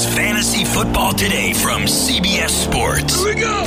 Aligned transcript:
is 0.00 0.14
Fantasy 0.14 0.64
Football 0.64 1.12
Today 1.12 1.52
from 1.52 1.82
CBS 1.82 2.50
Sports. 2.50 3.22
Here 3.22 3.34
we 3.34 3.40
go. 3.40 3.60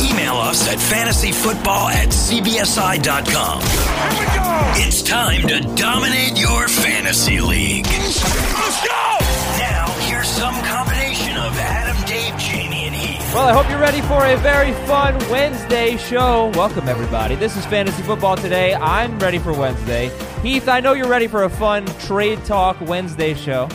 Email 0.00 0.34
us 0.34 0.68
at 0.68 0.78
fantasyfootball 0.78 1.90
at 1.92 2.08
cbsi.com. 2.08 3.60
Here 3.60 4.20
we 4.20 4.26
go. 4.26 4.86
It's 4.86 5.02
time 5.02 5.42
to 5.48 5.60
dominate 5.76 6.38
your 6.38 6.66
fantasy 6.68 7.40
league. 7.40 7.86
Let's 7.86 8.86
go. 8.86 9.18
Now, 9.58 9.86
here's 10.08 10.28
some 10.28 10.54
combination 10.64 11.36
of 11.36 11.56
Adam, 11.58 11.96
Dave, 12.06 12.36
Jamie, 12.38 12.86
and 12.86 12.94
Heath. 12.94 13.34
Well, 13.34 13.46
I 13.46 13.52
hope 13.52 13.70
you're 13.70 13.80
ready 13.80 14.00
for 14.02 14.26
a 14.26 14.36
very 14.38 14.72
fun 14.86 15.16
Wednesday 15.30 15.96
show. 15.98 16.50
Welcome, 16.54 16.88
everybody. 16.88 17.36
This 17.36 17.56
is 17.56 17.64
Fantasy 17.66 18.02
Football 18.02 18.36
Today. 18.36 18.74
I'm 18.74 19.18
ready 19.18 19.38
for 19.38 19.52
Wednesday. 19.52 20.10
Heath, 20.42 20.68
I 20.68 20.80
know 20.80 20.94
you're 20.94 21.08
ready 21.08 21.26
for 21.28 21.44
a 21.44 21.50
fun 21.50 21.86
Trade 22.00 22.44
Talk 22.44 22.80
Wednesday 22.80 23.34
show. 23.34 23.68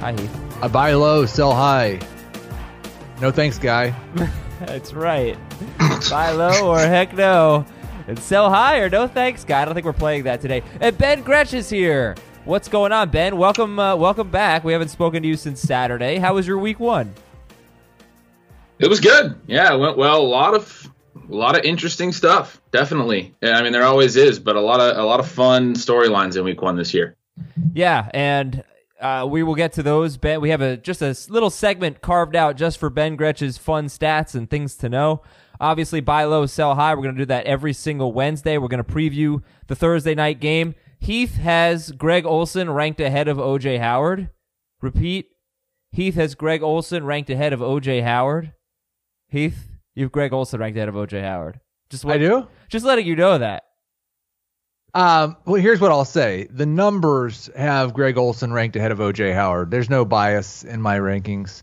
Hi, 0.00 0.12
Heath. 0.12 0.43
I 0.62 0.68
buy 0.68 0.92
low, 0.94 1.26
sell 1.26 1.54
high. 1.54 2.00
No 3.20 3.30
thanks, 3.30 3.58
guy. 3.58 3.94
That's 4.60 4.92
right. 4.92 5.36
Buy 6.10 6.30
low 6.30 6.70
or 6.70 6.78
heck 6.78 7.14
no. 7.14 7.66
And 8.06 8.18
sell 8.18 8.50
high 8.50 8.78
or 8.78 8.88
no 8.88 9.06
thanks, 9.06 9.44
guy. 9.44 9.62
I 9.62 9.64
don't 9.64 9.74
think 9.74 9.86
we're 9.86 9.92
playing 9.92 10.24
that 10.24 10.40
today. 10.40 10.62
And 10.80 10.96
Ben 10.96 11.22
Gretch 11.22 11.54
is 11.54 11.68
here. 11.68 12.14
What's 12.44 12.68
going 12.68 12.92
on, 12.92 13.10
Ben? 13.10 13.36
Welcome, 13.38 13.78
uh, 13.78 13.96
welcome 13.96 14.30
back. 14.30 14.64
We 14.64 14.72
haven't 14.72 14.88
spoken 14.88 15.22
to 15.22 15.28
you 15.28 15.36
since 15.36 15.60
Saturday. 15.60 16.18
How 16.18 16.34
was 16.34 16.46
your 16.46 16.58
week 16.58 16.78
one? 16.78 17.14
It 18.78 18.88
was 18.88 19.00
good. 19.00 19.38
Yeah, 19.46 19.74
it 19.74 19.78
went 19.78 19.96
well. 19.96 20.20
A 20.20 20.22
lot 20.22 20.54
of 20.54 20.90
a 21.28 21.34
lot 21.34 21.56
of 21.56 21.64
interesting 21.64 22.12
stuff. 22.12 22.60
Definitely. 22.70 23.34
I 23.42 23.62
mean, 23.62 23.72
there 23.72 23.84
always 23.84 24.16
is, 24.16 24.38
but 24.38 24.56
a 24.56 24.60
lot 24.60 24.80
of 24.80 24.96
a 24.98 25.02
lot 25.04 25.20
of 25.20 25.28
fun 25.28 25.74
storylines 25.74 26.36
in 26.36 26.44
week 26.44 26.60
one 26.60 26.76
this 26.76 26.92
year. 26.92 27.16
Yeah, 27.72 28.10
and 28.12 28.62
uh, 29.04 29.26
we 29.26 29.42
will 29.42 29.54
get 29.54 29.74
to 29.74 29.82
those. 29.82 30.16
Ben, 30.16 30.40
we 30.40 30.48
have 30.48 30.62
a 30.62 30.78
just 30.78 31.02
a 31.02 31.14
little 31.28 31.50
segment 31.50 32.00
carved 32.00 32.34
out 32.34 32.56
just 32.56 32.78
for 32.78 32.88
Ben 32.88 33.16
Gretch's 33.16 33.58
fun 33.58 33.86
stats 33.86 34.34
and 34.34 34.48
things 34.48 34.76
to 34.76 34.88
know. 34.88 35.20
Obviously, 35.60 36.00
buy 36.00 36.24
low, 36.24 36.46
sell 36.46 36.74
high. 36.74 36.94
We're 36.94 37.02
going 37.02 37.14
to 37.14 37.20
do 37.20 37.26
that 37.26 37.44
every 37.44 37.74
single 37.74 38.14
Wednesday. 38.14 38.56
We're 38.56 38.68
going 38.68 38.82
to 38.82 38.92
preview 38.92 39.42
the 39.66 39.76
Thursday 39.76 40.14
night 40.14 40.40
game. 40.40 40.74
Heath 40.98 41.36
has 41.36 41.92
Greg 41.92 42.24
Olsen 42.24 42.70
ranked 42.70 42.98
ahead 42.98 43.28
of 43.28 43.36
OJ 43.36 43.78
Howard. 43.78 44.30
Repeat. 44.80 45.26
Heath 45.92 46.14
has 46.14 46.34
Greg 46.34 46.62
Olsen 46.62 47.04
ranked 47.04 47.28
ahead 47.28 47.52
of 47.52 47.60
OJ 47.60 48.02
Howard. 48.02 48.54
Heath, 49.28 49.68
you've 49.94 50.12
Greg 50.12 50.32
Olsen 50.32 50.60
ranked 50.60 50.78
ahead 50.78 50.88
of 50.88 50.94
OJ 50.94 51.20
Howard. 51.20 51.60
Just 51.90 52.06
I 52.06 52.16
do. 52.16 52.48
Just 52.70 52.86
letting 52.86 53.06
you 53.06 53.16
know 53.16 53.36
that. 53.36 53.64
Um, 54.94 55.36
well, 55.44 55.60
here's 55.60 55.80
what 55.80 55.90
I'll 55.90 56.04
say: 56.04 56.46
the 56.50 56.66
numbers 56.66 57.50
have 57.56 57.94
Greg 57.94 58.16
Olsen 58.16 58.52
ranked 58.52 58.76
ahead 58.76 58.92
of 58.92 58.98
OJ 58.98 59.34
Howard. 59.34 59.70
There's 59.70 59.90
no 59.90 60.04
bias 60.04 60.62
in 60.62 60.80
my 60.80 60.98
rankings, 60.98 61.62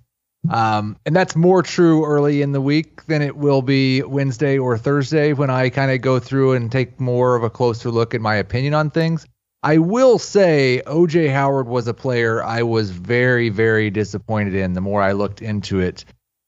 um, 0.50 0.98
and 1.06 1.16
that's 1.16 1.36
more 1.36 1.64
true 1.64 2.06
early 2.06 2.42
in 2.42 2.52
the 2.52 2.60
week 2.60 3.06
than 3.06 3.22
it 3.22 3.38
will 3.38 3.62
be 3.62 4.04
Wednesday 4.04 4.58
or 4.58 4.78
Thursday 4.78 5.32
when 5.32 5.50
I 5.50 5.70
kind 5.70 5.92
of 5.92 6.02
go 6.02 6.20
through 6.20 6.54
and 6.54 6.70
take 6.70 7.00
more 7.00 7.36
of 7.36 7.44
a 7.44 7.50
closer 7.50 7.90
look 7.90 8.14
at 8.14 8.20
my 8.20 8.36
opinion 8.36 8.74
on 8.74 8.90
things. 8.90 9.26
I 9.64 9.78
will 9.78 10.18
say 10.18 10.82
OJ 10.86 11.32
Howard 11.32 11.68
was 11.68 11.88
a 11.88 11.94
player 11.94 12.44
I 12.44 12.64
was 12.64 12.90
very, 12.90 13.50
very 13.50 13.92
disappointed 13.92 14.56
in. 14.56 14.74
The 14.74 14.82
more 14.82 15.02
I 15.02 15.12
looked 15.12 15.42
into 15.42 15.80
it, 15.80 16.04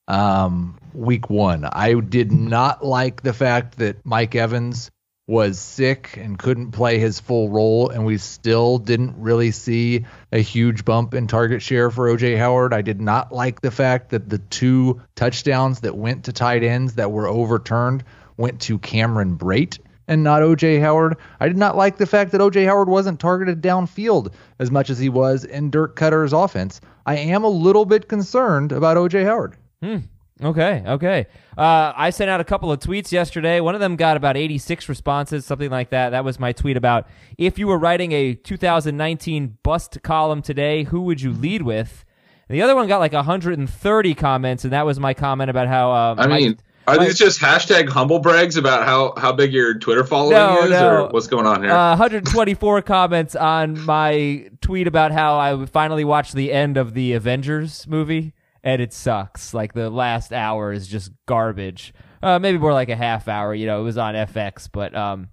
um, 0.08 0.80
week 0.94 1.30
one, 1.30 1.64
I 1.64 1.94
did 1.94 2.32
not 2.32 2.84
like 2.84 3.22
the 3.22 3.34
fact 3.34 3.78
that 3.78 4.04
Mike 4.04 4.36
Evans 4.36 4.90
was 5.26 5.58
sick 5.58 6.18
and 6.18 6.38
couldn't 6.38 6.72
play 6.72 7.00
his 7.00 7.20
full 7.20 7.50
role, 7.50 7.90
and 7.90 8.06
we 8.06 8.18
still 8.18 8.78
didn't 8.78 9.16
really 9.18 9.52
see 9.52 10.06
a 10.32 10.40
huge 10.40 10.84
bump 10.84 11.14
in 11.14 11.28
target 11.28 11.62
share 11.62 11.90
for 11.90 12.14
OJ 12.14 12.38
Howard. 12.38 12.74
I 12.74 12.82
did 12.82 13.00
not 13.00 13.32
like 13.32 13.62
the 13.62 13.72
fact 13.72 14.10
that 14.10 14.30
the 14.30 14.40
two 14.40 15.02
touchdowns 15.16 15.82
that 15.82 15.96
went 15.96 16.26
to 16.26 16.34
tight 16.34 16.64
ends 16.64 16.96
that 16.96 17.12
were 17.12 17.28
overturned 17.28 18.04
went 18.36 18.60
to 18.62 18.78
Cameron 18.80 19.38
Brate 19.38 19.80
and 20.08 20.24
not 20.24 20.42
OJ 20.42 20.82
Howard. 20.82 21.16
I 21.40 21.48
did 21.48 21.58
not 21.58 21.78
like 21.78 21.98
the 21.98 22.06
fact 22.06 22.32
that 22.32 22.42
OJ 22.42 22.66
Howard 22.66 22.90
wasn't 22.90 23.22
targeted 23.22 23.62
downfield 23.62 24.34
as 24.60 24.72
much 24.72 24.90
as 24.90 25.00
he 25.00 25.08
was 25.08 25.46
in 25.46 25.70
Dirk 25.70 25.96
Koetter's 25.96 26.34
offense. 26.34 26.82
I 27.06 27.18
am 27.18 27.46
a 27.46 27.50
little 27.50 27.86
bit 27.86 28.10
concerned 28.10 28.74
about 28.74 28.98
OJ 28.98 29.24
Howard. 29.24 29.56
Hmm. 29.82 29.98
Okay, 30.42 30.84
okay. 30.86 31.28
Uh, 31.58 31.94
I 31.96 32.10
sent 32.10 32.30
out 32.30 32.42
a 32.42 32.44
couple 32.44 32.72
of 32.72 32.80
tweets 32.80 33.12
yesterday. 33.12 33.60
One 33.60 33.76
of 33.76 33.82
them 33.82 33.96
got 33.96 34.18
about 34.18 34.36
86 34.36 34.90
responses, 34.90 35.46
something 35.46 35.70
like 35.70 35.92
that. 35.92 36.10
That 36.10 36.26
was 36.26 36.40
my 36.40 36.52
tweet 36.54 36.76
about 36.76 37.08
if 37.38 37.60
you 37.60 37.68
were 37.68 37.78
writing 37.78 38.12
a 38.14 38.34
2019 38.34 39.58
bust 39.64 40.02
column 40.04 40.42
today, 40.42 40.84
who 40.84 41.02
would 41.02 41.22
you 41.22 41.32
lead 41.32 41.62
with? 41.62 42.04
And 42.50 42.58
the 42.58 42.62
other 42.64 42.76
one 42.76 42.88
got 42.88 42.98
like 43.00 43.14
130 43.14 44.14
comments, 44.16 44.64
and 44.64 44.74
that 44.74 44.86
was 44.86 45.00
my 45.00 45.14
comment 45.14 45.50
about 45.50 45.68
how. 45.68 45.92
Uh, 45.92 46.16
I 46.18 46.28
mean, 46.28 46.60
are 46.88 46.98
these 46.98 47.18
just 47.18 47.40
hashtag 47.40 47.88
humble 47.88 48.20
brags 48.20 48.58
about 48.58 48.86
how 48.86 49.14
how 49.16 49.32
big 49.32 49.54
your 49.54 49.76
Twitter 49.76 50.04
following 50.04 50.36
No, 50.36 50.64
is, 50.64 50.70
no. 50.72 50.90
or 51.06 51.08
what's 51.10 51.28
going 51.28 51.46
on 51.46 51.64
here? 51.64 51.72
uh, 51.72 51.92
124 51.92 52.82
comments 52.84 53.36
on 53.36 53.80
my 53.86 54.50
tweet 54.62 54.88
about 54.88 55.12
how 55.12 55.38
I 55.38 55.66
finally 55.68 56.04
watched 56.04 56.34
the 56.34 56.52
end 56.52 56.76
of 56.76 56.94
the 56.96 57.14
Avengers 57.14 57.88
movie, 57.88 58.34
and 58.64 58.82
it 58.82 58.94
sucks. 58.94 59.54
Like 59.54 59.74
the 59.74 59.90
last 59.90 60.32
hour 60.34 60.72
is 60.72 60.88
just 60.88 61.12
garbage. 61.26 61.94
Uh, 62.22 62.40
maybe 62.40 62.58
more 62.58 62.74
like 62.74 62.90
a 62.90 62.96
half 62.96 63.28
hour. 63.28 63.54
You 63.54 63.66
know, 63.66 63.82
it 63.82 63.84
was 63.84 63.98
on 63.98 64.16
FX, 64.16 64.70
but 64.72 64.96
um, 64.96 65.28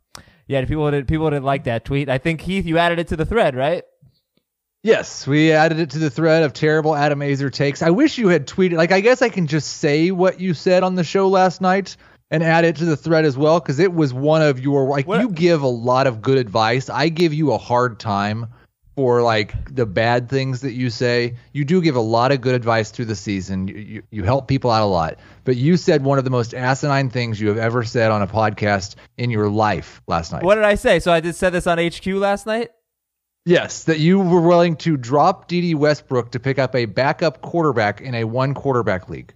yeah, 0.48 0.64
people 0.64 0.90
didn't 0.90 1.06
people 1.06 1.30
didn't 1.30 1.44
like 1.44 1.64
that 1.64 1.84
tweet. 1.84 2.08
I 2.08 2.18
think 2.18 2.40
Heath, 2.40 2.66
you 2.66 2.78
added 2.78 2.98
it 2.98 3.08
to 3.08 3.16
the 3.16 3.24
thread, 3.26 3.54
right? 3.54 3.84
Yes, 4.82 5.26
we 5.26 5.52
added 5.52 5.78
it 5.78 5.90
to 5.90 5.98
the 5.98 6.08
thread 6.08 6.42
of 6.42 6.54
terrible 6.54 6.96
Adam 6.96 7.20
Aizer 7.20 7.52
takes. 7.52 7.82
I 7.82 7.90
wish 7.90 8.16
you 8.16 8.28
had 8.28 8.46
tweeted. 8.46 8.76
Like, 8.78 8.92
I 8.92 9.00
guess 9.00 9.20
I 9.20 9.28
can 9.28 9.46
just 9.46 9.76
say 9.76 10.10
what 10.10 10.40
you 10.40 10.54
said 10.54 10.82
on 10.82 10.94
the 10.94 11.04
show 11.04 11.28
last 11.28 11.60
night 11.60 11.98
and 12.30 12.42
add 12.42 12.64
it 12.64 12.76
to 12.76 12.86
the 12.86 12.96
thread 12.96 13.26
as 13.26 13.36
well 13.36 13.60
because 13.60 13.78
it 13.78 13.92
was 13.92 14.14
one 14.14 14.40
of 14.40 14.58
your 14.58 14.88
like. 14.88 15.06
What- 15.06 15.20
You 15.20 15.28
give 15.30 15.62
a 15.62 15.68
lot 15.68 16.06
of 16.06 16.22
good 16.22 16.38
advice. 16.38 16.88
I 16.88 17.10
give 17.10 17.34
you 17.34 17.52
a 17.52 17.58
hard 17.58 18.00
time 18.00 18.46
for 19.00 19.22
like 19.22 19.74
the 19.74 19.86
bad 19.86 20.28
things 20.28 20.60
that 20.60 20.72
you 20.72 20.90
say. 20.90 21.34
You 21.54 21.64
do 21.64 21.80
give 21.80 21.96
a 21.96 22.00
lot 22.00 22.32
of 22.32 22.42
good 22.42 22.54
advice 22.54 22.90
through 22.90 23.06
the 23.06 23.14
season. 23.16 23.66
You, 23.66 23.74
you, 23.76 24.02
you 24.10 24.24
help 24.24 24.46
people 24.46 24.70
out 24.70 24.82
a 24.82 24.84
lot. 24.84 25.18
But 25.44 25.56
you 25.56 25.78
said 25.78 26.04
one 26.04 26.18
of 26.18 26.24
the 26.24 26.30
most 26.30 26.52
asinine 26.52 27.08
things 27.08 27.40
you 27.40 27.48
have 27.48 27.56
ever 27.56 27.82
said 27.82 28.10
on 28.10 28.20
a 28.20 28.26
podcast 28.26 28.96
in 29.16 29.30
your 29.30 29.48
life 29.48 30.02
last 30.06 30.32
night. 30.32 30.42
What 30.42 30.56
did 30.56 30.64
I 30.64 30.74
say? 30.74 30.98
So 30.98 31.10
I 31.10 31.20
did 31.20 31.34
said 31.34 31.54
this 31.54 31.66
on 31.66 31.78
HQ 31.78 32.04
last 32.08 32.44
night. 32.44 32.72
Yes, 33.46 33.84
that 33.84 34.00
you 34.00 34.20
were 34.20 34.42
willing 34.42 34.76
to 34.76 34.98
drop 34.98 35.48
Dede 35.48 35.74
Westbrook 35.74 36.32
to 36.32 36.38
pick 36.38 36.58
up 36.58 36.74
a 36.74 36.84
backup 36.84 37.40
quarterback 37.40 38.02
in 38.02 38.14
a 38.14 38.24
one 38.24 38.52
quarterback 38.52 39.08
league. 39.08 39.32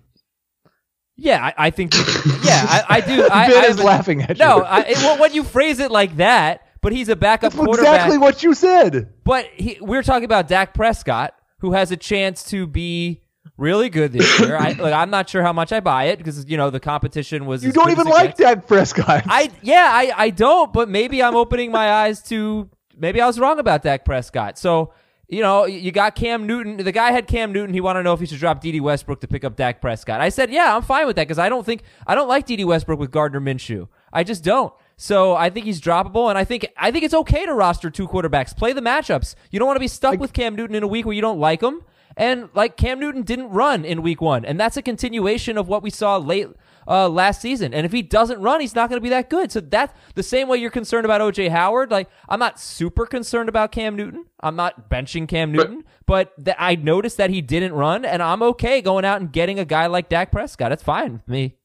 Yeah, 1.16 1.42
I, 1.42 1.54
I 1.56 1.70
think. 1.70 1.94
Yeah, 1.94 2.66
I, 2.68 2.84
I 2.86 3.00
do. 3.00 3.28
I, 3.32 3.48
Ben 3.48 3.64
I, 3.64 3.68
is 3.68 3.82
laughing 3.82 4.20
at 4.20 4.36
No, 4.36 4.56
you. 4.56 4.62
No, 4.62 5.00
well, 5.00 5.20
when 5.20 5.32
you 5.32 5.42
phrase 5.42 5.80
it 5.80 5.90
like 5.90 6.18
that, 6.18 6.63
but 6.84 6.92
he's 6.92 7.08
a 7.08 7.16
backup 7.16 7.52
That's 7.52 7.64
quarterback. 7.64 7.94
exactly 7.94 8.18
what 8.18 8.42
you 8.42 8.52
said. 8.52 9.08
But 9.24 9.46
he, 9.54 9.78
we're 9.80 10.02
talking 10.02 10.26
about 10.26 10.48
Dak 10.48 10.74
Prescott, 10.74 11.34
who 11.60 11.72
has 11.72 11.90
a 11.90 11.96
chance 11.96 12.44
to 12.50 12.66
be 12.66 13.22
really 13.56 13.88
good 13.88 14.12
this 14.12 14.38
year. 14.38 14.54
I, 14.54 14.72
like, 14.78 14.92
I'm 14.92 15.08
not 15.08 15.30
sure 15.30 15.42
how 15.42 15.54
much 15.54 15.72
I 15.72 15.80
buy 15.80 16.04
it 16.04 16.18
because 16.18 16.44
you 16.46 16.58
know 16.58 16.68
the 16.68 16.80
competition 16.80 17.46
was. 17.46 17.64
You 17.64 17.72
don't 17.72 17.90
even 17.90 18.06
like. 18.06 18.36
Dak 18.36 18.66
Prescott. 18.66 19.24
I 19.26 19.50
yeah, 19.62 19.88
I 19.90 20.12
I 20.14 20.30
don't. 20.30 20.74
But 20.74 20.90
maybe 20.90 21.22
I'm 21.22 21.34
opening 21.34 21.72
my 21.72 21.90
eyes 21.90 22.20
to. 22.24 22.68
Maybe 22.96 23.18
I 23.18 23.26
was 23.26 23.40
wrong 23.40 23.58
about 23.58 23.82
Dak 23.82 24.04
Prescott. 24.04 24.58
So. 24.58 24.92
You 25.26 25.40
know, 25.40 25.64
you 25.64 25.90
got 25.90 26.14
Cam 26.14 26.46
Newton. 26.46 26.76
The 26.76 26.92
guy 26.92 27.10
had 27.10 27.26
Cam 27.26 27.50
Newton. 27.50 27.72
He 27.72 27.80
wanted 27.80 28.00
to 28.00 28.04
know 28.04 28.12
if 28.12 28.20
he 28.20 28.26
should 28.26 28.38
drop 28.38 28.60
Dede 28.60 28.82
Westbrook 28.82 29.22
to 29.22 29.26
pick 29.26 29.42
up 29.42 29.56
Dak 29.56 29.80
Prescott. 29.80 30.20
I 30.20 30.28
said, 30.28 30.50
yeah, 30.50 30.76
I'm 30.76 30.82
fine 30.82 31.06
with 31.06 31.16
that 31.16 31.22
because 31.22 31.38
I 31.38 31.48
don't 31.48 31.64
think 31.64 31.82
I 32.06 32.14
don't 32.14 32.28
like 32.28 32.44
Dede 32.44 32.66
Westbrook 32.66 33.00
with 33.00 33.10
Gardner 33.10 33.40
Minshew. 33.40 33.88
I 34.12 34.22
just 34.22 34.44
don't. 34.44 34.72
So 34.96 35.34
I 35.34 35.50
think 35.50 35.66
he's 35.66 35.80
droppable, 35.80 36.28
and 36.28 36.38
I 36.38 36.44
think 36.44 36.66
I 36.76 36.90
think 36.90 37.04
it's 37.04 37.14
okay 37.14 37.46
to 37.46 37.54
roster 37.54 37.90
two 37.90 38.06
quarterbacks. 38.06 38.56
Play 38.56 38.72
the 38.72 38.80
matchups. 38.80 39.34
You 39.50 39.58
don't 39.58 39.66
want 39.66 39.76
to 39.76 39.80
be 39.80 39.88
stuck 39.88 40.18
with 40.20 40.32
Cam 40.32 40.54
Newton 40.54 40.76
in 40.76 40.82
a 40.82 40.88
week 40.88 41.04
where 41.04 41.14
you 41.14 41.22
don't 41.22 41.40
like 41.40 41.62
him. 41.62 41.82
And 42.16 42.48
like 42.54 42.76
Cam 42.76 43.00
Newton 43.00 43.22
didn't 43.22 43.48
run 43.48 43.84
in 43.84 44.02
week 44.02 44.20
one, 44.20 44.44
and 44.44 44.58
that's 44.58 44.76
a 44.76 44.82
continuation 44.82 45.58
of 45.58 45.66
what 45.66 45.82
we 45.82 45.90
saw 45.90 46.16
late 46.16 46.48
uh, 46.86 47.08
last 47.08 47.40
season. 47.40 47.74
And 47.74 47.84
if 47.84 47.92
he 47.92 48.02
doesn't 48.02 48.40
run, 48.40 48.60
he's 48.60 48.74
not 48.74 48.88
going 48.88 48.98
to 48.98 49.02
be 49.02 49.08
that 49.08 49.30
good. 49.30 49.50
So 49.50 49.60
that's 49.60 49.92
the 50.14 50.22
same 50.22 50.46
way 50.48 50.58
you're 50.58 50.70
concerned 50.70 51.04
about 51.04 51.20
OJ 51.20 51.50
Howard. 51.50 51.90
Like 51.90 52.08
I'm 52.28 52.38
not 52.38 52.60
super 52.60 53.06
concerned 53.06 53.48
about 53.48 53.72
Cam 53.72 53.96
Newton. 53.96 54.26
I'm 54.40 54.54
not 54.54 54.88
benching 54.88 55.26
Cam 55.26 55.50
Newton, 55.50 55.84
but 56.06 56.32
th- 56.44 56.56
I 56.58 56.76
noticed 56.76 57.16
that 57.16 57.30
he 57.30 57.40
didn't 57.40 57.72
run, 57.72 58.04
and 58.04 58.22
I'm 58.22 58.42
okay 58.42 58.80
going 58.80 59.04
out 59.04 59.20
and 59.20 59.32
getting 59.32 59.58
a 59.58 59.64
guy 59.64 59.86
like 59.86 60.08
Dak 60.08 60.30
Prescott. 60.30 60.70
It's 60.70 60.82
fine 60.82 61.14
with 61.14 61.28
me. 61.28 61.56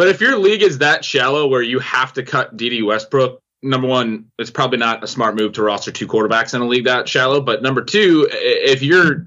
But 0.00 0.08
if 0.08 0.18
your 0.22 0.38
league 0.38 0.62
is 0.62 0.78
that 0.78 1.04
shallow 1.04 1.46
where 1.46 1.60
you 1.60 1.78
have 1.80 2.14
to 2.14 2.22
cut 2.22 2.56
Dede 2.56 2.82
Westbrook, 2.82 3.42
number 3.62 3.86
one, 3.86 4.30
it's 4.38 4.50
probably 4.50 4.78
not 4.78 5.04
a 5.04 5.06
smart 5.06 5.36
move 5.36 5.52
to 5.52 5.62
roster 5.62 5.92
two 5.92 6.06
quarterbacks 6.06 6.54
in 6.54 6.62
a 6.62 6.64
league 6.64 6.86
that 6.86 7.06
shallow. 7.06 7.42
But 7.42 7.60
number 7.60 7.84
two, 7.84 8.26
if 8.32 8.82
you're 8.82 9.26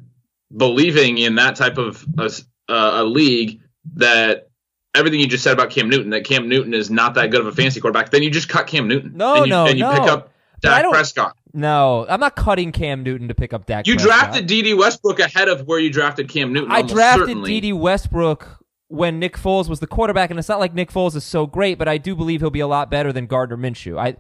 believing 0.57 1.19
in 1.19 1.35
that 1.35 1.57
type 1.57 1.77
of 1.77 2.03
a, 2.17 2.31
a 2.73 3.03
league 3.03 3.61
that 3.97 4.49
everything 4.95 5.19
you 5.19 5.27
just 5.27 5.43
said 5.43 5.53
about 5.53 5.69
Cam 5.69 5.91
Newton, 5.91 6.09
that 6.09 6.23
Cam 6.23 6.49
Newton 6.49 6.73
is 6.73 6.89
not 6.89 7.13
that 7.13 7.29
good 7.29 7.41
of 7.41 7.45
a 7.45 7.51
fantasy 7.51 7.79
quarterback, 7.79 8.09
then 8.09 8.23
you 8.23 8.31
just 8.31 8.49
cut 8.49 8.65
Cam 8.65 8.87
Newton. 8.87 9.11
No, 9.15 9.35
and 9.35 9.45
you, 9.45 9.49
no, 9.51 9.65
and 9.67 9.77
you 9.77 9.85
no. 9.85 9.91
pick 9.91 10.09
up 10.09 10.33
Dak 10.61 10.89
Prescott. 10.89 11.37
No, 11.53 12.07
I'm 12.09 12.19
not 12.19 12.35
cutting 12.35 12.71
Cam 12.71 13.03
Newton 13.03 13.27
to 13.27 13.35
pick 13.35 13.53
up 13.53 13.67
Dak. 13.67 13.85
You 13.85 13.93
Prescott. 13.93 14.19
drafted 14.19 14.47
Dede 14.47 14.75
Westbrook 14.75 15.19
ahead 15.19 15.49
of 15.49 15.67
where 15.67 15.77
you 15.77 15.91
drafted 15.91 16.29
Cam 16.29 16.51
Newton. 16.51 16.71
I 16.71 16.81
drafted. 16.81 17.43
Dede 17.43 17.75
Westbrook 17.75 18.62
when 18.87 19.19
Nick 19.19 19.37
Foles 19.37 19.69
was 19.69 19.79
the 19.79 19.87
quarterback, 19.87 20.29
and 20.29 20.37
it's 20.37 20.49
not 20.49 20.59
like 20.59 20.73
Nick 20.73 20.91
Foles 20.91 21.15
is 21.15 21.23
so 21.23 21.45
great, 21.45 21.77
but 21.77 21.87
I 21.87 21.97
do 21.97 22.15
believe 22.15 22.41
he'll 22.41 22.49
be 22.49 22.59
a 22.59 22.67
lot 22.67 22.91
better 22.91 23.11
than 23.11 23.25
Gardner 23.25 23.57
Minshew. 23.57 23.97
I, 23.97 24.17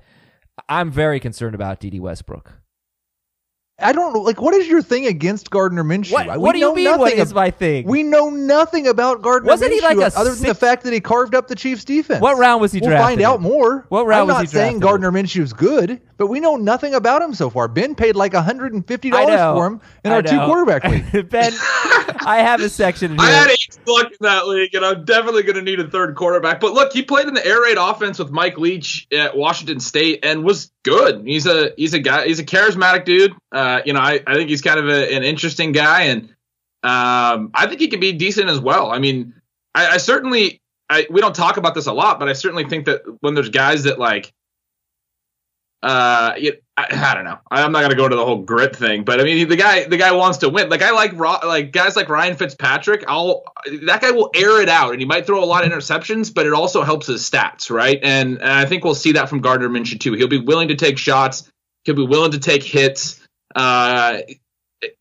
I'm 0.67 0.91
very 0.91 1.19
concerned 1.19 1.55
about 1.55 1.79
Dede 1.79 1.99
Westbrook. 1.99 2.62
I 3.79 3.91
don't 3.91 4.13
know. 4.13 4.21
Like, 4.21 4.39
what 4.39 4.53
is 4.53 4.67
your 4.67 4.83
thing 4.83 5.07
against 5.07 5.49
Gardner 5.49 5.83
Minshew? 5.83 6.11
What, 6.11 6.27
We 6.27 6.37
what 6.37 6.51
do 6.53 6.59
you 6.59 6.65
know 6.65 6.75
mean? 6.75 6.85
What 6.91 6.99
nothing 6.99 7.19
ab- 7.19 7.33
my 7.33 7.49
thing? 7.49 7.87
We 7.87 8.03
know 8.03 8.29
nothing 8.29 8.85
about 8.85 9.23
Gardner 9.23 9.49
Wasn't 9.49 9.73
he 9.73 9.81
like 9.81 9.97
Minshew 9.97 10.15
a 10.15 10.19
other 10.19 10.35
than 10.35 10.47
the 10.47 10.53
fact 10.53 10.83
that 10.83 10.93
he 10.93 10.99
carved 10.99 11.33
up 11.33 11.47
the 11.47 11.55
Chiefs' 11.55 11.83
defense. 11.83 12.21
What 12.21 12.37
round 12.37 12.61
was 12.61 12.71
he 12.71 12.79
we'll 12.79 12.91
drafted 12.91 13.05
find 13.07 13.21
out 13.21 13.41
more. 13.41 13.85
What 13.89 14.05
round 14.05 14.21
I'm 14.21 14.27
was 14.27 14.35
not 14.35 14.41
he 14.41 14.47
saying 14.47 14.79
drafted 14.79 15.01
Gardner 15.01 15.11
Minshew's 15.11 15.53
good, 15.53 15.99
but 16.17 16.27
we 16.27 16.39
know 16.39 16.55
nothing 16.55 16.93
about 16.93 17.23
him 17.23 17.33
so 17.33 17.49
far. 17.49 17.67
Ben 17.67 17.95
paid 17.95 18.15
like 18.15 18.33
$150 18.33 19.55
for 19.55 19.67
him 19.67 19.81
in 20.03 20.11
I 20.11 20.15
our 20.15 20.21
two 20.21 20.37
quarterback 20.37 20.83
league. 20.83 21.29
ben, 21.29 21.51
I 22.25 22.43
have 22.45 22.61
a 22.61 22.69
section 22.69 23.13
in 23.13 23.17
here. 23.17 23.27
I 23.27 23.31
had 23.31 23.49
eight 23.49 23.79
luck 23.87 24.11
in 24.11 24.17
that 24.21 24.47
league, 24.47 24.75
and 24.75 24.85
I'm 24.85 25.03
definitely 25.03 25.43
going 25.43 25.55
to 25.55 25.63
need 25.63 25.79
a 25.79 25.89
third 25.89 26.15
quarterback. 26.15 26.59
But 26.59 26.73
look, 26.73 26.93
he 26.93 27.01
played 27.01 27.27
in 27.27 27.33
the 27.33 27.45
air 27.45 27.61
raid 27.63 27.77
offense 27.79 28.19
with 28.19 28.29
Mike 28.29 28.59
Leach 28.59 29.07
at 29.11 29.35
Washington 29.35 29.79
State 29.79 30.19
and 30.23 30.43
was 30.43 30.71
good. 30.83 31.23
He's 31.25 31.47
a 31.47 31.71
he's 31.75 31.93
a 31.95 31.99
guy. 31.99 32.27
He's 32.27 32.39
a 32.39 32.45
charismatic 32.45 33.05
dude. 33.05 33.33
Uh, 33.51 33.62
you 33.85 33.93
know, 33.93 33.99
I, 33.99 34.21
I 34.25 34.35
think 34.35 34.49
he's 34.49 34.61
kind 34.61 34.79
of 34.79 34.87
a, 34.87 35.13
an 35.15 35.23
interesting 35.23 35.71
guy, 35.71 36.03
and 36.03 36.23
um, 36.83 37.51
I 37.53 37.67
think 37.67 37.79
he 37.79 37.87
can 37.87 37.99
be 37.99 38.11
decent 38.13 38.49
as 38.49 38.59
well. 38.59 38.91
I 38.91 38.99
mean, 38.99 39.33
I, 39.75 39.87
I 39.87 39.97
certainly 39.97 40.61
I, 40.89 41.07
we 41.09 41.21
don't 41.21 41.35
talk 41.35 41.57
about 41.57 41.75
this 41.75 41.87
a 41.87 41.93
lot, 41.93 42.19
but 42.19 42.29
I 42.29 42.33
certainly 42.33 42.65
think 42.65 42.85
that 42.85 43.01
when 43.21 43.33
there's 43.33 43.49
guys 43.49 43.83
that 43.83 43.99
like 43.99 44.33
uh, 45.83 46.33
it, 46.37 46.63
I, 46.77 46.87
I 46.91 47.13
don't 47.13 47.25
know. 47.25 47.37
I'm 47.51 47.71
not 47.71 47.81
gonna 47.81 47.95
go 47.95 48.05
into 48.05 48.15
the 48.15 48.25
whole 48.25 48.41
grit 48.41 48.75
thing, 48.75 49.03
but 49.03 49.19
I 49.19 49.23
mean, 49.23 49.49
the 49.49 49.57
guy, 49.57 49.83
the 49.83 49.97
guy 49.97 50.13
wants 50.13 50.37
to 50.39 50.49
win. 50.49 50.69
Like 50.69 50.81
I 50.81 50.91
like 50.91 51.13
like 51.13 51.71
guys 51.71 51.95
like 51.95 52.09
Ryan 52.09 52.35
Fitzpatrick. 52.35 53.03
I'll 53.07 53.43
that 53.83 54.01
guy 54.01 54.11
will 54.11 54.31
air 54.33 54.61
it 54.61 54.69
out, 54.69 54.91
and 54.91 55.01
he 55.01 55.05
might 55.05 55.25
throw 55.25 55.43
a 55.43 55.45
lot 55.45 55.65
of 55.65 55.71
interceptions, 55.71 56.33
but 56.33 56.45
it 56.45 56.53
also 56.53 56.83
helps 56.83 57.07
his 57.07 57.29
stats, 57.29 57.69
right? 57.69 57.99
And, 58.01 58.39
and 58.39 58.49
I 58.49 58.65
think 58.65 58.83
we'll 58.83 58.95
see 58.95 59.11
that 59.13 59.29
from 59.29 59.41
Gardner 59.41 59.69
Minshew 59.69 59.99
too. 59.99 60.13
He'll 60.13 60.27
be 60.27 60.39
willing 60.39 60.69
to 60.69 60.75
take 60.75 60.97
shots. 60.97 61.51
He'll 61.83 61.95
be 61.95 62.05
willing 62.05 62.31
to 62.31 62.39
take 62.39 62.63
hits. 62.63 63.19
Uh, 63.55 64.19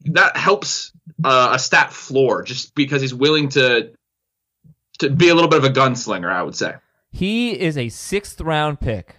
that 0.07 0.37
helps 0.37 0.93
uh, 1.25 1.51
a 1.53 1.59
stat 1.59 1.93
floor 1.93 2.43
just 2.43 2.75
because 2.75 3.01
he's 3.03 3.15
willing 3.15 3.49
to 3.51 3.93
to 4.99 5.11
be 5.11 5.29
a 5.31 5.35
little 5.35 5.51
bit 5.51 5.59
of 5.59 5.65
a 5.65 5.71
gunslinger. 5.71 6.31
I 6.31 6.43
would 6.43 6.57
say. 6.57 6.75
He 7.11 7.59
is 7.59 7.77
a 7.77 7.89
sixth 7.89 8.41
round 8.41 8.81
pick 8.81 9.17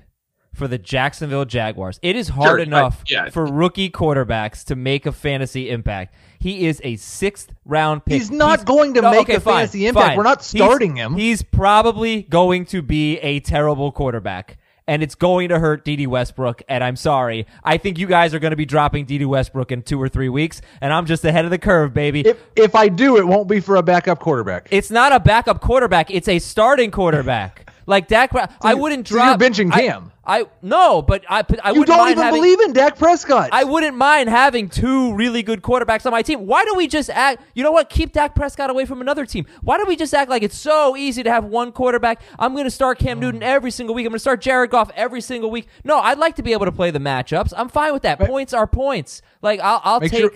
for 0.54 0.68
the 0.68 0.78
Jacksonville 0.78 1.46
Jaguars. 1.46 2.00
It 2.04 2.16
is 2.16 2.30
hard 2.30 2.48
Sure, 2.50 2.60
I- 2.60 2.64
enough 2.64 3.04
yeah. 3.08 3.30
for 3.30 3.46
rookie 3.46 3.90
quarterbacks 3.90 4.64
to 4.66 4.76
make 4.76 5.06
a 5.06 5.12
fantasy 5.12 5.70
impact. 5.70 6.14
He 6.40 6.66
is 6.68 6.80
a 6.84 6.96
sixth 6.98 7.52
round 7.66 8.06
pick. 8.06 8.14
He's 8.16 8.30
not 8.32 8.66
going 8.66 8.94
to 8.96 9.02
No, 9.02 9.12
make 9.12 9.22
okay, 9.22 9.36
a 9.36 9.40
fine, 9.40 9.54
fantasy 9.62 9.88
impact. 9.88 10.08
fine. 10.10 10.18
We're 10.18 10.24
not 10.24 10.40
He's- 10.40 10.48
starting 10.64 10.96
him. 10.96 11.16
He's 11.16 11.42
probably 11.42 12.22
going 12.24 12.66
to 12.68 12.82
be 12.82 13.18
a 13.20 13.40
terrible 13.40 13.92
quarterback. 13.92 14.58
And 14.88 15.02
it's 15.02 15.16
going 15.16 15.50
to 15.50 15.60
hurt 15.60 15.86
Dede 15.86 16.08
Westbrook, 16.08 16.62
and 16.68 16.84
I'm 16.84 16.96
sorry. 16.98 17.48
I 17.64 17.78
think 17.78 17.98
you 17.98 18.08
guys 18.08 18.34
are 18.34 18.40
going 18.40 18.52
to 18.52 18.58
be 18.58 18.66
dropping 18.66 19.06
Dede 19.06 19.26
Westbrook 19.26 19.72
in 19.72 19.82
two 19.82 20.02
or 20.02 20.10
three 20.10 20.30
weeks, 20.30 20.62
and 20.82 20.92
I'm 20.92 21.06
just 21.06 21.24
ahead 21.24 21.46
of 21.46 21.52
the 21.52 21.58
curve, 21.58 21.94
baby. 21.94 22.22
If 22.22 22.38
if 22.56 22.76
I 22.76 22.90
do, 22.90 23.18
it 23.18 23.26
won't 23.26 23.48
be 23.48 23.60
for 23.60 23.78
a 23.78 23.84
backup 23.84 24.20
quarterback. 24.20 24.68
It's 24.72 24.92
not 24.92 25.14
a 25.14 25.20
backup 25.20 25.62
quarterback. 25.62 26.12
It's 26.12 26.28
a 26.28 26.40
starting 26.40 26.92
quarterback. 26.92 27.62
Like 27.86 28.08
Dak, 28.08 28.32
Pre- 28.32 28.44
I 28.62 28.74
wouldn't 28.74 29.08
so 29.08 29.16
you're 29.16 29.38
benching 29.38 29.72
Cam. 29.72 30.12
I, 30.26 30.46
no, 30.62 31.02
but 31.02 31.26
I 31.30 31.44
I 31.64 31.72
you 31.72 31.80
wouldn't 31.80 31.88
don't 31.88 32.10
even 32.10 32.24
having. 32.24 32.40
believe 32.42 32.62
in 32.62 32.72
Dak 32.72 32.98
Prescott. 32.98 33.50
I 33.52 33.66
wouldn't 33.66 33.98
mind 33.98 34.30
having 34.30 34.70
two 34.70 35.14
really 35.16 35.44
good 35.44 35.62
quarterbacks 35.62 36.06
on 36.06 36.14
my 36.14 36.22
team. 36.22 36.48
Why 36.48 36.64
do 36.64 36.76
we 36.76 36.88
just 36.88 37.10
act? 37.10 37.44
You 37.54 37.64
know 37.64 37.74
what? 37.74 37.90
Keep 37.90 38.14
Dak 38.14 38.34
Prescott 38.34 38.70
away 38.70 38.86
from 38.86 39.02
another 39.02 39.26
team. 39.26 39.46
Why 39.62 39.78
do 39.78 39.86
we 39.86 39.98
just 39.98 40.14
act 40.14 40.30
like 40.30 40.42
it's 40.42 40.58
so 40.58 40.96
easy 40.96 41.24
to 41.24 41.30
have 41.32 41.44
one 41.44 41.74
quarterback? 41.74 42.22
I'm 42.40 42.54
going 42.54 42.64
to 42.64 42.72
start 42.72 43.00
Cam 43.00 43.20
Newton 43.20 43.42
mm. 43.42 43.46
every 43.46 43.72
single 43.72 43.94
week. 43.96 44.06
I'm 44.06 44.12
going 44.12 44.16
to 44.16 44.20
start 44.20 44.40
Jared 44.40 44.70
Goff 44.70 44.92
every 44.96 45.20
single 45.20 45.52
week. 45.52 45.68
No, 45.84 46.00
I'd 46.00 46.20
like 46.20 46.36
to 46.38 46.44
be 46.44 46.54
able 46.54 46.68
to 46.68 46.72
play 46.72 46.90
the 46.90 47.00
matchups. 47.00 47.52
I'm 47.58 47.68
fine 47.68 47.92
with 47.92 48.04
that. 48.04 48.18
Points 48.20 48.54
are 48.54 48.66
points. 48.66 49.22
Like 49.42 49.60
I'll, 49.60 49.82
I'll 49.84 50.00
take. 50.00 50.14
sure- 50.14 50.32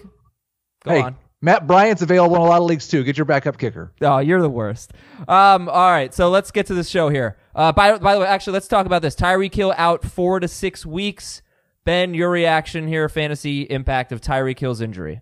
Go 0.83 0.91
hey, 0.91 1.01
on. 1.01 1.15
Matt 1.41 1.67
Bryant's 1.67 2.01
available 2.01 2.35
in 2.35 2.41
a 2.41 2.45
lot 2.45 2.61
of 2.61 2.67
leagues 2.67 2.87
too. 2.87 3.03
Get 3.03 3.17
your 3.17 3.25
backup 3.25 3.57
kicker. 3.57 3.93
Oh, 4.01 4.17
you're 4.17 4.41
the 4.41 4.49
worst. 4.49 4.93
Um, 5.27 5.69
all 5.69 5.91
right, 5.91 6.13
so 6.13 6.29
let's 6.29 6.49
get 6.51 6.65
to 6.67 6.73
the 6.73 6.83
show 6.83 7.09
here. 7.09 7.37
Uh, 7.53 7.71
by, 7.71 7.97
by 7.97 8.15
the 8.15 8.21
way, 8.21 8.27
actually, 8.27 8.53
let's 8.53 8.67
talk 8.67 8.85
about 8.85 9.01
this. 9.01 9.15
Tyreek 9.15 9.53
Hill 9.53 9.73
out 9.77 10.03
four 10.03 10.39
to 10.39 10.47
six 10.47 10.85
weeks. 10.85 11.41
Ben, 11.85 12.13
your 12.13 12.29
reaction 12.29 12.87
here, 12.87 13.07
fantasy 13.07 13.61
impact 13.61 14.11
of 14.11 14.19
Tyreek 14.19 14.59
Hill's 14.59 14.81
injury. 14.81 15.21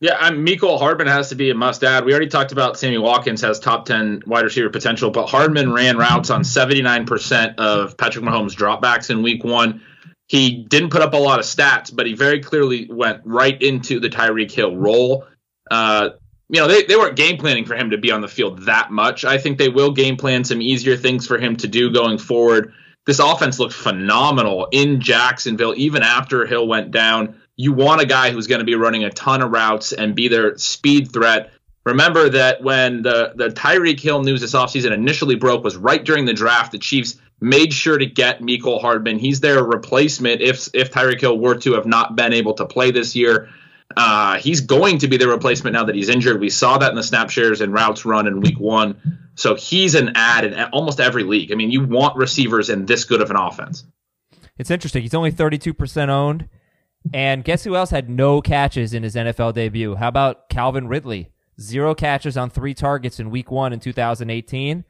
Yeah, 0.00 0.16
I'm 0.18 0.44
Mecole 0.44 0.80
Hardman 0.80 1.06
has 1.06 1.28
to 1.28 1.36
be 1.36 1.50
a 1.50 1.54
must 1.54 1.84
add. 1.84 2.04
We 2.04 2.10
already 2.10 2.26
talked 2.26 2.50
about 2.50 2.76
Sammy 2.76 2.98
Watkins 2.98 3.40
has 3.42 3.60
top 3.60 3.86
10 3.86 4.24
wide 4.26 4.42
receiver 4.42 4.68
potential, 4.68 5.12
but 5.12 5.26
Hardman 5.28 5.72
ran 5.72 5.96
routes 5.96 6.28
on 6.30 6.42
79% 6.42 7.54
of 7.54 7.96
Patrick 7.96 8.24
Mahomes 8.24 8.56
dropbacks 8.56 9.10
in 9.10 9.22
week 9.22 9.44
one. 9.44 9.80
He 10.32 10.64
didn't 10.64 10.90
put 10.90 11.02
up 11.02 11.12
a 11.12 11.18
lot 11.18 11.38
of 11.38 11.44
stats, 11.44 11.94
but 11.94 12.06
he 12.06 12.14
very 12.14 12.40
clearly 12.40 12.88
went 12.90 13.20
right 13.24 13.60
into 13.60 14.00
the 14.00 14.08
Tyreek 14.08 14.50
Hill 14.50 14.74
role. 14.74 15.26
Uh, 15.70 16.10
you 16.48 16.60
know, 16.60 16.68
they, 16.68 16.84
they 16.84 16.96
weren't 16.96 17.16
game 17.16 17.36
planning 17.36 17.66
for 17.66 17.76
him 17.76 17.90
to 17.90 17.98
be 17.98 18.10
on 18.10 18.22
the 18.22 18.28
field 18.28 18.64
that 18.66 18.90
much. 18.90 19.24
I 19.24 19.38
think 19.38 19.58
they 19.58 19.68
will 19.68 19.92
game 19.92 20.16
plan 20.16 20.44
some 20.44 20.62
easier 20.62 20.96
things 20.96 21.26
for 21.26 21.38
him 21.38 21.56
to 21.56 21.68
do 21.68 21.92
going 21.92 22.18
forward. 22.18 22.72
This 23.04 23.18
offense 23.18 23.58
looked 23.58 23.74
phenomenal 23.74 24.68
in 24.72 25.00
Jacksonville, 25.00 25.74
even 25.76 26.02
after 26.02 26.46
Hill 26.46 26.66
went 26.66 26.90
down 26.92 27.36
you 27.56 27.72
want 27.72 28.00
a 28.00 28.06
guy 28.06 28.30
who's 28.30 28.46
going 28.46 28.60
to 28.60 28.64
be 28.64 28.74
running 28.74 29.04
a 29.04 29.10
ton 29.10 29.42
of 29.42 29.50
routes 29.50 29.92
and 29.92 30.14
be 30.14 30.28
their 30.28 30.56
speed 30.56 31.12
threat. 31.12 31.52
Remember 31.84 32.28
that 32.28 32.62
when 32.62 33.02
the, 33.02 33.32
the 33.34 33.48
Tyreek 33.48 34.00
Hill 34.00 34.22
news 34.22 34.40
this 34.40 34.54
offseason 34.54 34.92
initially 34.92 35.34
broke 35.34 35.64
was 35.64 35.76
right 35.76 36.02
during 36.02 36.24
the 36.24 36.32
draft. 36.32 36.72
The 36.72 36.78
Chiefs 36.78 37.20
made 37.42 37.72
sure 37.72 37.98
to 37.98 38.06
get 38.06 38.40
Mecole 38.40 38.80
Hardman. 38.80 39.18
He's 39.18 39.40
their 39.40 39.62
replacement 39.62 40.40
if 40.40 40.68
if 40.72 40.92
Tyreek 40.92 41.20
Hill 41.20 41.38
were 41.38 41.56
to 41.56 41.74
have 41.74 41.86
not 41.86 42.16
been 42.16 42.32
able 42.32 42.54
to 42.54 42.66
play 42.66 42.90
this 42.90 43.14
year. 43.16 43.48
Uh, 43.94 44.38
he's 44.38 44.62
going 44.62 44.98
to 44.98 45.08
be 45.08 45.18
the 45.18 45.28
replacement 45.28 45.74
now 45.74 45.84
that 45.84 45.94
he's 45.94 46.08
injured. 46.08 46.40
We 46.40 46.48
saw 46.48 46.78
that 46.78 46.88
in 46.88 46.96
the 46.96 47.02
snap 47.02 47.28
shares 47.28 47.60
and 47.60 47.74
routes 47.74 48.06
run 48.06 48.26
in 48.26 48.40
week 48.40 48.58
one. 48.58 48.96
So 49.34 49.54
he's 49.54 49.94
an 49.94 50.12
ad 50.14 50.44
in 50.44 50.58
almost 50.72 50.98
every 50.98 51.24
league. 51.24 51.52
I 51.52 51.56
mean, 51.56 51.70
you 51.70 51.84
want 51.84 52.16
receivers 52.16 52.70
in 52.70 52.86
this 52.86 53.04
good 53.04 53.20
of 53.20 53.30
an 53.30 53.36
offense. 53.36 53.84
It's 54.56 54.70
interesting. 54.70 55.02
He's 55.02 55.12
only 55.12 55.32
32% 55.32 56.08
owned. 56.08 56.48
And 57.12 57.44
guess 57.44 57.64
who 57.64 57.74
else 57.74 57.90
had 57.90 58.08
no 58.08 58.40
catches 58.40 58.94
in 58.94 59.02
his 59.02 59.14
NFL 59.14 59.54
debut? 59.54 59.96
How 59.96 60.08
about 60.08 60.48
Calvin 60.48 60.88
Ridley? 60.88 61.30
Zero 61.60 61.94
catches 61.94 62.36
on 62.36 62.48
three 62.48 62.74
targets 62.74 63.20
in 63.20 63.30
week 63.30 63.50
one 63.50 63.72
in 63.72 63.80
2018. 63.80 64.84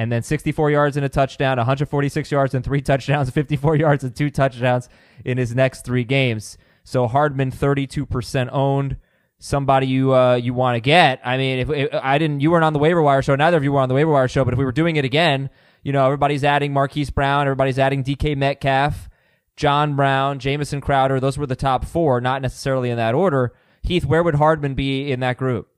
And 0.00 0.10
then 0.10 0.22
64 0.22 0.70
yards 0.70 0.96
and 0.96 1.04
a 1.04 1.10
touchdown, 1.10 1.58
146 1.58 2.32
yards 2.32 2.54
and 2.54 2.64
three 2.64 2.80
touchdowns, 2.80 3.28
54 3.34 3.76
yards 3.76 4.02
and 4.02 4.16
two 4.16 4.30
touchdowns 4.30 4.88
in 5.26 5.36
his 5.36 5.54
next 5.54 5.84
three 5.84 6.04
games. 6.04 6.56
So 6.84 7.06
Hardman, 7.06 7.50
32% 7.50 8.48
owned. 8.50 8.96
Somebody 9.38 9.88
you 9.88 10.14
uh, 10.14 10.36
you 10.36 10.54
want 10.54 10.76
to 10.76 10.80
get. 10.80 11.20
I 11.22 11.36
mean, 11.36 11.58
if, 11.58 11.68
if 11.68 11.90
I 11.92 12.16
didn't, 12.16 12.40
you 12.40 12.50
weren't 12.50 12.64
on 12.64 12.72
the 12.72 12.78
waiver 12.78 13.02
wire 13.02 13.20
show. 13.20 13.34
Neither 13.36 13.58
of 13.58 13.64
you 13.64 13.72
were 13.72 13.80
on 13.80 13.90
the 13.90 13.94
waiver 13.94 14.10
wire 14.10 14.28
show. 14.28 14.42
But 14.42 14.54
if 14.54 14.58
we 14.58 14.64
were 14.64 14.72
doing 14.72 14.96
it 14.96 15.04
again, 15.04 15.50
you 15.82 15.92
know, 15.92 16.06
everybody's 16.06 16.44
adding 16.44 16.72
Marquise 16.72 17.10
Brown, 17.10 17.46
everybody's 17.46 17.78
adding 17.78 18.02
DK 18.02 18.38
Metcalf. 18.38 19.10
John 19.56 19.96
Brown, 19.96 20.38
Jamison 20.38 20.80
Crowder, 20.80 21.20
those 21.20 21.36
were 21.36 21.46
the 21.46 21.56
top 21.56 21.84
four, 21.84 22.22
not 22.22 22.40
necessarily 22.40 22.88
in 22.88 22.96
that 22.96 23.14
order. 23.14 23.52
Heath, 23.82 24.06
where 24.06 24.22
would 24.22 24.36
Hardman 24.36 24.74
be 24.74 25.12
in 25.12 25.20
that 25.20 25.36
group? 25.36 25.68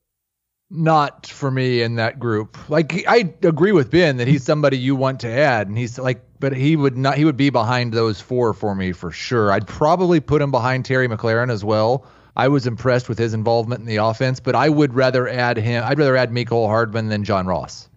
Not 0.75 1.27
for 1.27 1.51
me 1.51 1.83
in 1.83 1.97
that 1.97 2.19
group. 2.19 2.57
Like 2.71 3.05
I 3.07 3.35
agree 3.43 3.73
with 3.73 3.91
Ben 3.91 4.17
that 4.17 4.27
he's 4.27 4.43
somebody 4.43 4.79
you 4.79 4.97
want 4.97 5.21
to 5.21 5.29
add, 5.31 5.69
and 5.69 5.77
he's 5.77 5.99
like, 5.99 6.25
but 6.41 6.57
he 6.57 6.77
would 6.77 6.97
not. 6.97 7.19
He 7.19 7.27
would 7.27 7.37
be 7.37 7.51
behind 7.51 7.93
those 7.93 8.23
four 8.23 8.55
for 8.55 8.75
me 8.75 8.93
for 8.93 9.11
sure. 9.11 9.53
I'd 9.53 9.67
probably 9.67 10.19
put 10.19 10.41
him 10.41 10.51
behind 10.51 10.87
Terry 10.87 11.09
McLaurin 11.09 11.51
as 11.51 11.63
well. 11.63 12.07
I 12.35 12.49
was 12.49 12.67
impressed 12.67 13.11
with 13.11 13.19
his 13.19 13.35
involvement 13.35 13.81
in 13.81 13.87
the 13.87 13.97
offense, 13.97 14.41
but 14.41 14.55
I 14.55 14.71
would 14.71 14.95
rather 14.95 15.29
add 15.29 15.59
him. 15.59 15.85
I'd 15.87 15.99
rather 15.99 16.17
add 16.17 16.31
Mecole 16.31 16.67
Hardman 16.67 17.09
than 17.09 17.23
John 17.25 17.47
Ross. 17.47 17.91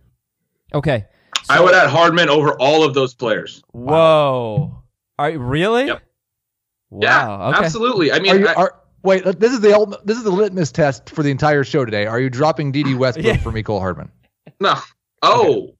Okay. 0.73 1.05
I 1.47 1.61
would 1.61 1.73
add 1.73 1.89
Hardman 1.89 2.27
over 2.27 2.59
all 2.59 2.83
of 2.83 2.93
those 2.93 3.13
players. 3.13 3.63
Whoa. 3.71 4.83
Are 5.17 5.29
you 5.29 5.39
really? 5.39 5.85
Yep. 5.85 6.01
Wow. 6.89 7.01
yeah, 7.01 7.47
okay. 7.55 7.65
absolutely. 7.65 8.11
I 8.11 8.17
Are 8.17 8.19
mean, 8.19 8.39
you, 8.41 8.47
I- 8.49 8.53
are, 8.55 8.75
wait, 9.05 9.23
this 9.39 9.53
is 9.53 9.61
the 9.61 9.73
ult- 9.73 10.05
this 10.05 10.17
is 10.17 10.23
the 10.23 10.31
litmus 10.31 10.71
test 10.71 11.09
for 11.11 11.23
the 11.23 11.31
entire 11.31 11.63
show 11.63 11.85
today. 11.85 12.05
Are 12.07 12.19
you 12.19 12.29
dropping 12.29 12.71
Dede 12.71 12.95
Westbrook 12.97 13.25
Yeah. 13.25 13.37
for 13.37 13.51
Mecole 13.51 13.79
Hardman? 13.79 14.11
No. 14.59 14.75
Oh, 15.21 15.75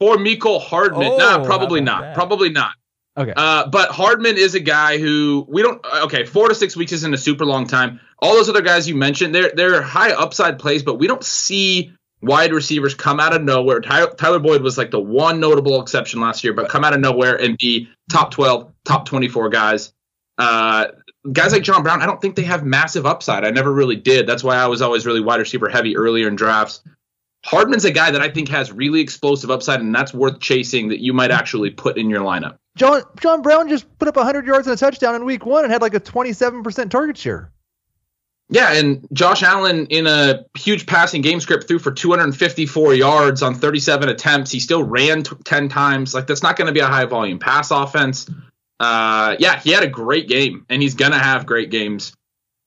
for 0.00 0.16
Mecole 0.16 0.60
Hardman? 0.60 1.12
Oh, 1.12 1.16
nah, 1.18 1.44
probably 1.44 1.80
not. 1.80 2.00
that? 2.02 2.14
Probably 2.14 2.50
not. 2.50 2.72
Okay. 3.18 3.32
Uh, 3.34 3.66
but 3.68 3.90
Hardman 3.90 4.36
is 4.36 4.54
a 4.54 4.60
guy 4.60 4.98
who 4.98 5.46
we 5.48 5.62
don't. 5.62 5.80
uh, 5.84 6.02
Okay, 6.04 6.24
four 6.24 6.48
to 6.48 6.54
six 6.54 6.76
weeks 6.76 6.92
isn't 6.92 7.14
a 7.14 7.18
super 7.18 7.46
long 7.46 7.66
time. 7.66 8.00
All 8.18 8.34
those 8.34 8.48
other 8.50 8.60
guys 8.62 8.86
you 8.88 8.94
mentioned, 8.94 9.34
they're 9.34 9.52
they're 9.54 9.80
high 9.80 10.12
upside 10.12 10.58
plays, 10.58 10.82
but 10.82 10.98
we 10.98 11.06
don't 11.06 11.24
see 11.24 11.92
wide 12.20 12.52
receivers 12.52 12.94
come 12.94 13.18
out 13.20 13.34
of 13.34 13.42
nowhere. 13.42 13.80
Tyler, 13.80 14.10
Tyler 14.14 14.38
Boyd 14.38 14.60
was 14.62 14.76
like 14.76 14.90
the 14.90 15.00
one 15.00 15.40
notable 15.40 15.80
exception 15.80 16.20
last 16.20 16.44
year, 16.44 16.52
but 16.52 16.68
come 16.68 16.84
out 16.84 16.92
of 16.92 17.00
nowhere 17.00 17.36
and 17.40 17.56
be 17.56 17.88
top 18.10 18.30
twelve, 18.32 18.70
top 18.84 19.06
twenty 19.06 19.28
four 19.28 19.48
guys. 19.48 19.94
Uh, 20.36 20.88
guys 21.32 21.52
like 21.52 21.62
John 21.62 21.82
Brown, 21.82 22.02
I 22.02 22.06
don't 22.06 22.20
think 22.20 22.36
they 22.36 22.42
have 22.44 22.64
massive 22.64 23.06
upside. 23.06 23.44
I 23.44 23.50
never 23.50 23.72
really 23.72 23.96
did. 23.96 24.26
That's 24.26 24.44
why 24.44 24.56
I 24.56 24.66
was 24.66 24.82
always 24.82 25.06
really 25.06 25.20
wide 25.20 25.40
receiver 25.40 25.68
heavy 25.68 25.96
earlier 25.96 26.28
in 26.28 26.36
drafts. 26.36 26.82
Hardman's 27.44 27.84
a 27.84 27.92
guy 27.92 28.10
that 28.10 28.20
I 28.20 28.28
think 28.28 28.48
has 28.48 28.72
really 28.72 29.00
explosive 29.00 29.50
upside, 29.50 29.80
and 29.80 29.94
that's 29.94 30.12
worth 30.12 30.40
chasing 30.40 30.88
that 30.88 31.00
you 31.00 31.12
might 31.12 31.30
actually 31.30 31.70
put 31.70 31.96
in 31.96 32.10
your 32.10 32.22
lineup. 32.22 32.56
John 32.76 33.02
John 33.20 33.42
Brown 33.42 33.68
just 33.68 33.86
put 33.98 34.08
up 34.08 34.16
100 34.16 34.46
yards 34.46 34.66
and 34.66 34.74
a 34.74 34.76
touchdown 34.76 35.14
in 35.14 35.24
week 35.24 35.46
one 35.46 35.64
and 35.64 35.72
had 35.72 35.80
like 35.80 35.94
a 35.94 36.00
27% 36.00 36.90
target 36.90 37.16
share. 37.16 37.52
Yeah, 38.48 38.72
and 38.74 39.06
Josh 39.12 39.42
Allen 39.42 39.86
in 39.86 40.06
a 40.06 40.44
huge 40.56 40.86
passing 40.86 41.20
game 41.20 41.40
script 41.40 41.66
threw 41.66 41.80
for 41.80 41.90
254 41.90 42.94
yards 42.94 43.42
on 43.42 43.54
37 43.56 44.08
attempts. 44.08 44.52
He 44.52 44.60
still 44.60 44.84
ran 44.84 45.24
t- 45.24 45.36
10 45.44 45.68
times. 45.68 46.14
Like 46.14 46.28
that's 46.28 46.44
not 46.44 46.56
going 46.56 46.66
to 46.66 46.72
be 46.72 46.80
a 46.80 46.86
high 46.86 47.06
volume 47.06 47.40
pass 47.40 47.72
offense. 47.72 48.30
Uh, 48.78 49.36
yeah, 49.38 49.58
he 49.58 49.70
had 49.70 49.82
a 49.82 49.88
great 49.88 50.28
game, 50.28 50.66
and 50.68 50.82
he's 50.82 50.94
going 50.94 51.12
to 51.12 51.18
have 51.18 51.46
great 51.46 51.70
games, 51.70 52.12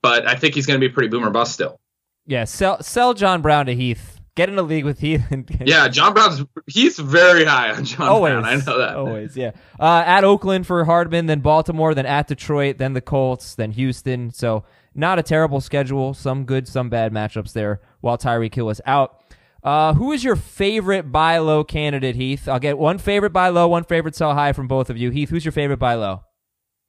but 0.01 0.27
I 0.27 0.35
think 0.35 0.55
he's 0.55 0.65
going 0.65 0.79
to 0.79 0.87
be 0.87 0.91
pretty 0.91 1.09
boomer 1.09 1.29
bust 1.29 1.53
still. 1.53 1.79
Yeah, 2.25 2.45
sell 2.45 2.81
sell 2.81 3.13
John 3.13 3.41
Brown 3.41 3.65
to 3.67 3.75
Heath. 3.75 4.19
Get 4.35 4.49
in 4.49 4.57
a 4.57 4.61
league 4.61 4.85
with 4.85 4.99
Heath. 4.99 5.25
And, 5.31 5.49
yeah, 5.65 5.87
John 5.89 6.13
Brown's 6.13 6.45
he's 6.67 6.97
very 6.97 7.43
high 7.43 7.71
on 7.71 7.83
John 7.83 8.07
always, 8.07 8.31
Brown. 8.31 8.45
I 8.45 8.55
know 8.55 8.77
that. 8.77 8.95
Always, 8.95 9.35
yeah. 9.35 9.51
Uh, 9.79 10.03
at 10.05 10.23
Oakland 10.23 10.65
for 10.65 10.85
Hardman, 10.85 11.25
then 11.25 11.41
Baltimore, 11.41 11.93
then 11.93 12.05
at 12.05 12.27
Detroit, 12.27 12.77
then 12.77 12.93
the 12.93 13.01
Colts, 13.01 13.55
then 13.55 13.71
Houston. 13.71 14.31
So 14.31 14.63
not 14.95 15.19
a 15.19 15.23
terrible 15.23 15.59
schedule. 15.59 16.13
Some 16.13 16.45
good, 16.45 16.67
some 16.67 16.89
bad 16.89 17.11
matchups 17.11 17.53
there 17.53 17.81
while 18.01 18.17
Tyreek 18.17 18.55
Hill 18.55 18.69
is 18.69 18.81
out. 18.85 19.18
Uh, 19.63 19.93
who 19.93 20.11
is 20.11 20.23
your 20.23 20.35
favorite 20.35 21.11
buy 21.11 21.37
low 21.39 21.63
candidate, 21.63 22.15
Heath? 22.15 22.47
I'll 22.47 22.59
get 22.59 22.77
one 22.77 22.97
favorite 22.97 23.33
buy 23.33 23.49
low, 23.49 23.67
one 23.67 23.83
favorite 23.83 24.15
sell 24.15 24.33
high 24.33 24.53
from 24.53 24.67
both 24.67 24.89
of 24.89 24.97
you. 24.97 25.09
Heath, 25.09 25.29
who's 25.29 25.43
your 25.43 25.51
favorite 25.51 25.79
buy 25.79 25.95
low? 25.95 26.23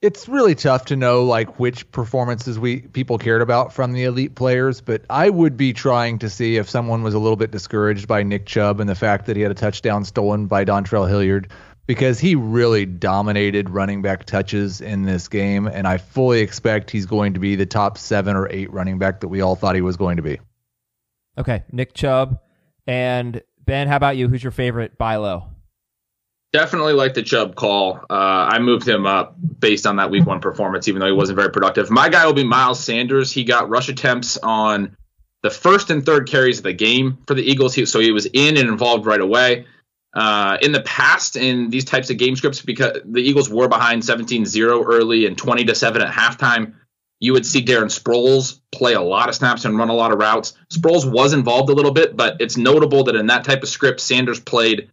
It's 0.02 0.28
really 0.28 0.54
tough 0.54 0.86
to 0.86 0.96
know 0.96 1.24
like 1.24 1.58
which 1.58 1.90
performances 1.90 2.58
we 2.58 2.80
people 2.80 3.18
cared 3.18 3.42
about 3.42 3.74
from 3.74 3.92
the 3.92 4.04
elite 4.04 4.34
players, 4.34 4.80
but 4.80 5.04
I 5.10 5.28
would 5.28 5.58
be 5.58 5.74
trying 5.74 6.20
to 6.20 6.30
see 6.30 6.56
if 6.56 6.70
someone 6.70 7.02
was 7.02 7.12
a 7.12 7.18
little 7.18 7.36
bit 7.36 7.50
discouraged 7.50 8.08
by 8.08 8.22
Nick 8.22 8.46
Chubb 8.46 8.80
and 8.80 8.88
the 8.88 8.94
fact 8.94 9.26
that 9.26 9.36
he 9.36 9.42
had 9.42 9.50
a 9.50 9.54
touchdown 9.54 10.06
stolen 10.06 10.46
by 10.46 10.64
Dontrell 10.64 11.06
Hilliard 11.06 11.50
because 11.86 12.18
he 12.18 12.34
really 12.34 12.86
dominated 12.86 13.68
running 13.68 14.00
back 14.00 14.24
touches 14.24 14.80
in 14.80 15.02
this 15.02 15.28
game, 15.28 15.66
and 15.66 15.86
I 15.86 15.98
fully 15.98 16.40
expect 16.40 16.90
he's 16.90 17.04
going 17.04 17.34
to 17.34 17.40
be 17.40 17.56
the 17.56 17.66
top 17.66 17.98
seven 17.98 18.36
or 18.36 18.48
eight 18.50 18.72
running 18.72 18.98
back 18.98 19.20
that 19.20 19.28
we 19.28 19.42
all 19.42 19.56
thought 19.56 19.74
he 19.74 19.82
was 19.82 19.96
going 19.96 20.16
to 20.16 20.22
be. 20.22 20.38
Okay, 21.36 21.64
Nick 21.72 21.92
Chubb 21.92 22.38
and 22.90 23.40
Ben. 23.64 23.86
How 23.86 23.94
about 23.94 24.16
you? 24.16 24.28
Who's 24.28 24.42
your 24.42 24.50
favorite 24.50 24.98
buy 24.98 25.14
low? 25.14 25.44
Definitely 26.52 26.94
like 26.94 27.14
the 27.14 27.22
Chubb 27.22 27.54
call. 27.54 28.00
Uh, 28.10 28.48
I 28.50 28.58
moved 28.58 28.86
him 28.86 29.06
up 29.06 29.36
based 29.60 29.86
on 29.86 29.96
that 29.96 30.10
week 30.10 30.26
one 30.26 30.40
performance, 30.40 30.88
even 30.88 30.98
though 30.98 31.06
he 31.06 31.12
wasn't 31.12 31.36
very 31.36 31.52
productive. 31.52 31.88
My 31.88 32.08
guy 32.08 32.26
will 32.26 32.32
be 32.32 32.42
Miles 32.42 32.80
Sanders. 32.82 33.30
He 33.30 33.44
got 33.44 33.68
rush 33.68 33.88
attempts 33.88 34.36
on 34.38 34.96
the 35.42 35.50
first 35.50 35.90
and 35.90 36.04
third 36.04 36.28
carries 36.28 36.58
of 36.58 36.64
the 36.64 36.72
game 36.72 37.18
for 37.28 37.34
the 37.34 37.42
Eagles, 37.42 37.74
he, 37.74 37.86
so 37.86 38.00
he 38.00 38.10
was 38.10 38.26
in 38.26 38.56
and 38.56 38.68
involved 38.68 39.06
right 39.06 39.20
away. 39.20 39.66
Uh, 40.12 40.58
in 40.60 40.72
the 40.72 40.82
past, 40.82 41.36
in 41.36 41.70
these 41.70 41.84
types 41.84 42.10
of 42.10 42.16
game 42.16 42.34
scripts, 42.34 42.60
because 42.60 42.98
the 43.04 43.20
Eagles 43.20 43.48
were 43.48 43.68
behind 43.68 44.02
17-0 44.02 44.84
early 44.84 45.26
and 45.26 45.38
20 45.38 45.66
to 45.66 45.76
7 45.76 46.02
at 46.02 46.12
halftime, 46.12 46.74
you 47.20 47.34
would 47.34 47.46
see 47.46 47.64
Darren 47.64 47.84
Sproles 47.84 48.60
play 48.72 48.94
a 48.94 49.00
lot 49.00 49.28
of 49.28 49.34
snaps 49.34 49.64
and 49.64 49.76
run 49.76 49.90
a 49.90 49.94
lot 49.94 50.10
of 50.10 50.18
routes. 50.18 50.54
Sproles 50.72 51.10
was 51.10 51.34
involved 51.34 51.68
a 51.68 51.74
little 51.74 51.92
bit, 51.92 52.16
but 52.16 52.40
it's 52.40 52.56
notable 52.56 53.04
that 53.04 53.14
in 53.14 53.26
that 53.26 53.44
type 53.44 53.62
of 53.62 53.68
script, 53.68 54.00
Sanders 54.00 54.40
played 54.40 54.90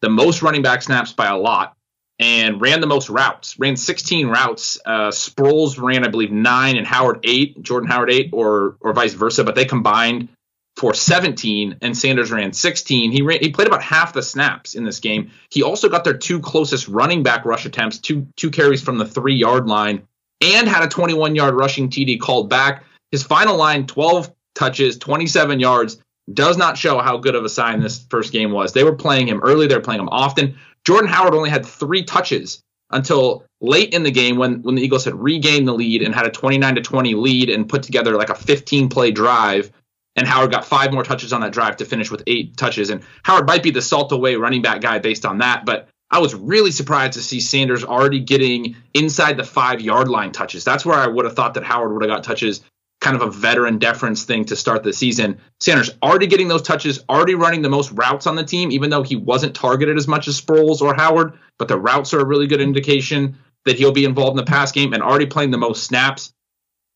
the 0.00 0.10
most 0.10 0.42
running 0.42 0.62
back 0.62 0.82
snaps 0.82 1.12
by 1.12 1.26
a 1.26 1.36
lot 1.36 1.76
and 2.18 2.60
ran 2.60 2.80
the 2.80 2.86
most 2.86 3.08
routes. 3.08 3.58
Ran 3.58 3.76
16 3.76 4.26
routes. 4.26 4.78
Uh, 4.84 5.10
Sproles 5.10 5.80
ran, 5.80 6.04
I 6.04 6.08
believe, 6.08 6.32
nine 6.32 6.76
and 6.76 6.86
Howard 6.86 7.20
eight, 7.22 7.62
Jordan 7.62 7.88
Howard 7.88 8.10
eight, 8.10 8.30
or 8.32 8.76
or 8.80 8.92
vice 8.92 9.14
versa. 9.14 9.44
But 9.44 9.54
they 9.54 9.64
combined 9.64 10.28
for 10.76 10.94
17, 10.94 11.78
and 11.82 11.96
Sanders 11.96 12.30
ran 12.30 12.52
16. 12.52 13.10
He 13.10 13.22
ran, 13.22 13.40
he 13.40 13.50
played 13.50 13.66
about 13.66 13.82
half 13.82 14.12
the 14.12 14.22
snaps 14.22 14.74
in 14.74 14.84
this 14.84 15.00
game. 15.00 15.30
He 15.50 15.62
also 15.62 15.88
got 15.88 16.04
their 16.04 16.16
two 16.16 16.40
closest 16.40 16.88
running 16.88 17.22
back 17.22 17.44
rush 17.44 17.66
attempts, 17.66 17.98
two 17.98 18.26
two 18.36 18.50
carries 18.50 18.82
from 18.82 18.98
the 18.98 19.06
three 19.06 19.34
yard 19.34 19.66
line, 19.66 20.06
and 20.40 20.68
had 20.68 20.82
a 20.82 20.88
21 20.88 21.34
yard 21.34 21.54
rushing 21.54 21.88
TD 21.88 22.20
called 22.20 22.48
back. 22.48 22.84
His 23.10 23.22
final 23.22 23.56
line, 23.56 23.86
12 23.86 24.32
touches, 24.54 24.98
27 24.98 25.60
yards 25.60 26.00
does 26.32 26.56
not 26.56 26.76
show 26.76 26.98
how 26.98 27.16
good 27.16 27.34
of 27.34 27.44
a 27.44 27.48
sign 27.48 27.80
this 27.80 28.04
first 28.10 28.32
game 28.32 28.52
was. 28.52 28.72
They 28.72 28.84
were 28.84 28.94
playing 28.94 29.28
him 29.28 29.40
early, 29.42 29.66
they 29.66 29.74
were 29.74 29.80
playing 29.80 30.00
him 30.00 30.10
often. 30.10 30.56
Jordan 30.84 31.08
Howard 31.08 31.34
only 31.34 31.50
had 31.50 31.64
three 31.64 32.04
touches 32.04 32.62
until 32.90 33.44
late 33.60 33.92
in 33.92 34.02
the 34.02 34.10
game 34.10 34.36
when, 34.36 34.62
when 34.62 34.74
the 34.74 34.82
Eagles 34.82 35.04
had 35.04 35.14
regained 35.14 35.68
the 35.68 35.72
lead 35.72 36.02
and 36.02 36.14
had 36.14 36.26
a 36.26 36.30
29 36.30 36.74
to 36.74 36.80
20 36.80 37.14
lead 37.14 37.50
and 37.50 37.68
put 37.68 37.82
together 37.82 38.16
like 38.16 38.30
a 38.30 38.34
15 38.34 38.88
play 38.88 39.10
drive. 39.10 39.70
And 40.16 40.26
Howard 40.26 40.50
got 40.50 40.64
five 40.64 40.92
more 40.92 41.04
touches 41.04 41.32
on 41.32 41.40
that 41.42 41.52
drive 41.52 41.76
to 41.76 41.84
finish 41.84 42.10
with 42.10 42.22
eight 42.26 42.56
touches. 42.56 42.90
And 42.90 43.02
Howard 43.22 43.46
might 43.46 43.62
be 43.62 43.70
the 43.70 43.82
salt 43.82 44.10
away 44.12 44.36
running 44.36 44.62
back 44.62 44.80
guy 44.80 44.98
based 44.98 45.24
on 45.24 45.38
that, 45.38 45.64
but 45.64 45.88
I 46.10 46.20
was 46.20 46.34
really 46.34 46.70
surprised 46.70 47.14
to 47.14 47.22
see 47.22 47.40
Sanders 47.40 47.84
already 47.84 48.20
getting 48.20 48.76
inside 48.94 49.36
the 49.36 49.44
five 49.44 49.80
yard 49.80 50.08
line 50.08 50.32
touches. 50.32 50.64
That's 50.64 50.84
where 50.84 50.98
I 50.98 51.06
would 51.06 51.24
have 51.24 51.34
thought 51.34 51.54
that 51.54 51.64
Howard 51.64 51.92
would 51.92 52.02
have 52.02 52.10
got 52.10 52.24
touches 52.24 52.62
kind 53.00 53.14
of 53.14 53.22
a 53.22 53.30
veteran 53.30 53.78
deference 53.78 54.24
thing 54.24 54.44
to 54.46 54.56
start 54.56 54.82
the 54.82 54.92
season. 54.92 55.38
Sanders 55.60 55.90
already 56.02 56.26
getting 56.26 56.48
those 56.48 56.62
touches, 56.62 57.04
already 57.08 57.34
running 57.34 57.62
the 57.62 57.68
most 57.68 57.92
routes 57.92 58.26
on 58.26 58.34
the 58.34 58.44
team, 58.44 58.72
even 58.72 58.90
though 58.90 59.02
he 59.02 59.16
wasn't 59.16 59.54
targeted 59.54 59.96
as 59.96 60.08
much 60.08 60.26
as 60.26 60.40
Sproles 60.40 60.80
or 60.80 60.94
Howard. 60.94 61.38
But 61.58 61.68
the 61.68 61.78
routes 61.78 62.12
are 62.12 62.20
a 62.20 62.24
really 62.24 62.46
good 62.46 62.60
indication 62.60 63.38
that 63.64 63.76
he'll 63.76 63.92
be 63.92 64.04
involved 64.04 64.32
in 64.38 64.44
the 64.44 64.50
pass 64.50 64.72
game 64.72 64.92
and 64.92 65.02
already 65.02 65.26
playing 65.26 65.50
the 65.50 65.58
most 65.58 65.84
snaps. 65.84 66.32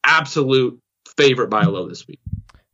Absolute 0.04 0.78
favorite 1.16 1.50
buy 1.50 1.64
low 1.64 1.88
this 1.88 2.06
week. 2.08 2.20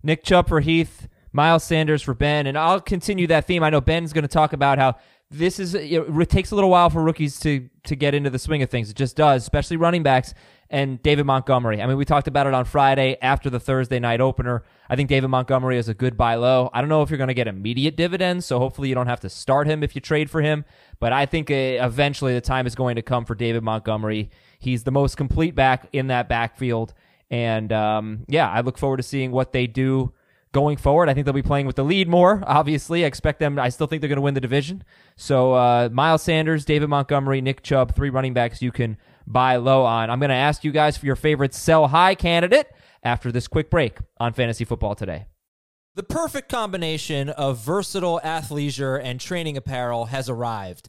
Nick 0.03 0.25
Chubb 0.25 0.49
for 0.49 0.61
Heath, 0.61 1.09
Miles 1.33 1.65
Sanders 1.65 2.03
for 2.03 2.15
Ben, 2.15 2.47
and 2.47 2.57
I'll 2.57 2.81
continue 2.81 3.27
that 3.27 3.47
theme. 3.47 3.63
I 3.63 3.71
know 3.71 3.81
Ben's 3.81 4.13
going 4.13 4.23
to 4.23 4.29
talk 4.29 4.53
about 4.53 4.79
how 4.79 4.97
this 5.31 5.59
is 5.59 5.75
it 5.75 6.31
takes 6.31 6.51
a 6.51 6.55
little 6.55 6.71
while 6.71 6.89
for 6.89 7.03
rookies 7.03 7.39
to 7.41 7.69
to 7.85 7.95
get 7.95 8.15
into 8.15 8.31
the 8.31 8.39
swing 8.39 8.63
of 8.63 8.71
things. 8.71 8.91
It 8.91 8.97
just 8.97 9.17
does, 9.17 9.43
especially 9.43 9.77
running 9.77 10.03
backs 10.03 10.33
and 10.71 11.03
David 11.03 11.25
Montgomery. 11.25 11.81
I 11.81 11.87
mean, 11.87 11.97
we 11.97 12.05
talked 12.05 12.29
about 12.29 12.47
it 12.47 12.55
on 12.55 12.65
Friday 12.65 13.17
after 13.23 13.49
the 13.49 13.61
Thursday 13.61 13.99
night 13.99 14.21
opener. 14.21 14.65
I 14.89 14.97
think 14.97 15.09
David 15.09 15.29
Montgomery 15.29 15.79
is 15.79 15.89
a 15.89 15.95
good 15.95 16.17
buy 16.17 16.35
low. 16.35 16.71
I 16.73 16.81
don't 16.81 16.91
know 16.91 17.03
if 17.03 17.11
you're 17.11 17.19
going 17.19 17.29
to 17.29 17.35
get 17.35 17.49
immediate 17.49 17.97
dividends, 17.97 18.47
so 18.47 18.59
hopefully 18.59 18.89
you 18.89 18.95
don't 18.95 19.07
have 19.07 19.21
to 19.21 19.31
start 19.31 19.67
him 19.67 19.83
if 19.83 19.95
you 19.95 20.01
trade 20.01 20.31
for 20.31 20.43
him. 20.43 20.65
But 21.01 21.13
I 21.13 21.27
think 21.27 21.51
uh, 21.51 21.55
eventually 21.55 22.35
the 22.35 22.41
time 22.41 22.67
is 22.67 22.75
going 22.75 22.97
to 22.97 23.03
come 23.03 23.25
for 23.25 23.35
David 23.35 23.63
Montgomery. 23.63 24.31
He's 24.59 24.85
the 24.85 24.91
most 24.91 25.17
complete 25.17 25.55
back 25.55 25.89
in 25.93 26.09
that 26.09 26.29
backfield. 26.29 26.93
And 27.31 27.73
um, 27.73 28.25
yeah, 28.29 28.51
I 28.51 28.61
look 28.61 28.79
forward 28.79 28.99
to 28.99 29.03
seeing 29.03 29.31
what 29.31 29.53
they 29.53 29.67
do 29.67 30.13
going 30.59 30.77
forward. 30.77 31.09
I 31.09 31.15
think 31.15 31.25
they'll 31.25 31.33
be 31.33 31.43
playing 31.43 31.67
with 31.67 31.77
the 31.77 31.85
lead 31.85 32.09
more. 32.09 32.43
Obviously, 32.45 33.05
I 33.05 33.07
expect 33.07 33.39
them. 33.39 33.61
I 33.61 33.69
still 33.69 33.87
think 33.87 34.01
they're 34.01 34.09
going 34.09 34.17
to 34.17 34.23
win 34.23 34.35
the 34.35 34.41
division. 34.41 34.83
So 35.15 35.53
uh, 35.53 35.89
Miles 35.93 36.23
Sanders, 36.23 36.65
David 36.65 36.89
Montgomery, 36.89 37.41
Nick 37.41 37.63
Chubb, 37.63 37.95
three 37.95 38.11
running 38.11 38.35
backs 38.35 38.61
you 38.61 38.73
can 38.73 38.97
buy 39.25 39.55
low 39.57 39.85
on. 39.85 40.11
I'm 40.11 40.19
going 40.19 40.31
to 40.31 40.35
ask 40.49 40.65
you 40.65 40.73
guys 40.73 40.99
for 40.99 41.07
your 41.07 41.15
favorite 41.15 41.55
sell 41.55 41.87
high 41.87 42.17
candidate 42.17 42.67
after 43.05 43.31
this 43.31 43.47
quick 43.47 43.71
break 43.71 43.99
on 44.19 44.33
Fantasy 44.33 44.65
Football 44.65 44.97
Today. 44.97 45.27
The 45.95 46.03
perfect 46.03 46.49
combination 46.49 47.29
of 47.29 47.59
versatile 47.59 48.21
athleisure 48.25 49.01
and 49.03 49.21
training 49.21 49.57
apparel 49.57 50.07
has 50.07 50.29
arrived. 50.29 50.89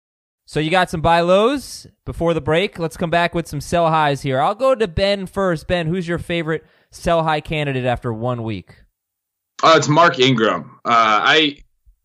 So 0.51 0.59
you 0.59 0.69
got 0.69 0.89
some 0.89 0.99
buy 0.99 1.21
lows 1.21 1.87
before 2.03 2.33
the 2.33 2.41
break. 2.41 2.77
Let's 2.77 2.97
come 2.97 3.09
back 3.09 3.33
with 3.33 3.47
some 3.47 3.61
sell 3.61 3.87
highs 3.87 4.21
here. 4.21 4.41
I'll 4.41 4.53
go 4.53 4.75
to 4.75 4.85
Ben 4.85 5.25
first. 5.25 5.65
Ben, 5.65 5.87
who's 5.87 6.05
your 6.05 6.17
favorite 6.17 6.65
sell 6.89 7.23
high 7.23 7.39
candidate 7.39 7.85
after 7.85 8.11
one 8.11 8.43
week? 8.43 8.75
Uh, 9.63 9.75
it's 9.77 9.87
Mark 9.87 10.19
Ingram. 10.19 10.77
Uh, 10.83 10.89
I 11.23 11.59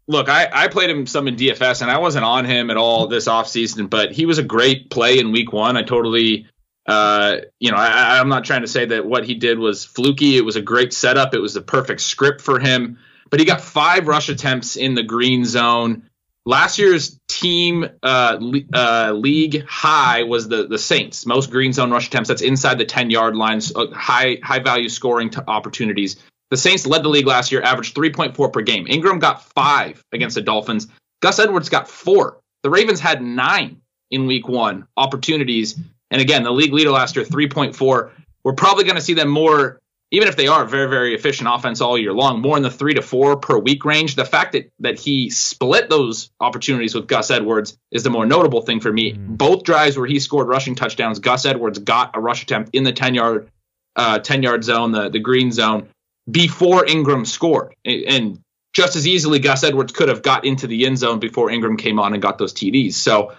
look, 0.06 0.28
I, 0.28 0.48
I 0.52 0.68
played 0.68 0.90
him 0.90 1.08
some 1.08 1.26
in 1.26 1.34
DFS 1.34 1.82
and 1.82 1.90
I 1.90 1.98
wasn't 1.98 2.24
on 2.24 2.44
him 2.44 2.70
at 2.70 2.76
all 2.76 3.08
this 3.08 3.26
offseason, 3.26 3.90
but 3.90 4.12
he 4.12 4.26
was 4.26 4.38
a 4.38 4.44
great 4.44 4.90
play 4.90 5.18
in 5.18 5.32
week 5.32 5.52
one. 5.52 5.76
I 5.76 5.82
totally, 5.82 6.46
uh, 6.86 7.38
you 7.58 7.72
know, 7.72 7.76
I, 7.76 8.20
I'm 8.20 8.28
not 8.28 8.44
trying 8.44 8.60
to 8.60 8.68
say 8.68 8.86
that 8.86 9.04
what 9.04 9.24
he 9.24 9.34
did 9.34 9.58
was 9.58 9.84
fluky. 9.84 10.36
It 10.36 10.44
was 10.44 10.54
a 10.54 10.62
great 10.62 10.92
setup. 10.92 11.34
It 11.34 11.40
was 11.40 11.54
the 11.54 11.62
perfect 11.62 12.00
script 12.00 12.40
for 12.42 12.60
him, 12.60 12.98
but 13.28 13.40
he 13.40 13.44
got 13.44 13.60
five 13.60 14.06
rush 14.06 14.28
attempts 14.28 14.76
in 14.76 14.94
the 14.94 15.02
green 15.02 15.44
zone. 15.44 16.08
Last 16.48 16.78
year's 16.78 17.18
team 17.28 17.86
uh, 18.04 18.38
uh, 18.72 19.12
league 19.12 19.66
high 19.66 20.22
was 20.22 20.48
the 20.48 20.68
the 20.68 20.78
Saints. 20.78 21.26
Most 21.26 21.50
green 21.50 21.72
zone 21.72 21.90
rush 21.90 22.06
attempts. 22.06 22.28
That's 22.28 22.40
inside 22.40 22.78
the 22.78 22.84
ten 22.84 23.10
yard 23.10 23.34
lines. 23.34 23.74
Uh, 23.74 23.88
high 23.90 24.38
high 24.42 24.60
value 24.60 24.88
scoring 24.88 25.32
opportunities. 25.48 26.16
The 26.50 26.56
Saints 26.56 26.86
led 26.86 27.02
the 27.02 27.08
league 27.08 27.26
last 27.26 27.50
year, 27.50 27.60
averaged 27.62 27.96
3.4 27.96 28.52
per 28.52 28.62
game. 28.62 28.86
Ingram 28.86 29.18
got 29.18 29.42
five 29.54 30.00
against 30.12 30.36
the 30.36 30.42
Dolphins. 30.42 30.86
Gus 31.20 31.40
Edwards 31.40 31.68
got 31.68 31.88
four. 31.88 32.38
The 32.62 32.70
Ravens 32.70 33.00
had 33.00 33.20
nine 33.20 33.80
in 34.12 34.26
week 34.26 34.46
one 34.46 34.86
opportunities. 34.96 35.76
And 36.12 36.20
again, 36.20 36.44
the 36.44 36.52
league 36.52 36.72
leader 36.72 36.90
last 36.90 37.16
year, 37.16 37.24
3.4. 37.24 38.10
We're 38.44 38.52
probably 38.52 38.84
going 38.84 38.94
to 38.94 39.02
see 39.02 39.14
them 39.14 39.28
more 39.28 39.80
even 40.12 40.28
if 40.28 40.36
they 40.36 40.46
are 40.46 40.64
very, 40.64 40.88
very 40.88 41.14
efficient 41.14 41.48
offense 41.52 41.80
all 41.80 41.98
year 41.98 42.12
long, 42.12 42.40
more 42.40 42.56
in 42.56 42.62
the 42.62 42.70
three 42.70 42.94
to 42.94 43.02
four 43.02 43.36
per 43.36 43.58
week 43.58 43.84
range. 43.84 44.14
The 44.14 44.24
fact 44.24 44.52
that 44.52 44.70
that 44.80 44.98
he 44.98 45.30
split 45.30 45.90
those 45.90 46.30
opportunities 46.40 46.94
with 46.94 47.08
Gus 47.08 47.30
Edwards 47.30 47.76
is 47.90 48.02
the 48.04 48.10
more 48.10 48.24
notable 48.24 48.62
thing 48.62 48.80
for 48.80 48.92
me. 48.92 49.14
Mm. 49.14 49.36
Both 49.36 49.64
drives 49.64 49.98
where 49.98 50.06
he 50.06 50.20
scored 50.20 50.48
rushing 50.48 50.74
touchdowns, 50.74 51.18
Gus 51.18 51.44
Edwards 51.44 51.78
got 51.78 52.16
a 52.16 52.20
rush 52.20 52.42
attempt 52.42 52.70
in 52.72 52.84
the 52.84 52.92
ten 52.92 53.14
yard 53.14 53.50
uh, 53.96 54.18
ten 54.20 54.42
yard 54.42 54.62
zone, 54.62 54.92
the 54.92 55.08
the 55.08 55.18
green 55.18 55.50
zone, 55.50 55.88
before 56.30 56.86
Ingram 56.86 57.24
scored, 57.24 57.74
and 57.84 58.40
just 58.74 58.94
as 58.94 59.06
easily 59.06 59.40
Gus 59.40 59.64
Edwards 59.64 59.92
could 59.92 60.08
have 60.08 60.22
got 60.22 60.44
into 60.44 60.68
the 60.68 60.86
end 60.86 60.98
zone 60.98 61.18
before 61.18 61.50
Ingram 61.50 61.76
came 61.76 61.98
on 61.98 62.12
and 62.12 62.22
got 62.22 62.38
those 62.38 62.54
TDs. 62.54 62.94
So. 62.94 63.34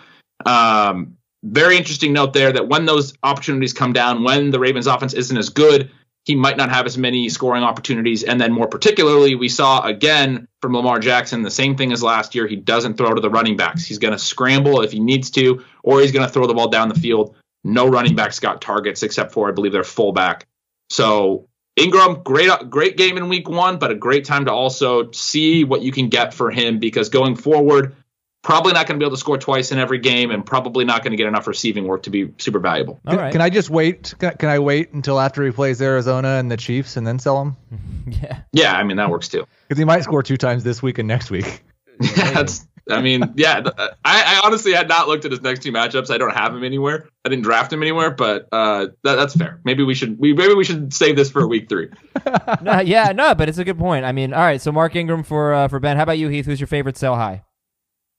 Um, 0.46 1.18
very 1.44 1.78
interesting 1.78 2.14
note 2.14 2.34
there 2.34 2.52
that 2.52 2.68
when 2.68 2.86
those 2.86 3.14
opportunities 3.24 3.72
come 3.72 3.94
down, 3.94 4.24
when 4.24 4.50
the 4.50 4.60
Ravens 4.60 4.88
offense 4.88 5.14
isn't 5.14 5.38
as 5.38 5.50
good, 5.50 5.92
he 6.28 6.36
might 6.36 6.58
not 6.58 6.70
have 6.70 6.86
as 6.86 6.98
many 6.98 7.30
scoring 7.30 7.64
opportunities. 7.64 8.22
And 8.22 8.40
then 8.40 8.52
more 8.52 8.68
particularly, 8.68 9.36
we 9.36 9.48
saw 9.48 9.82
again 9.84 10.46
from 10.62 10.76
Lamar 10.76 11.00
Jackson 11.00 11.42
the 11.42 11.50
same 11.50 11.78
thing 11.78 11.94
as 11.94 12.04
last 12.04 12.36
year. 12.36 12.48
He 12.48 12.58
doesn't 12.58 12.98
throw 12.98 13.14
to 13.14 13.22
the 13.22 13.30
running 13.30 13.56
backs. 13.56 13.86
He's 13.86 13.98
going 13.98 14.12
to 14.12 14.20
scramble 14.20 14.82
if 14.82 14.92
he 14.92 15.00
needs 15.00 15.32
to, 15.32 15.64
or 15.84 16.02
he's 16.02 16.12
going 16.12 16.28
to 16.28 16.32
throw 16.32 16.46
the 16.46 16.54
ball 16.54 16.68
down 16.68 16.90
the 16.90 17.00
field. 17.00 17.38
No 17.64 17.88
running 17.88 18.14
backs 18.14 18.42
got 18.42 18.60
targets 18.60 19.04
except 19.04 19.32
for 19.32 19.48
I 19.48 19.54
believe 19.54 19.72
their 19.72 19.86
fullback. 19.86 20.48
So 20.90 21.48
Ingram, 21.78 22.24
great 22.24 22.50
great 22.70 22.98
game 22.98 23.16
in 23.16 23.30
week 23.30 23.48
one, 23.48 23.80
but 23.80 23.92
a 23.92 23.96
great 23.96 24.26
time 24.26 24.44
to 24.46 24.52
also 24.52 25.10
see 25.12 25.64
what 25.64 25.82
you 25.82 25.94
can 25.94 26.10
get 26.10 26.34
for 26.34 26.52
him 26.52 26.80
because 26.80 27.08
going 27.08 27.38
forward, 27.38 27.96
probably 28.44 28.74
not 28.74 28.88
going 28.88 29.00
to 29.00 29.03
be 29.03 29.06
able 29.06 29.15
to 29.15 29.20
score 29.20 29.38
twice 29.38 29.72
in 29.72 29.79
every 29.79 30.00
game 30.00 30.32
and 30.32 30.46
probably 30.46 30.86
not 30.86 31.03
going 31.03 31.12
to 31.12 31.17
get 31.17 31.27
enough 31.27 31.48
receiving 31.48 31.86
work 31.86 32.03
to 32.03 32.10
be 32.10 32.34
super 32.38 32.60
valuable. 32.60 33.00
Can, 33.08 33.17
right. 33.17 33.32
can 33.32 33.41
I 33.41 33.50
just 33.50 33.70
wait? 33.70 34.13
Can, 34.20 34.38
can, 34.38 34.50
I 34.50 34.60
wait 34.60 34.94
until 34.94 35.20
after 35.20 35.44
he 35.44 35.51
plays 35.51 35.82
Arizona 35.82 36.29
and 36.29 36.50
the 36.50 36.58
Chiefs 36.58 36.98
and 36.98 37.06
then 37.06 37.20
sell 37.20 37.41
him? 37.41 37.58
yeah. 38.08 38.39
Yeah, 38.53 38.74
I 38.74 38.84
mean 38.84 38.98
that 38.98 39.10
works 39.10 39.27
too. 39.27 39.46
Because 39.67 39.79
he 39.79 39.86
might 39.86 40.03
score 40.03 40.24
two 40.24 40.38
times 40.38 40.63
this 40.63 40.82
week 40.82 40.98
and 40.98 41.08
next 41.08 41.29
week. 41.29 41.62
yeah, 42.00 42.32
that's. 42.32 42.67
I 42.89 43.01
mean, 43.01 43.34
yeah. 43.36 43.63
I, 43.77 43.91
I, 44.06 44.41
honestly 44.46 44.72
had 44.72 44.88
not 44.88 45.10
looked 45.10 45.25
at 45.25 45.32
his 45.32 45.41
next 45.41 45.62
two 45.62 45.74
matchups. 45.74 46.10
I 46.10 46.17
don't 46.17 46.34
have 46.34 46.56
him 46.56 46.63
anywhere. 46.63 47.10
I 47.25 47.27
didn't 47.27 47.44
draft 47.44 47.74
him 47.74 47.82
anywhere, 47.82 48.12
but 48.12 48.48
uh, 48.53 48.88
that, 49.03 49.15
that's 49.15 49.36
fair. 49.36 49.60
Maybe 49.65 49.84
we 49.84 49.94
should. 49.94 50.17
We 50.17 50.32
maybe 50.32 50.53
we 50.53 50.63
should 50.63 50.94
save 50.94 51.17
this 51.17 51.29
for 51.29 51.46
week 51.46 51.67
three. 51.67 51.89
no, 52.62 52.79
yeah, 52.79 53.12
no, 53.12 53.36
but 53.36 53.50
it's 53.50 53.58
a 53.58 53.65
good 53.65 53.77
point. 53.77 54.06
I 54.06 54.13
mean, 54.13 54.34
all 54.34 54.39
right. 54.39 54.62
So 54.62 54.72
Mark 54.72 54.96
Ingram 54.96 55.24
for 55.24 55.53
uh, 55.53 55.67
for 55.67 55.82
Ben. 55.82 55.98
How 55.98 56.03
about 56.03 56.17
you, 56.17 56.29
Heath? 56.29 56.46
Who's 56.46 56.62
your 56.62 56.67
favorite 56.67 56.96
sell 56.96 57.15
high? 57.15 57.44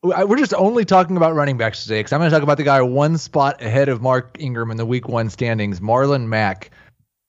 We're 0.03 0.37
just 0.37 0.55
only 0.55 0.85
talking 0.85 1.17
about 1.17 1.35
running 1.35 1.57
backs 1.57 1.83
today 1.83 1.99
because 1.99 2.13
I'm 2.13 2.21
going 2.21 2.31
to 2.31 2.37
talk 2.37 2.43
about 2.43 2.57
the 2.57 2.63
guy 2.63 2.81
one 2.83 3.19
spot 3.19 3.63
ahead 3.63 3.89
of 3.89 4.01
Mark 4.01 4.37
Ingram 4.39 4.71
in 4.71 4.77
the 4.77 4.87
week 4.87 5.09
one 5.09 5.29
standings. 5.29 5.81
Marlon 5.81 6.27
Mack 6.29 6.71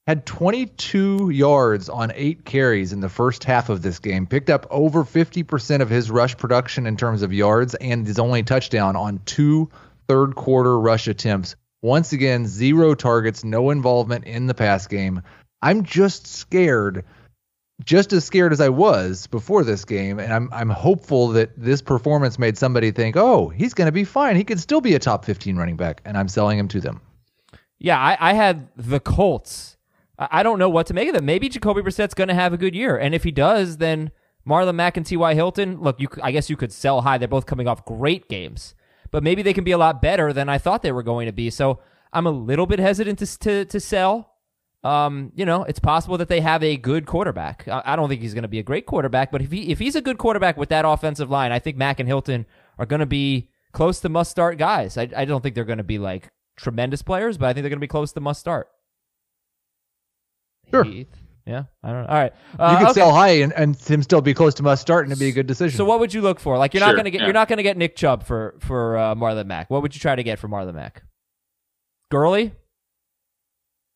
had 0.05 0.25
22 0.25 1.29
yards 1.29 1.89
on 1.89 2.11
eight 2.15 2.45
carries 2.45 2.93
in 2.93 2.99
the 2.99 3.09
first 3.09 3.43
half 3.43 3.69
of 3.69 3.81
this 3.81 3.99
game, 3.99 4.27
picked 4.27 4.49
up 4.49 4.67
over 4.69 5.03
50% 5.03 5.81
of 5.81 5.89
his 5.89 6.11
rush 6.11 6.37
production 6.37 6.85
in 6.85 6.97
terms 6.97 7.21
of 7.21 7.33
yards, 7.33 7.75
and 7.75 8.05
his 8.05 8.19
only 8.19 8.43
touchdown 8.43 8.95
on 8.95 9.19
two 9.25 9.69
third 10.07 10.35
quarter 10.35 10.79
rush 10.79 11.07
attempts. 11.07 11.55
Once 11.81 12.13
again, 12.13 12.45
zero 12.45 12.93
targets, 12.93 13.43
no 13.43 13.69
involvement 13.69 14.25
in 14.25 14.47
the 14.47 14.53
pass 14.53 14.85
game. 14.85 15.21
I'm 15.61 15.83
just 15.83 16.27
scared 16.27 17.05
just 17.85 18.11
as 18.13 18.25
scared 18.25 18.51
as 18.51 18.59
I 18.59 18.69
was 18.69 19.27
before 19.27 19.63
this 19.63 19.85
game, 19.85 20.19
and 20.19 20.33
I'm 20.33 20.49
I'm 20.51 20.69
hopeful 20.69 21.29
that 21.29 21.51
this 21.57 21.81
performance 21.81 22.37
made 22.37 22.57
somebody 22.57 22.91
think, 22.91 23.15
oh, 23.15 23.49
he's 23.49 23.73
going 23.73 23.85
to 23.87 23.91
be 23.91 24.03
fine. 24.03 24.35
He 24.35 24.43
could 24.43 24.59
still 24.59 24.81
be 24.81 24.95
a 24.95 24.99
top 24.99 25.25
15 25.25 25.55
running 25.55 25.77
back, 25.77 26.01
and 26.05 26.17
I'm 26.17 26.27
selling 26.27 26.59
him 26.59 26.67
to 26.69 26.81
them. 26.81 27.01
Yeah, 27.79 27.97
I, 27.97 28.17
I 28.19 28.33
had 28.33 28.67
the 28.75 28.99
Colts. 28.99 29.77
I, 30.17 30.43
don't 30.43 30.59
know 30.59 30.67
what 30.67 30.85
to 30.87 30.93
make 30.93 31.07
of 31.07 31.15
them. 31.15 31.23
Maybe 31.23 31.47
Jacoby 31.47 31.81
Brissett's 31.81 32.13
going 32.13 32.27
to 32.27 32.33
have 32.33 32.51
a 32.51 32.57
good 32.57 32.75
year, 32.75 32.97
and 32.97 33.15
if 33.15 33.23
he 33.23 33.31
does, 33.31 33.77
then 33.77 34.11
Marlon 34.45 34.75
Mack 34.75 34.97
and 34.97 35.05
T.Y. 35.05 35.33
Hilton. 35.33 35.79
Look, 35.79 36.01
you 36.01 36.09
I 36.21 36.31
guess 36.31 36.49
you 36.49 36.57
could 36.57 36.73
sell 36.73 37.01
high. 37.01 37.17
They're 37.17 37.29
both 37.29 37.45
coming 37.45 37.69
off 37.69 37.85
great 37.85 38.27
games, 38.27 38.75
but 39.11 39.23
maybe 39.23 39.41
they 39.41 39.53
can 39.53 39.63
be 39.63 39.71
a 39.71 39.77
lot 39.77 40.01
better 40.01 40.33
than 40.33 40.49
I 40.49 40.57
thought 40.57 40.81
they 40.81 40.91
were 40.91 41.03
going 41.03 41.27
to 41.27 41.31
be. 41.31 41.49
So 41.49 41.79
I'm 42.11 42.27
a 42.27 42.31
little 42.31 42.65
bit 42.65 42.79
hesitant 42.79 43.19
to 43.19 43.39
to, 43.39 43.65
to 43.65 43.79
sell 43.79 44.28
um, 44.83 45.31
you 45.35 45.45
know, 45.45 45.63
it's 45.63 45.79
possible 45.79 46.17
that 46.17 46.29
they 46.29 46.39
have 46.39 46.63
a 46.63 46.77
good 46.77 47.05
quarterback. 47.05 47.67
I, 47.67 47.81
I 47.85 47.95
don't 47.95 48.07
think 48.07 48.21
he's 48.21 48.33
going 48.33 48.43
to 48.43 48.47
be 48.49 48.59
a 48.59 48.63
great 48.63 48.85
quarterback, 48.85 49.31
but 49.31 49.41
if 49.41 49.51
he 49.51 49.71
if 49.71 49.79
he's 49.79 49.95
a 49.95 50.01
good 50.01 50.17
quarterback 50.17 50.57
with 50.57 50.69
that 50.69 50.85
offensive 50.85 51.29
line, 51.29 51.51
I 51.51 51.59
think 51.59 51.75
Mack 51.75 51.99
and 51.99 52.07
Hilton 52.07 52.45
are 52.77 52.85
going 52.85 53.01
to 53.01 53.05
be 53.05 53.49
close 53.73 53.99
to 54.01 54.09
must 54.09 54.31
start 54.31 54.57
guys. 54.57 54.97
I, 54.97 55.09
I 55.15 55.25
don't 55.25 55.41
think 55.41 55.55
they're 55.55 55.65
going 55.65 55.77
to 55.79 55.83
be 55.83 55.99
like 55.99 56.29
tremendous 56.57 57.01
players, 57.01 57.37
but 57.37 57.47
I 57.47 57.53
think 57.53 57.63
they're 57.63 57.69
going 57.69 57.79
to 57.79 57.83
be 57.83 57.87
close 57.87 58.13
to 58.13 58.21
must 58.21 58.39
start. 58.39 58.69
Sure. 60.71 60.83
Heath. 60.83 61.07
Yeah, 61.45 61.63
I 61.83 61.91
don't 61.91 62.03
know. 62.03 62.09
All 62.09 62.15
right, 62.15 62.33
uh, 62.59 62.71
you 62.73 62.77
could 62.77 62.91
okay. 62.91 62.99
sell 62.99 63.11
high 63.11 63.39
and, 63.39 63.51
and 63.53 63.75
him 63.75 64.03
still 64.03 64.21
be 64.21 64.35
close 64.35 64.53
to 64.55 64.63
must 64.63 64.83
start, 64.83 65.05
and 65.05 65.11
it'd 65.11 65.19
be 65.19 65.29
a 65.29 65.31
good 65.31 65.47
decision. 65.47 65.75
So, 65.75 65.83
what 65.83 65.99
would 65.99 66.13
you 66.13 66.21
look 66.21 66.39
for? 66.39 66.59
Like, 66.59 66.75
you're 66.75 66.81
sure, 66.81 66.89
not 66.89 66.95
gonna 66.95 67.09
get 67.09 67.21
yeah. 67.21 67.25
you're 67.25 67.33
not 67.33 67.47
gonna 67.47 67.63
get 67.63 67.75
Nick 67.75 67.95
Chubb 67.95 68.23
for 68.23 68.53
for 68.59 68.95
uh, 68.97 69.15
Marlon 69.15 69.47
Mack. 69.47 69.67
What 69.71 69.81
would 69.81 69.95
you 69.95 69.99
try 69.99 70.15
to 70.15 70.21
get 70.21 70.37
for 70.37 70.47
Marlon 70.47 70.75
Mack? 70.75 71.01
Gurley? 72.11 72.51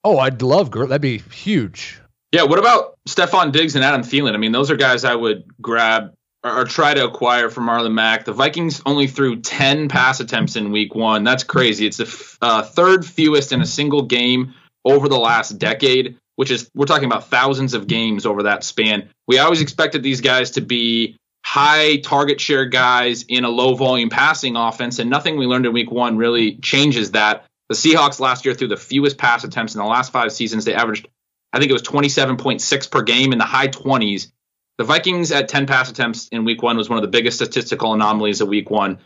Oh, 0.04 0.20
I'd 0.20 0.42
love 0.42 0.72
Gert. 0.72 0.89
That'd 0.89 1.02
be 1.02 1.20
huge. 1.20 2.00
Yeah. 2.32 2.44
What 2.44 2.60
about 2.60 2.96
Stefon 3.08 3.52
Diggs 3.52 3.76
and 3.76 3.84
Adam 3.84 4.02
Thielen? 4.02 4.34
I 4.34 4.38
mean, 4.38 4.52
those 4.52 4.72
are 4.72 4.76
guys 4.76 5.04
I 5.06 5.16
would 5.16 5.44
grab 5.62 6.13
or, 6.44 6.62
or 6.62 6.66
try 6.66 6.94
to 6.94 7.06
acquire 7.06 7.50
from 7.50 7.68
Marlon 7.68 7.94
Mack. 7.94 8.26
The 8.26 8.34
Vikings 8.34 8.82
only 8.86 9.08
threw 9.08 9.39
10 9.39 9.88
pass 9.89 10.20
attempts 10.20 10.56
in 10.56 10.72
week 10.72 10.96
one. 10.96 11.24
That's 11.24 11.44
crazy. 11.44 11.86
It's 11.86 11.98
the 11.98 12.06
f- 12.06 12.38
uh, 12.42 12.63
third 12.63 13.06
fewest 13.06 13.52
in 13.52 13.62
a 13.62 13.66
single 13.66 14.04
game 14.04 14.54
over 14.86 15.08
the 15.08 15.18
last 15.18 15.58
decade, 15.58 16.18
which 16.36 16.52
is, 16.52 16.70
we're 16.76 16.86
talking 16.86 17.06
about 17.06 17.30
thousands 17.30 17.74
of 17.74 17.88
games 17.88 18.26
over 18.26 18.44
that 18.44 18.63
span. 18.63 19.10
We 19.28 19.39
always 19.39 19.62
expected 19.62 20.04
these 20.04 20.22
guys 20.22 20.52
to 20.52 20.62
be 20.62 21.16
high 21.46 21.98
target 21.98 22.42
share 22.42 22.66
guys 22.66 23.24
in 23.24 23.44
a 23.46 23.50
low 23.50 23.76
volume 23.76 24.10
passing 24.10 24.56
offense, 24.56 25.00
and 25.00 25.10
nothing 25.10 25.38
we 25.38 25.46
learned 25.46 25.66
in 25.66 25.74
week 25.74 25.92
one 25.92 26.18
really 26.18 26.56
changes 26.58 27.12
that. 27.12 27.46
The 27.73 27.79
Seahawks 27.79 28.19
last 28.19 28.45
year 28.45 28.53
threw 28.53 28.67
the 28.67 28.77
fewest 28.77 29.17
pass 29.17 29.43
attempts 29.43 29.73
in 29.73 29.79
the 29.79 29.88
last 29.88 30.12
five 30.12 30.31
seasons. 30.31 30.63
They 30.63 30.75
averaged, 30.75 31.07
I 31.51 31.57
think 31.57 31.71
it 31.71 31.73
was 31.73 31.81
27.6 31.81 32.91
per 32.91 33.01
game 33.01 33.31
in 33.31 33.39
the 33.39 33.45
high 33.45 33.67
20s. 33.67 34.31
The 34.77 34.83
Vikings 34.83 35.31
at 35.31 35.49
10 35.49 35.65
pass 35.65 35.89
attempts 35.89 36.27
in 36.27 36.45
week 36.45 36.62
one 36.62 36.77
was 36.77 36.88
one 36.88 36.99
of 36.99 37.01
the 37.01 37.07
biggest 37.07 37.38
statistical 37.38 37.91
anomalies 37.95 38.41
of 38.41 38.47
week 38.47 38.69
one. 38.69 38.99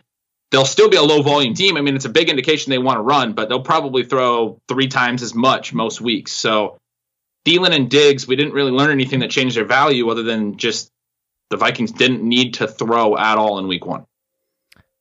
They'll 0.51 0.65
still 0.65 0.89
be 0.89 0.97
a 0.97 1.01
low 1.01 1.21
volume 1.21 1.53
team. 1.53 1.77
I 1.77 1.81
mean, 1.81 1.95
it's 1.95 2.03
a 2.03 2.09
big 2.09 2.29
indication 2.29 2.69
they 2.69 2.77
want 2.77 2.97
to 2.97 3.03
run, 3.03 3.31
but 3.31 3.47
they'll 3.47 3.61
probably 3.61 4.03
throw 4.03 4.59
three 4.67 4.89
times 4.89 5.23
as 5.23 5.33
much 5.33 5.73
most 5.73 6.01
weeks. 6.01 6.33
So 6.33 6.77
Thielen 7.45 7.73
and 7.73 7.89
Diggs, 7.89 8.27
we 8.27 8.35
didn't 8.35 8.51
really 8.51 8.71
learn 8.71 8.91
anything 8.91 9.21
that 9.21 9.31
changed 9.31 9.55
their 9.55 9.63
value 9.63 10.09
other 10.09 10.23
than 10.23 10.57
just 10.57 10.91
the 11.51 11.55
Vikings 11.55 11.93
didn't 11.93 12.21
need 12.21 12.55
to 12.55 12.67
throw 12.67 13.15
at 13.15 13.37
all 13.37 13.59
in 13.59 13.69
week 13.69 13.85
one. 13.85 14.05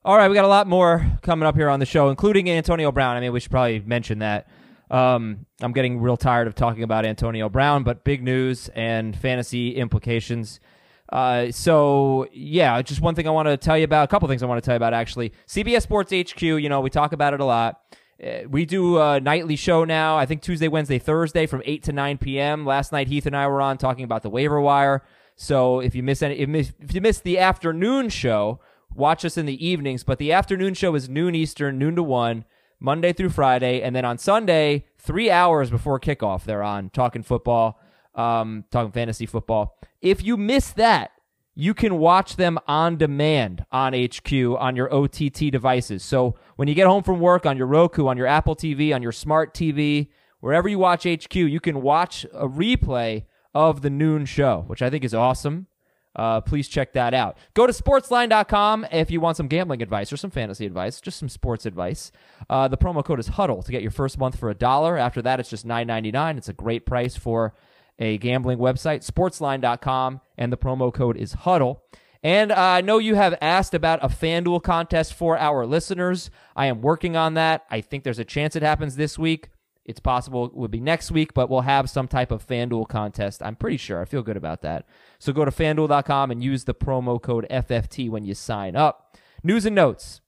All 0.07 0.17
right, 0.17 0.29
we 0.29 0.37
got 0.37 0.45
a 0.45 0.49
lot 0.49 0.69
more 0.69 1.05
coming 1.23 1.49
up 1.49 1.57
here 1.57 1.69
on 1.69 1.81
the 1.81 1.85
show, 1.85 2.11
including 2.11 2.49
Antonio 2.49 2.93
Brown. 2.93 3.17
I 3.17 3.21
mean, 3.21 3.33
we 3.33 3.41
should 3.41 3.51
probably 3.51 3.81
mention 3.81 4.21
that. 4.21 4.47
Um, 4.89 5.47
I'm 5.61 5.73
getting 5.73 6.01
real 6.01 6.17
tired 6.17 6.47
of 6.47 6.55
talking 6.55 6.85
about 6.85 7.05
Antonio 7.05 7.49
Brown, 7.49 7.83
but 7.83 8.05
big 8.05 8.23
news 8.23 8.69
and 8.77 9.17
fantasy 9.17 9.75
implications. 9.75 10.61
Uh, 11.09 11.51
so 11.51 12.29
yeah, 12.33 12.81
just 12.83 13.01
one 13.01 13.17
thing 13.17 13.27
I 13.27 13.33
want 13.33 13.49
to 13.49 13.57
tell 13.57 13.77
you 13.77 13.83
about. 13.83 14.05
A 14.05 14.07
couple 14.07 14.29
things 14.29 14.45
I 14.45 14.47
want 14.47 14.63
to 14.63 14.65
tell 14.65 14.75
you 14.75 14.77
about 14.77 14.95
actually. 14.95 15.33
CBS 15.49 15.83
Sports 15.83 16.13
HQ. 16.13 16.41
You 16.41 16.69
know, 16.69 16.81
we 16.81 16.89
talk 16.89 17.13
about 17.13 17.35
it 17.35 17.41
a 17.41 17.45
lot. 17.45 17.81
Uh, 18.25 18.49
we 18.49 18.65
do 18.65 19.01
a 19.01 19.19
nightly 19.19 19.57
show 19.57 19.85
now. 19.85 20.17
I 20.17 20.25
think 20.25 20.41
Tuesday, 20.41 20.69
Wednesday, 20.69 21.01
Thursday 21.01 21.47
from 21.47 21.63
eight 21.65 21.83
to 21.83 21.93
nine 21.93 22.17
p.m. 22.17 22.65
Last 22.65 22.93
night, 22.93 23.09
Heath 23.09 23.27
and 23.27 23.37
I 23.37 23.49
were 23.49 23.61
on 23.61 23.77
talking 23.77 24.05
about 24.05 24.23
the 24.23 24.31
waiver 24.31 24.61
wire. 24.61 25.03
So 25.35 25.81
if 25.81 25.97
you 25.97 26.05
miss 26.05 26.23
any, 26.23 26.37
if 26.37 26.95
you 26.95 27.01
miss 27.01 27.19
the 27.19 27.41
afternoon 27.41 28.09
show, 28.09 28.61
watch 28.97 29.25
us 29.25 29.37
in 29.37 29.47
the 29.47 29.67
evenings, 29.67 30.05
but 30.05 30.19
the 30.19 30.33
afternoon 30.33 30.75
show 30.75 30.95
is 30.95 31.09
noon 31.09 31.35
Eastern, 31.35 31.79
noon 31.79 31.97
to 31.97 32.03
1, 32.03 32.45
Monday 32.81 33.13
through 33.13 33.31
Friday. 33.31 33.83
And 33.83 33.95
then 33.95 34.05
on 34.05 34.19
Sunday, 34.19 34.87
three 34.99 35.31
hours 35.31 35.71
before 35.71 36.01
kickoff, 36.01 36.45
they're 36.45 36.63
on 36.63 36.91
talking 36.91 37.23
football, 37.23 37.81
um, 38.15 38.65
talking 38.71 38.93
fantasy 38.93 39.27
football. 39.27 39.79
If 40.01 40.23
you 40.23 40.37
miss 40.37 40.71
that, 40.73 41.13
you 41.55 41.73
can 41.73 41.99
watch 41.99 42.37
them 42.37 42.59
on 42.69 42.97
demand 42.97 43.65
on 43.73 43.95
HQ 43.95 44.33
on 44.59 44.77
your 44.77 44.93
OTT 44.93 45.51
devices. 45.51 46.03
So 46.03 46.35
when 46.57 46.69
you 46.69 46.75
get 46.75 46.87
home 46.87 47.03
from 47.03 47.19
work 47.19 47.47
on 47.47 47.57
your 47.57 47.67
Roku, 47.67 48.07
on 48.09 48.19
your 48.19 48.27
Apple 48.27 48.55
TV, 48.55 48.95
on 48.95 49.03
your 49.03 49.13
smart 49.13 49.55
TV, 49.55 50.09
wherever 50.41 50.69
you 50.69 50.79
watch 50.79 51.05
HQ, 51.05 51.35
you 51.35 51.61
can 51.61 51.81
watch 51.81 52.27
a 52.35 52.47
replay 52.47 53.25
of 53.55 53.81
the 53.81 53.89
noon 53.89 54.27
show, 54.27 54.65
which 54.67 54.83
I 54.83 54.91
think 54.91 55.03
is 55.03 55.15
awesome. 55.15 55.67
Uh, 56.17 56.41
please 56.41 56.67
check 56.67 56.95
that 56.95 57.15
out. 57.15 57.37
Go 57.55 57.67
to 57.67 57.73
sportsline.com 57.73 58.87
if 58.91 59.11
you 59.11 59.21
want 59.21 59.37
some 59.37 59.49
gambling 59.49 59.83
advice 59.83 60.13
or 60.13 60.17
some 60.17 60.31
fantasy 60.31 60.67
advice, 60.67 61.01
just 61.01 61.19
some 61.19 61.29
sports 61.29 61.67
advice. 61.67 62.11
Uh, 62.49 62.67
the 62.69 62.79
promo 62.79 63.05
code 63.05 63.21
is 63.21 63.29
HUDDLE 63.29 63.63
to 63.65 63.73
get 63.73 63.83
your 63.83 63.91
first 63.91 64.19
month 64.19 64.39
for 64.39 64.51
a 64.51 64.55
dollar. 64.55 64.97
After 64.97 65.21
that, 65.23 65.39
it's 65.39 65.51
just 65.51 65.67
$9.99. 65.67 66.39
It's 66.39 66.49
a 66.49 66.55
great 66.55 66.87
price 66.87 67.17
for 67.17 67.55
a 67.99 68.19
gambling 68.19 68.59
website, 68.59 69.09
sportsline.com, 69.09 70.21
and 70.37 70.53
the 70.53 70.57
promo 70.57 70.93
code 70.93 71.17
is 71.17 71.35
HUDDLE. 71.35 71.81
And 72.23 72.51
uh, 72.51 72.57
I 72.57 72.81
know 72.81 72.99
you 72.99 73.15
have 73.15 73.37
asked 73.41 73.75
about 73.75 74.03
a 74.03 74.09
FanDuel 74.09 74.63
contest 74.63 75.15
for 75.15 75.39
our 75.39 75.67
listeners. 75.67 76.31
I 76.57 76.67
am 76.67 76.81
working 76.81 77.15
on 77.15 77.35
that. 77.35 77.65
I 77.71 77.81
think 77.83 78.05
there's 78.05 78.19
a 78.19 78.25
chance 78.25 78.57
it 78.57 78.63
happens 78.63 78.97
this 78.97 79.19
week. 79.19 79.51
It's 79.87 80.01
possible 80.01 80.47
it 80.47 80.55
would 80.55 80.73
be 80.73 80.81
next 80.81 81.13
week, 81.13 81.33
but 81.33 81.49
we'll 81.49 81.61
have 81.61 81.89
some 81.89 82.09
type 82.09 82.33
of 82.33 82.45
FanDuel 82.45 82.89
contest. 82.89 83.41
I'm 83.41 83.55
pretty 83.55 83.77
sure. 83.77 84.03
I 84.03 84.05
feel 84.05 84.23
good 84.23 84.37
about 84.37 84.63
that. 84.63 84.85
So 85.21 85.33
go 85.33 85.45
to 85.45 85.53
fanduel.com 85.53 86.33
and 86.33 86.43
use 86.43 86.65
the 86.65 86.75
promo 86.75 87.23
code 87.23 87.47
FFT 87.49 88.11
when 88.11 88.25
you 88.25 88.35
sign 88.35 88.75
up. 88.75 89.17
News 89.45 89.65
and 89.65 89.77
notes. 89.77 90.21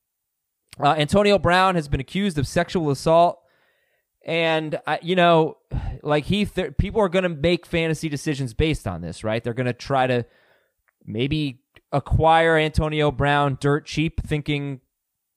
Uh, 0.81 0.95
Antonio 0.97 1.41
Brown 1.41 1.75
has 1.75 1.89
been 1.89 1.99
accused 1.99 2.39
of 2.39 2.47
sexual 2.47 2.89
assault. 2.89 3.41
And, 4.25 4.79
you 5.03 5.17
know, 5.17 5.57
like 6.05 6.27
he, 6.27 6.45
th- 6.45 6.77
people 6.77 7.01
are 7.01 7.09
going 7.09 7.25
to 7.25 7.29
make 7.29 7.67
fantasy 7.67 8.09
decisions 8.09 8.55
based 8.55 8.87
on 8.87 9.01
this, 9.01 9.25
right? 9.25 9.43
They're 9.43 9.55
going 9.55 9.67
to 9.67 9.73
try 9.73 10.07
to 10.07 10.25
maybe 11.05 11.63
acquire 11.91 12.57
Antonio 12.57 13.11
Brown 13.11 13.59
dirt 13.61 13.87
cheap, 13.87 14.25
thinking 14.25 14.83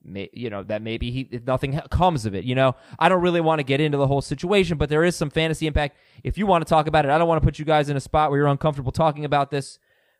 you 0.03 0.49
know 0.49 0.63
that 0.63 0.81
maybe 0.81 1.11
he 1.11 1.29
nothing 1.45 1.79
comes 1.89 2.25
of 2.25 2.33
it 2.33 2.43
you 2.43 2.55
know? 2.55 2.75
I 2.99 3.09
don't 3.09 3.21
really 3.21 3.41
want 3.41 3.59
to 3.59 3.63
get 3.63 3.79
into 3.79 3.97
the 3.97 4.07
whole 4.07 4.21
situation 4.21 4.77
but 4.77 4.89
there 4.89 5.03
is 5.03 5.15
some 5.15 5.29
fantasy 5.29 5.67
impact. 5.67 5.97
If 6.23 6.37
you 6.37 6.47
want 6.47 6.65
to 6.65 6.69
talk 6.69 6.87
about 6.87 7.05
it 7.05 7.11
i 7.11 7.17
don't 7.17 7.27
want 7.27 7.41
to 7.41 7.45
put 7.45 7.59
you 7.59 7.65
guys 7.65 7.89
in 7.89 7.97
a 7.97 7.99
spot 8.01 8.29
where 8.29 8.39
you're 8.39 8.47
uncomfortable 8.47 8.91
talking 8.91 9.25
about 9.25 9.51
this 9.51 9.79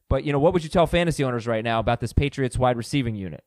but 0.10 0.24
you 0.24 0.32
know 0.32 0.40
what 0.40 0.54
would 0.54 0.64
you 0.64 0.70
tell 0.70 0.88
fantasy 0.88 1.24
owners 1.24 1.48
right 1.48 1.64
now 1.64 1.80
about 1.80 2.00
this 2.00 2.14
patriots 2.14 2.58
wide 2.58 2.78
receiving 2.78 3.16
unit? 3.16 3.44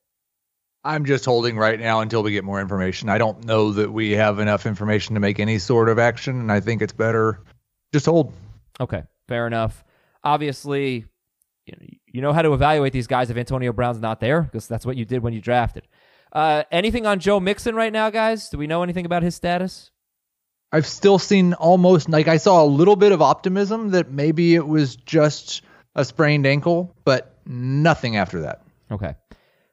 I'm 0.87 1.07
just 1.07 1.25
holding 1.25 1.57
right 1.57 1.81
now 1.81 2.01
until 2.01 2.23
we 2.23 2.33
get 2.33 2.45
more 2.45 2.61
information. 2.61 3.09
I 3.09 3.17
don't 3.17 3.45
know 3.47 3.73
that 3.73 3.91
we 3.91 4.11
have 4.13 4.39
enough 4.39 4.67
information 4.67 5.15
to 5.15 5.21
make 5.21 5.41
any 5.41 5.59
sort 5.59 5.89
of 5.89 5.99
action 5.99 6.41
and 6.41 6.53
i 6.53 6.61
think 6.61 6.83
it's 6.83 6.93
better 6.93 7.41
just 7.93 8.07
hold. 8.07 8.33
Okay 8.81 9.05
fair 9.29 9.47
enough. 9.47 9.85
Obviously 10.23 11.05
you 11.67 11.73
know, 11.73 11.87
you 12.07 12.21
know 12.21 12.33
how 12.33 12.43
to 12.43 12.53
evaluate 12.53 12.93
these 12.93 13.07
guys 13.07 13.31
if 13.31 13.37
Antonio 13.37 13.73
Brown's 13.73 14.01
not 14.01 14.21
there 14.21 14.43
because 14.43 14.69
that's 14.69 14.85
what 14.85 14.97
you 14.97 15.05
did 15.05 15.23
when 15.23 15.33
you 15.33 15.41
drafted. 15.41 15.89
Uh, 16.35 16.65
anything 16.73 17.07
on 17.07 17.21
Joe 17.21 17.39
Mixon 17.39 17.75
right 17.75 17.93
now, 17.93 18.11
guys? 18.11 18.49
Do 18.49 18.59
we 18.59 18.67
know 18.67 18.83
anything 18.83 19.07
about 19.07 19.23
his 19.23 19.35
status? 19.37 19.91
I've 20.73 20.87
still 20.87 21.21
seen 21.21 21.55
almost 21.55 22.09
like 22.09 22.27
I 22.27 22.37
saw 22.37 22.65
a 22.65 22.67
little 22.67 22.97
bit 22.97 23.13
of 23.13 23.23
optimism 23.23 23.91
that 23.91 24.11
maybe 24.11 24.57
it 24.57 24.67
was 24.67 24.97
just 24.97 25.63
a 25.95 26.05
sprained 26.05 26.47
ankle, 26.47 26.97
but 27.05 27.39
nothing 27.47 28.17
after 28.17 28.41
that. 28.41 28.63
Okay. 28.91 29.15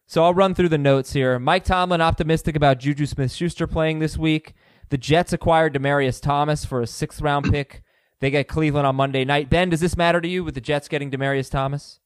So 0.06 0.24
I'll 0.24 0.34
run 0.34 0.54
through 0.54 0.69
the 0.69 0.78
notes 0.78 1.13
here. 1.13 1.39
Mike 1.39 1.63
Tomlin 1.63 2.02
optimistic 2.02 2.56
about 2.56 2.80
Juju 2.80 3.08
Smith 3.08 3.32
Schuster 3.32 3.65
playing 3.65 3.97
this 4.00 4.17
week. 4.17 4.54
The 4.89 4.97
Jets 4.97 5.34
acquired 5.34 5.74
Demaryius 5.74 6.21
Thomas 6.21 6.65
for 6.65 6.82
a 6.82 6.88
sixth 6.88 7.21
round 7.21 7.50
pick. 7.52 7.82
They 8.19 8.30
get 8.30 8.47
Cleveland 8.47 8.86
on 8.86 8.95
Monday 8.95 9.26
night. 9.26 9.50
Ben, 9.50 9.69
does 9.69 9.80
this 9.80 9.97
matter 9.97 10.21
to 10.21 10.28
you 10.28 10.43
with 10.43 10.54
the 10.54 10.62
Jets 10.62 10.88
getting 10.88 11.10
Demaryius 11.10 11.50
Thomas? 11.50 12.00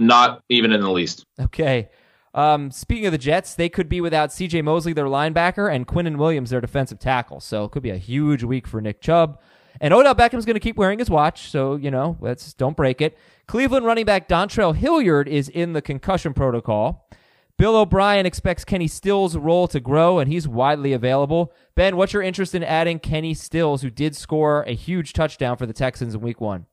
Not 0.00 0.42
even 0.48 0.72
in 0.72 0.80
the 0.80 0.90
least. 0.90 1.24
Okay. 1.38 1.90
Um, 2.32 2.70
speaking 2.70 3.06
of 3.06 3.12
the 3.12 3.18
Jets, 3.18 3.54
they 3.54 3.68
could 3.68 3.88
be 3.88 4.00
without 4.00 4.32
C.J. 4.32 4.62
Mosley, 4.62 4.92
their 4.92 5.06
linebacker, 5.06 5.72
and 5.72 5.86
Quinnen 5.86 6.16
Williams, 6.16 6.50
their 6.50 6.60
defensive 6.60 6.98
tackle. 6.98 7.40
So 7.40 7.64
it 7.64 7.72
could 7.72 7.82
be 7.82 7.90
a 7.90 7.96
huge 7.96 8.44
week 8.44 8.66
for 8.66 8.80
Nick 8.80 9.00
Chubb. 9.00 9.40
And 9.80 9.94
Odell 9.94 10.14
Beckham's 10.14 10.44
going 10.44 10.54
to 10.54 10.60
keep 10.60 10.76
wearing 10.76 10.98
his 10.98 11.10
watch, 11.10 11.50
so 11.50 11.76
you 11.76 11.90
know, 11.90 12.16
let's 12.20 12.52
don't 12.52 12.76
break 12.76 13.00
it. 13.00 13.16
Cleveland 13.46 13.86
running 13.86 14.04
back 14.04 14.28
Dontrell 14.28 14.76
Hilliard 14.76 15.26
is 15.26 15.48
in 15.48 15.72
the 15.72 15.82
concussion 15.82 16.34
protocol. 16.34 17.08
Bill 17.56 17.76
O'Brien 17.76 18.24
expects 18.24 18.64
Kenny 18.64 18.88
Stills' 18.88 19.36
role 19.36 19.68
to 19.68 19.80
grow, 19.80 20.18
and 20.18 20.32
he's 20.32 20.48
widely 20.48 20.92
available. 20.92 21.52
Ben, 21.74 21.96
what's 21.96 22.12
your 22.12 22.22
interest 22.22 22.54
in 22.54 22.64
adding 22.64 22.98
Kenny 22.98 23.34
Stills, 23.34 23.82
who 23.82 23.90
did 23.90 24.16
score 24.16 24.62
a 24.62 24.72
huge 24.72 25.12
touchdown 25.12 25.56
for 25.56 25.66
the 25.66 25.74
Texans 25.74 26.14
in 26.14 26.22
Week 26.22 26.40
One? 26.40 26.66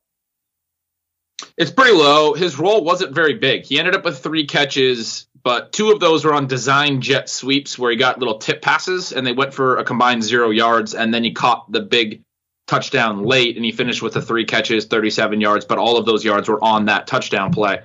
It's 1.58 1.72
pretty 1.72 1.92
low. 1.92 2.34
His 2.34 2.58
role 2.58 2.84
wasn't 2.84 3.14
very 3.14 3.34
big. 3.34 3.66
He 3.66 3.80
ended 3.80 3.96
up 3.96 4.06
with 4.06 4.20
three 4.20 4.46
catches, 4.46 5.27
but 5.48 5.72
two 5.72 5.94
of 5.94 6.02
those 6.02 6.26
were 6.26 6.34
on 6.34 6.48
design 6.48 7.00
jet 7.00 7.30
sweeps 7.30 7.80
where 7.80 7.90
he 7.90 7.96
got 7.96 8.20
little 8.20 8.38
tip 8.38 8.62
passes 8.62 9.14
and 9.14 9.26
they 9.26 9.32
went 9.32 9.54
for 9.54 9.78
a 9.78 9.86
combined 9.86 10.22
zero 10.22 10.50
yards. 10.50 10.94
And 10.94 11.14
then 11.14 11.24
he 11.24 11.32
caught 11.32 11.72
the 11.72 11.80
big 11.80 12.22
touchdown 12.68 13.24
late 13.24 13.56
and 13.56 13.64
he 13.64 13.72
finished 13.72 14.02
with 14.02 14.14
the 14.14 14.22
three 14.22 14.44
catches, 14.44 14.88
37 14.88 15.40
yards, 15.40 15.64
but 15.64 15.78
all 15.78 15.96
of 15.96 16.06
those 16.06 16.26
yards 16.26 16.50
were 16.50 16.62
on 16.62 16.88
that 16.88 17.08
touchdown 17.08 17.54
play. 17.54 17.80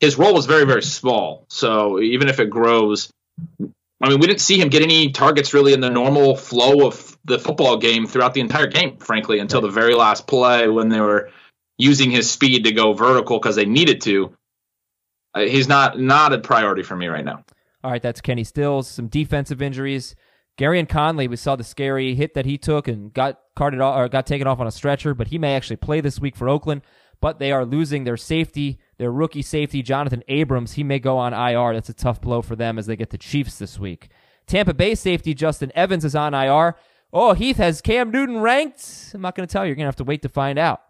His 0.00 0.18
role 0.18 0.34
was 0.34 0.46
very, 0.46 0.66
very 0.66 0.82
small. 0.82 1.46
So 1.48 2.00
even 2.00 2.28
if 2.28 2.40
it 2.40 2.50
grows, 2.50 3.08
I 3.60 4.08
mean, 4.08 4.18
we 4.18 4.26
didn't 4.26 4.40
see 4.40 4.60
him 4.60 4.68
get 4.68 4.82
any 4.82 5.12
targets 5.12 5.54
really 5.54 5.74
in 5.74 5.80
the 5.80 5.90
normal 5.90 6.34
flow 6.34 6.88
of 6.88 7.16
the 7.24 7.38
football 7.38 7.76
game 7.76 8.08
throughout 8.08 8.34
the 8.34 8.40
entire 8.40 8.66
game, 8.66 8.96
frankly, 8.96 9.38
until 9.38 9.60
the 9.60 9.70
very 9.70 9.94
last 9.94 10.26
play 10.26 10.66
when 10.66 10.88
they 10.88 11.00
were 11.00 11.30
using 11.78 12.10
his 12.10 12.28
speed 12.28 12.64
to 12.64 12.72
go 12.72 12.94
vertical 12.94 13.38
because 13.38 13.54
they 13.54 13.64
needed 13.64 14.00
to. 14.00 14.34
Uh, 15.36 15.40
he's 15.40 15.68
not 15.68 16.00
not 16.00 16.32
a 16.32 16.38
priority 16.38 16.82
for 16.82 16.96
me 16.96 17.08
right 17.08 17.24
now. 17.24 17.44
All 17.84 17.90
right, 17.90 18.02
that's 18.02 18.20
Kenny 18.20 18.42
Stills. 18.42 18.88
Some 18.88 19.08
defensive 19.08 19.60
injuries. 19.60 20.16
Gareon 20.58 20.88
Conley, 20.88 21.28
we 21.28 21.36
saw 21.36 21.54
the 21.54 21.62
scary 21.62 22.14
hit 22.14 22.32
that 22.32 22.46
he 22.46 22.56
took 22.56 22.88
and 22.88 23.12
got 23.12 23.38
carted 23.54 23.80
off, 23.80 23.98
or 23.98 24.08
got 24.08 24.26
taken 24.26 24.46
off 24.46 24.58
on 24.58 24.66
a 24.66 24.70
stretcher, 24.70 25.12
but 25.12 25.28
he 25.28 25.36
may 25.36 25.54
actually 25.54 25.76
play 25.76 26.00
this 26.00 26.18
week 26.18 26.34
for 26.34 26.48
Oakland. 26.48 26.80
But 27.20 27.38
they 27.38 27.52
are 27.52 27.64
losing 27.64 28.04
their 28.04 28.16
safety, 28.16 28.78
their 28.98 29.12
rookie 29.12 29.42
safety, 29.42 29.82
Jonathan 29.82 30.22
Abrams. 30.28 30.72
He 30.72 30.84
may 30.84 30.98
go 30.98 31.18
on 31.18 31.34
IR. 31.34 31.74
That's 31.74 31.88
a 31.90 31.94
tough 31.94 32.20
blow 32.20 32.40
for 32.40 32.56
them 32.56 32.78
as 32.78 32.86
they 32.86 32.96
get 32.96 33.10
the 33.10 33.18
Chiefs 33.18 33.58
this 33.58 33.78
week. 33.78 34.08
Tampa 34.46 34.74
Bay 34.74 34.94
safety 34.94 35.34
Justin 35.34 35.72
Evans 35.74 36.04
is 36.04 36.14
on 36.14 36.32
IR. 36.34 36.76
Oh, 37.12 37.34
Heath 37.34 37.56
has 37.56 37.80
Cam 37.80 38.10
Newton 38.10 38.40
ranked. 38.40 39.12
I'm 39.14 39.20
not 39.20 39.34
going 39.34 39.46
to 39.46 39.52
tell 39.52 39.64
you. 39.64 39.68
You're 39.68 39.76
going 39.76 39.84
to 39.84 39.88
have 39.88 39.96
to 39.96 40.04
wait 40.04 40.22
to 40.22 40.28
find 40.28 40.58
out. 40.58 40.80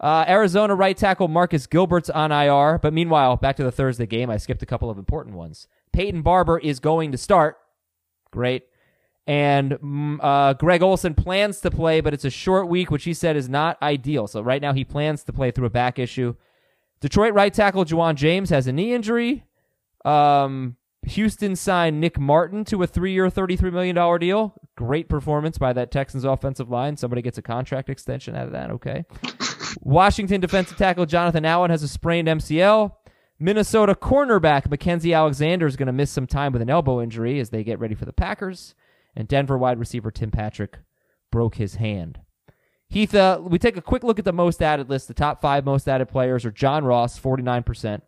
Uh, 0.00 0.24
Arizona 0.28 0.74
right 0.74 0.96
tackle 0.96 1.28
Marcus 1.28 1.66
Gilbert's 1.66 2.10
on 2.10 2.30
IR, 2.30 2.78
but 2.78 2.92
meanwhile, 2.92 3.36
back 3.36 3.56
to 3.56 3.64
the 3.64 3.72
Thursday 3.72 4.06
game. 4.06 4.30
I 4.30 4.36
skipped 4.36 4.62
a 4.62 4.66
couple 4.66 4.90
of 4.90 4.98
important 4.98 5.36
ones. 5.36 5.66
Peyton 5.92 6.22
Barber 6.22 6.58
is 6.58 6.78
going 6.78 7.10
to 7.12 7.18
start. 7.18 7.56
Great. 8.30 8.64
And 9.26 9.72
mm, 9.72 10.18
uh, 10.22 10.54
Greg 10.54 10.82
Olsen 10.82 11.14
plans 11.14 11.60
to 11.60 11.70
play, 11.70 12.00
but 12.00 12.14
it's 12.14 12.24
a 12.24 12.30
short 12.30 12.68
week, 12.68 12.90
which 12.90 13.04
he 13.04 13.12
said 13.12 13.36
is 13.36 13.48
not 13.48 13.80
ideal. 13.82 14.26
So 14.26 14.40
right 14.40 14.62
now 14.62 14.72
he 14.72 14.84
plans 14.84 15.24
to 15.24 15.32
play 15.32 15.50
through 15.50 15.66
a 15.66 15.70
back 15.70 15.98
issue. 15.98 16.34
Detroit 17.00 17.34
right 17.34 17.52
tackle 17.52 17.84
Ja'Wuan 17.84 18.14
James 18.14 18.50
has 18.50 18.66
a 18.66 18.72
knee 18.72 18.94
injury. 18.94 19.44
Um, 20.04 20.76
Houston 21.06 21.56
signed 21.56 22.00
Nick 22.00 22.18
Martin 22.18 22.64
to 22.66 22.82
a 22.82 22.86
three-year, 22.86 23.28
$33 23.28 23.72
million 23.72 24.18
deal. 24.18 24.54
Great 24.76 25.08
performance 25.08 25.58
by 25.58 25.72
that 25.72 25.90
Texans 25.90 26.24
offensive 26.24 26.70
line. 26.70 26.96
Somebody 26.96 27.22
gets 27.22 27.38
a 27.38 27.42
contract 27.42 27.90
extension 27.90 28.34
out 28.34 28.46
of 28.46 28.52
that. 28.52 28.70
Okay. 28.70 29.04
Washington 29.80 30.40
defensive 30.40 30.76
tackle 30.76 31.06
Jonathan 31.06 31.44
Allen 31.44 31.70
has 31.70 31.82
a 31.82 31.88
sprained 31.88 32.28
MCL. 32.28 32.92
Minnesota 33.38 33.94
cornerback 33.94 34.68
Mackensie 34.68 35.16
Alexander 35.16 35.66
is 35.66 35.76
going 35.76 35.86
to 35.86 35.92
miss 35.92 36.10
some 36.10 36.26
time 36.26 36.52
with 36.52 36.62
an 36.62 36.70
elbow 36.70 37.00
injury 37.00 37.38
as 37.38 37.50
they 37.50 37.62
get 37.62 37.78
ready 37.78 37.94
for 37.94 38.04
the 38.04 38.12
Packers. 38.12 38.74
And 39.14 39.28
Denver 39.28 39.56
wide 39.56 39.78
receiver 39.78 40.10
Tim 40.10 40.30
Patrick 40.30 40.78
broke 41.30 41.56
his 41.56 41.76
hand. 41.76 42.20
Heath, 42.88 43.14
uh, 43.14 43.40
we 43.42 43.58
take 43.58 43.76
a 43.76 43.82
quick 43.82 44.02
look 44.02 44.18
at 44.18 44.24
the 44.24 44.32
most 44.32 44.62
added 44.62 44.88
list. 44.88 45.08
The 45.08 45.14
top 45.14 45.40
five 45.40 45.64
most 45.64 45.88
added 45.88 46.08
players 46.08 46.44
are 46.44 46.50
John 46.50 46.84
Ross, 46.84 47.18
49%. 47.20 48.00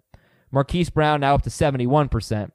Marquise 0.51 0.91
Brown 0.91 1.21
now 1.21 1.35
up 1.35 1.43
to 1.43 1.51
71%. 1.51 2.51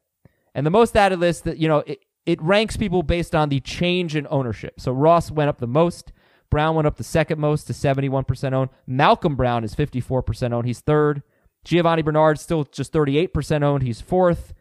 And 0.55 0.65
the 0.65 0.71
most 0.71 0.97
added 0.97 1.19
list 1.19 1.43
that, 1.43 1.57
you 1.57 1.67
know, 1.67 1.79
it, 1.79 1.99
it 2.25 2.41
ranks 2.41 2.77
people 2.77 3.03
based 3.03 3.35
on 3.35 3.49
the 3.49 3.59
change 3.59 4.15
in 4.15 4.27
ownership. 4.29 4.79
So 4.79 4.91
Ross 4.91 5.29
went 5.29 5.49
up 5.49 5.59
the 5.59 5.67
most. 5.67 6.11
Brown 6.55 6.73
went 6.73 6.87
up 6.87 6.95
the 6.95 7.03
second 7.03 7.37
most 7.37 7.67
to 7.67 7.73
71% 7.73 8.53
owned. 8.53 8.69
Malcolm 8.87 9.35
Brown 9.35 9.65
is 9.65 9.75
54% 9.75 10.53
owned. 10.53 10.65
He's 10.65 10.79
third. 10.79 11.21
Giovani 11.65 12.01
Bernard 12.01 12.39
still 12.39 12.63
just 12.63 12.93
38% 12.93 13.61
owned. 13.61 13.83
He's 13.83 13.99
fourth. 13.99 14.53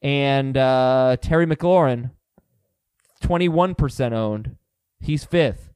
And 0.00 0.56
uh, 0.56 1.18
Terry 1.20 1.44
McLaurin, 1.44 2.12
21% 3.22 4.12
owned. 4.12 4.56
He's 5.00 5.24
fifth. 5.24 5.70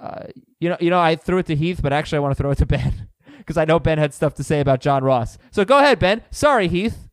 Uh, 0.00 0.28
you 0.60 0.70
know, 0.70 0.78
you 0.80 0.88
know, 0.88 0.98
I 0.98 1.14
threw 1.14 1.36
it 1.36 1.46
to 1.46 1.54
Heath, 1.56 1.80
but 1.82 1.92
actually, 1.92 2.16
I 2.16 2.20
want 2.20 2.34
to 2.34 2.42
throw 2.42 2.50
it 2.50 2.56
to 2.58 2.66
Ben 2.66 3.08
because 3.36 3.58
I 3.58 3.66
know 3.66 3.78
Ben 3.78 3.98
had 3.98 4.14
stuff 4.14 4.32
to 4.36 4.42
say 4.42 4.60
about 4.60 4.80
John 4.80 5.04
Ross. 5.04 5.36
So 5.50 5.66
go 5.66 5.78
ahead, 5.78 5.98
Ben. 5.98 6.22
Sorry, 6.30 6.68
Heath. 6.68 7.10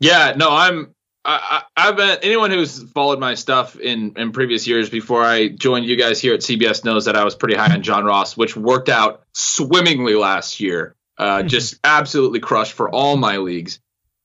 Yeah, 0.00 0.32
no, 0.34 0.48
I'm 0.48 0.94
I, 1.24 1.62
have 1.76 1.96
been 1.96 2.18
anyone 2.22 2.50
who's 2.50 2.82
followed 2.90 3.20
my 3.20 3.34
stuff 3.34 3.78
in 3.78 4.14
in 4.16 4.32
previous 4.32 4.66
years 4.66 4.90
before 4.90 5.22
I 5.22 5.48
joined 5.48 5.86
you 5.86 5.96
guys 5.96 6.20
here 6.20 6.34
at 6.34 6.40
CBS 6.40 6.84
knows 6.84 7.04
that 7.04 7.16
I 7.16 7.24
was 7.24 7.34
pretty 7.34 7.54
high 7.54 7.72
on 7.72 7.82
John 7.82 8.04
Ross, 8.04 8.36
which 8.36 8.56
worked 8.56 8.88
out 8.88 9.22
swimmingly 9.34 10.14
last 10.14 10.60
year. 10.60 10.94
Uh, 11.16 11.42
just 11.42 11.78
absolutely 11.84 12.40
crushed 12.40 12.72
for 12.72 12.88
all 12.90 13.16
my 13.16 13.36
leagues. 13.36 13.78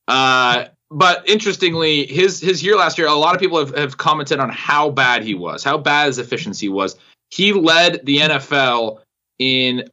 Uh, 0.07 0.65
but 0.89 1.29
interestingly, 1.29 2.05
his 2.07 2.39
his 2.39 2.63
year 2.63 2.75
last 2.77 2.97
year, 2.97 3.07
a 3.07 3.13
lot 3.13 3.35
of 3.35 3.41
people 3.41 3.59
have, 3.59 3.75
have 3.75 3.97
commented 3.97 4.39
on 4.39 4.49
how 4.49 4.89
bad 4.89 5.23
he 5.23 5.35
was, 5.35 5.63
how 5.63 5.77
bad 5.77 6.07
his 6.07 6.17
efficiency 6.17 6.69
was. 6.69 6.97
He 7.29 7.53
led 7.53 8.05
the 8.05 8.17
NFL 8.19 8.99
in 9.37 9.83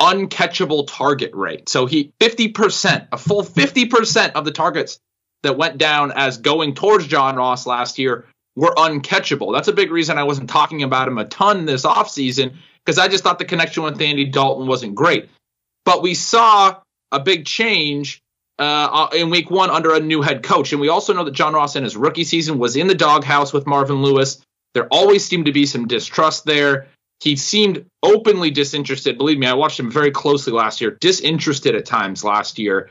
uncatchable 0.00 0.86
target 0.88 1.34
rate. 1.34 1.68
So 1.68 1.86
he 1.86 2.12
50%, 2.20 3.08
a 3.10 3.18
full 3.18 3.42
50% 3.42 4.32
of 4.32 4.44
the 4.44 4.52
targets 4.52 5.00
that 5.44 5.56
went 5.56 5.78
down 5.78 6.12
as 6.12 6.38
going 6.38 6.74
towards 6.74 7.06
John 7.06 7.36
Ross 7.36 7.66
last 7.66 7.98
year 7.98 8.26
were 8.56 8.74
uncatchable. 8.76 9.54
That's 9.54 9.68
a 9.68 9.72
big 9.72 9.90
reason 9.90 10.18
I 10.18 10.24
wasn't 10.24 10.50
talking 10.50 10.82
about 10.82 11.08
him 11.08 11.18
a 11.18 11.24
ton 11.24 11.64
this 11.64 11.84
offseason 11.84 12.54
because 12.84 12.98
I 12.98 13.08
just 13.08 13.24
thought 13.24 13.38
the 13.38 13.44
connection 13.44 13.82
with 13.82 14.00
Andy 14.00 14.26
Dalton 14.26 14.66
wasn't 14.66 14.94
great. 14.94 15.28
But 15.84 16.02
we 16.02 16.14
saw 16.14 16.76
a 17.12 17.20
big 17.20 17.46
change 17.46 18.20
uh, 18.58 19.08
in 19.14 19.30
week 19.30 19.50
one 19.50 19.70
under 19.70 19.94
a 19.94 20.00
new 20.00 20.22
head 20.22 20.42
coach. 20.42 20.72
And 20.72 20.80
we 20.80 20.88
also 20.88 21.12
know 21.12 21.24
that 21.24 21.34
John 21.34 21.54
Ross 21.54 21.76
in 21.76 21.84
his 21.84 21.96
rookie 21.96 22.24
season 22.24 22.58
was 22.58 22.76
in 22.76 22.86
the 22.86 22.94
doghouse 22.94 23.52
with 23.52 23.66
Marvin 23.66 24.02
Lewis. 24.02 24.40
There 24.74 24.86
always 24.90 25.24
seemed 25.24 25.46
to 25.46 25.52
be 25.52 25.66
some 25.66 25.86
distrust 25.86 26.44
there. 26.44 26.88
He 27.20 27.36
seemed 27.36 27.86
openly 28.02 28.50
disinterested. 28.50 29.18
Believe 29.18 29.38
me, 29.38 29.46
I 29.46 29.54
watched 29.54 29.78
him 29.78 29.90
very 29.90 30.10
closely 30.10 30.52
last 30.52 30.80
year, 30.80 30.96
disinterested 31.00 31.74
at 31.74 31.86
times 31.86 32.24
last 32.24 32.58
year. 32.58 32.90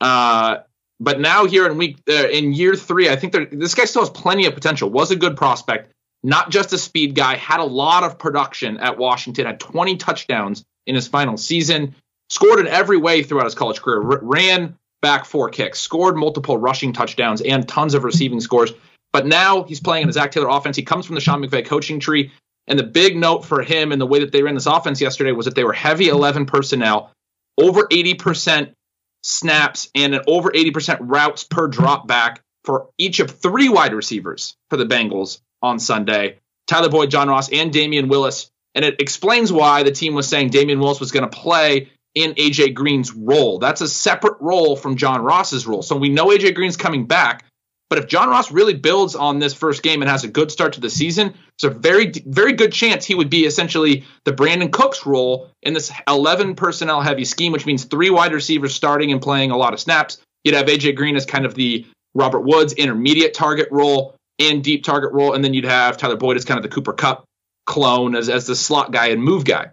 Uh, 0.00 0.58
but 1.00 1.20
now 1.20 1.46
here 1.46 1.66
in 1.66 1.78
week 1.78 1.98
uh, 2.08 2.28
in 2.28 2.52
year 2.52 2.74
three, 2.74 3.08
I 3.08 3.16
think 3.16 3.32
this 3.52 3.74
guy 3.74 3.84
still 3.84 4.02
has 4.02 4.10
plenty 4.10 4.46
of 4.46 4.54
potential. 4.54 4.90
Was 4.90 5.10
a 5.10 5.16
good 5.16 5.36
prospect, 5.36 5.92
not 6.22 6.50
just 6.50 6.72
a 6.72 6.78
speed 6.78 7.14
guy. 7.14 7.36
Had 7.36 7.60
a 7.60 7.64
lot 7.64 8.02
of 8.02 8.18
production 8.18 8.78
at 8.78 8.98
Washington. 8.98 9.46
Had 9.46 9.60
20 9.60 9.96
touchdowns 9.96 10.64
in 10.86 10.94
his 10.94 11.06
final 11.06 11.36
season. 11.36 11.94
Scored 12.30 12.60
in 12.60 12.66
every 12.66 12.96
way 12.96 13.22
throughout 13.22 13.44
his 13.44 13.54
college 13.54 13.80
career. 13.80 14.02
R- 14.02 14.20
ran 14.22 14.76
back 15.00 15.24
four 15.24 15.50
kicks. 15.50 15.78
Scored 15.78 16.16
multiple 16.16 16.58
rushing 16.58 16.92
touchdowns 16.92 17.40
and 17.40 17.66
tons 17.68 17.94
of 17.94 18.04
receiving 18.04 18.40
scores. 18.40 18.72
But 19.12 19.26
now 19.26 19.62
he's 19.62 19.80
playing 19.80 20.02
in 20.02 20.08
a 20.08 20.12
Zac 20.12 20.32
Taylor 20.32 20.48
offense. 20.48 20.76
He 20.76 20.82
comes 20.82 21.06
from 21.06 21.14
the 21.14 21.20
Sean 21.20 21.42
McVay 21.42 21.64
coaching 21.64 22.00
tree. 22.00 22.32
And 22.66 22.78
the 22.78 22.84
big 22.84 23.16
note 23.16 23.46
for 23.46 23.62
him 23.62 23.92
and 23.92 24.00
the 24.00 24.06
way 24.06 24.18
that 24.18 24.30
they 24.30 24.42
ran 24.42 24.54
this 24.54 24.66
offense 24.66 25.00
yesterday 25.00 25.32
was 25.32 25.46
that 25.46 25.54
they 25.54 25.64
were 25.64 25.72
heavy 25.72 26.08
11 26.08 26.44
personnel, 26.44 27.12
over 27.56 27.84
80% 27.84 28.74
snaps, 29.22 29.90
and 29.94 30.14
an 30.14 30.22
over 30.26 30.50
80% 30.50 30.98
routes 31.00 31.44
per 31.44 31.68
drop 31.68 32.06
back 32.06 32.42
for 32.64 32.88
each 32.98 33.20
of 33.20 33.30
three 33.30 33.68
wide 33.68 33.94
receivers 33.94 34.56
for 34.70 34.76
the 34.76 34.86
Bengals 34.86 35.40
on 35.62 35.78
Sunday 35.78 36.38
Tyler 36.66 36.90
Boyd, 36.90 37.10
John 37.10 37.28
Ross, 37.28 37.50
and 37.50 37.72
Damion 37.72 38.08
Willis. 38.08 38.50
And 38.74 38.84
it 38.84 39.00
explains 39.00 39.50
why 39.50 39.82
the 39.82 39.90
team 39.90 40.14
was 40.14 40.28
saying 40.28 40.50
Damion 40.50 40.78
Willis 40.78 41.00
was 41.00 41.10
going 41.10 41.28
to 41.28 41.36
play 41.36 41.88
in 42.14 42.34
AJ 42.34 42.74
Green's 42.74 43.12
role. 43.12 43.58
That's 43.58 43.80
a 43.80 43.88
separate 43.88 44.36
role 44.40 44.76
from 44.76 44.96
John 44.96 45.22
Ross's 45.22 45.66
role. 45.66 45.82
So 45.82 45.96
we 45.96 46.10
know 46.10 46.26
AJ 46.26 46.54
Green's 46.54 46.76
coming 46.76 47.06
back, 47.06 47.44
but 47.88 47.98
if 47.98 48.06
John 48.06 48.28
Ross 48.28 48.50
really 48.50 48.74
builds 48.74 49.14
on 49.14 49.38
this 49.38 49.54
first 49.54 49.82
game 49.82 50.02
and 50.02 50.10
has 50.10 50.24
a 50.24 50.28
good 50.28 50.50
start 50.50 50.74
to 50.74 50.80
the 50.80 50.90
season, 50.90 51.34
there's 51.58 51.74
a 51.74 51.78
very, 51.78 52.12
very 52.26 52.52
good 52.52 52.72
chance 52.72 53.04
he 53.04 53.14
would 53.14 53.30
be 53.30 53.46
essentially 53.46 54.04
the 54.24 54.32
Brandin 54.32 54.70
Cooks 54.70 55.06
role 55.06 55.50
in 55.62 55.72
this 55.72 55.90
11 56.06 56.54
personnel 56.54 57.00
heavy 57.00 57.24
scheme, 57.24 57.52
which 57.52 57.66
means 57.66 57.84
three 57.84 58.10
wide 58.10 58.32
receivers 58.32 58.74
starting 58.74 59.10
and 59.10 59.22
playing 59.22 59.50
a 59.50 59.56
lot 59.56 59.72
of 59.72 59.80
snaps. 59.80 60.18
You'd 60.44 60.54
have 60.54 60.66
AJ 60.66 60.96
Green 60.96 61.16
as 61.16 61.24
kind 61.24 61.46
of 61.46 61.54
the 61.54 61.86
Robert 62.14 62.40
Woods 62.40 62.74
intermediate 62.74 63.32
target 63.32 63.68
role 63.70 64.14
and 64.38 64.62
deep 64.62 64.84
target 64.84 65.12
role, 65.12 65.32
and 65.32 65.42
then 65.42 65.54
you'd 65.54 65.64
have 65.64 65.96
Tyler 65.96 66.16
Boyd 66.16 66.36
as 66.36 66.44
kind 66.44 66.58
of 66.58 66.62
the 66.62 66.68
Cooper 66.68 66.92
Kupp 66.92 67.24
clone 67.66 68.14
as, 68.14 68.28
as 68.28 68.46
the 68.46 68.54
slot 68.54 68.92
guy 68.92 69.08
and 69.08 69.22
move 69.22 69.44
guy. 69.44 69.70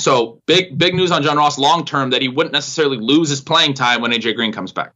So 0.00 0.40
big, 0.46 0.78
big 0.78 0.94
news 0.94 1.10
on 1.10 1.22
John 1.22 1.36
Ross 1.36 1.58
long 1.58 1.84
term 1.84 2.10
that 2.10 2.22
he 2.22 2.28
wouldn't 2.28 2.52
necessarily 2.52 2.96
lose 2.96 3.28
his 3.28 3.40
playing 3.40 3.74
time 3.74 4.00
when 4.00 4.12
AJ 4.12 4.36
Green 4.36 4.52
comes 4.52 4.72
back. 4.72 4.92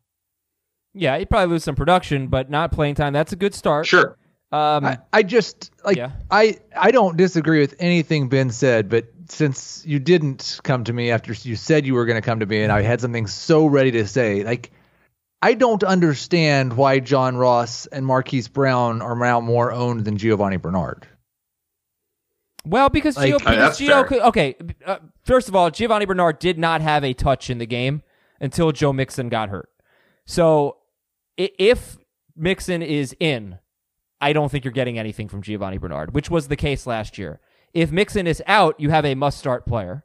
Yeah, 0.95 1.19
he'd 1.19 1.29
probably 1.29 1.53
lose 1.53 1.65
some 1.65 1.75
production, 1.75 2.29
but 2.29 2.49
not 2.51 2.71
playing 2.73 2.95
time. 2.95 3.13
That's 3.13 3.33
a 3.33 3.37
good 3.37 3.55
start. 3.55 3.87
Sure. 3.87 4.17
Um, 4.53 4.85
I, 4.85 4.99
I 5.13 5.23
just 5.25 5.73
like 5.85 5.97
Yeah. 5.97 6.13
I 6.31 6.59
I 6.77 6.93
don't 6.93 7.17
disagree 7.17 7.59
with 7.61 7.75
anything 7.81 8.29
Ben 8.29 8.51
said, 8.51 8.89
but 8.89 9.07
since 9.29 9.83
you 9.85 9.99
didn't 9.99 10.61
come 10.63 10.85
to 10.85 10.93
me 10.93 11.11
after 11.11 11.33
you 11.33 11.57
said 11.57 11.85
you 11.87 11.95
were 11.95 12.05
going 12.07 12.21
to 12.21 12.25
come 12.25 12.39
to 12.41 12.47
me, 12.47 12.63
and 12.63 12.71
I 12.71 12.83
had 12.83 13.01
something 13.01 13.27
so 13.27 13.67
ready 13.67 13.91
to 13.93 14.07
say, 14.07 14.45
like 14.45 14.71
I 15.43 15.55
don't 15.55 15.83
understand 15.83 16.75
why 16.77 17.01
John 17.01 17.37
Ross 17.37 17.87
and 17.87 18.07
Marquise 18.07 18.47
Brown 18.49 19.03
are 19.03 19.17
now 19.17 19.41
more 19.41 19.73
owned 19.73 20.05
than 20.05 20.17
Giovani 20.17 20.59
Bernard. 20.59 21.07
well, 22.67 22.89
because 22.89 23.17
Like- 23.17 23.35
Gio, 23.35 23.39
because 23.39 23.79
Gio 23.79 24.07
could, 24.07 24.21
okay. 24.23 24.55
Uh, 24.87 24.99
first 25.25 25.49
of 25.49 25.57
all, 25.57 25.71
Giovani 25.71 26.07
Bernard 26.07 26.39
did 26.39 26.59
not 26.59 26.81
have 26.81 27.05
a 27.05 27.13
touch 27.13 27.51
in 27.51 27.59
the 27.59 27.67
game 27.67 28.03
until 28.41 28.73
Joe 28.73 28.93
Mixon 28.93 29.29
got 29.29 29.49
hurt. 29.51 29.69
So 30.27 30.71
i- 30.71 30.84
if 31.37 31.97
Mixon 32.37 32.83
is 32.83 33.15
in, 33.21 33.59
I 34.21 34.33
don't 34.33 34.51
think 34.51 34.65
you're 34.65 34.73
getting 34.73 34.99
anything 34.99 35.29
from 35.29 35.43
Giovani 35.43 35.79
Bernard, 35.79 36.15
which 36.15 36.31
was 36.31 36.49
the 36.49 36.57
case 36.57 36.87
last 36.87 37.19
year. 37.19 37.41
If 37.73 37.91
Mixon 37.91 38.27
is 38.27 38.43
out, 38.47 38.79
you 38.79 38.91
have 38.91 39.05
a 39.05 39.15
must-start 39.15 39.67
player. 39.67 40.05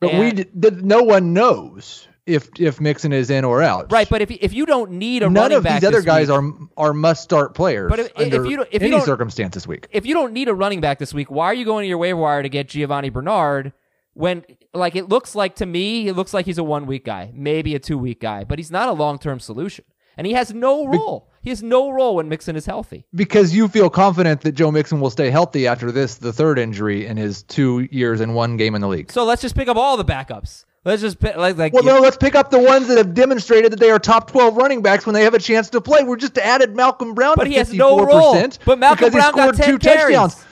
But 0.00 0.10
And- 0.12 0.18
we 0.20 0.30
d- 0.44 0.70
no 0.82 1.02
one 1.02 1.32
knows 1.32 2.06
if 2.26 2.48
if 2.58 2.80
Mixon 2.80 3.12
is 3.12 3.30
in 3.30 3.44
or 3.44 3.62
out. 3.62 3.90
Right, 3.90 4.08
but 4.08 4.20
if 4.22 4.30
if 4.30 4.52
you 4.52 4.66
don't 4.66 4.92
need 4.92 5.22
a 5.22 5.26
none 5.30 5.34
running 5.42 5.58
of 5.58 5.64
back 5.64 5.80
these 5.80 5.88
other 5.88 6.02
guys 6.02 6.28
week- 6.28 6.36
are 6.76 6.88
are 6.88 6.92
must 6.92 7.22
start 7.22 7.54
players. 7.54 7.88
But 7.90 7.98
if- 8.00 8.12
if 8.16 8.46
you 8.46 8.56
don't- 8.56 8.68
if 8.70 8.82
you 8.82 8.88
any 8.88 8.96
don't- 8.96 9.04
circumstance 9.04 9.54
this 9.54 9.66
week. 9.66 9.88
if 9.90 10.04
you 10.06 10.14
don't 10.14 10.32
need 10.32 10.48
a 10.48 10.54
running 10.54 10.80
back 10.80 10.98
this 10.98 11.12
week, 11.14 11.30
why 11.30 11.46
are 11.46 11.54
you 11.54 11.64
going 11.64 11.84
to 11.84 11.88
your 11.88 11.98
waiver 11.98 12.20
wire 12.20 12.42
to 12.42 12.48
get 12.48 12.68
Giovani 12.68 13.10
Bernard 13.12 13.72
when 14.14 14.44
like 14.74 14.94
it 14.96 15.08
looks 15.08 15.34
like 15.34 15.56
to 15.56 15.66
me, 15.66 16.08
it 16.08 16.14
looks 16.14 16.34
like 16.34 16.46
he's 16.46 16.58
a 16.58 16.64
one 16.64 16.86
week 16.86 17.04
guy, 17.04 17.30
maybe 17.34 17.74
a 17.74 17.78
two 17.78 17.96
week 17.98 18.20
guy, 18.20 18.44
but 18.44 18.58
he's 18.58 18.70
not 18.70 18.88
a 18.88 18.92
long 18.92 19.18
term 19.18 19.40
solution. 19.40 19.84
And 20.16 20.26
he 20.26 20.34
has 20.34 20.52
no 20.52 20.86
role. 20.86 21.28
He 21.42 21.50
has 21.50 21.62
no 21.62 21.90
role 21.90 22.16
when 22.16 22.28
Mixon 22.28 22.54
is 22.54 22.66
healthy. 22.66 23.04
Because 23.14 23.54
you 23.54 23.66
feel 23.68 23.90
confident 23.90 24.42
that 24.42 24.52
Joe 24.52 24.70
Mixon 24.70 25.00
will 25.00 25.10
stay 25.10 25.30
healthy 25.30 25.66
after 25.66 25.90
this, 25.90 26.16
the 26.16 26.32
third 26.32 26.58
injury 26.58 27.06
in 27.06 27.16
his 27.16 27.42
two 27.42 27.88
years 27.90 28.20
and 28.20 28.34
one 28.34 28.56
game 28.56 28.74
in 28.74 28.80
the 28.80 28.88
league. 28.88 29.10
So 29.10 29.24
let's 29.24 29.42
just 29.42 29.56
pick 29.56 29.68
up 29.68 29.76
all 29.76 29.96
the 29.96 30.04
backups. 30.04 30.64
Let's 30.84 31.00
just 31.00 31.20
pick, 31.20 31.36
like 31.36 31.56
like 31.56 31.72
Well, 31.72 31.84
no, 31.84 32.00
let's 32.00 32.16
pick 32.16 32.34
up 32.34 32.50
the 32.50 32.58
ones 32.58 32.88
that 32.88 32.98
have 32.98 33.14
demonstrated 33.14 33.70
that 33.72 33.78
they 33.80 33.90
are 33.90 33.98
top 34.00 34.30
12 34.30 34.56
running 34.56 34.82
backs 34.82 35.06
when 35.06 35.14
they 35.14 35.22
have 35.22 35.34
a 35.34 35.38
chance 35.38 35.70
to 35.70 35.80
play. 35.80 36.02
We're 36.02 36.16
just 36.16 36.36
added 36.38 36.74
Malcolm 36.74 37.14
Brown 37.14 37.34
But 37.36 37.46
he 37.46 37.54
has 37.54 37.70
54%. 37.70 37.76
no 37.78 38.04
role. 38.04 38.48
But 38.64 38.78
Malcolm 38.80 39.10
Brown 39.12 39.32
got 39.32 39.54
scored 39.54 39.56
10 39.56 39.70
two 39.70 39.78
carries. 39.78 40.16
touchdowns. 40.16 40.44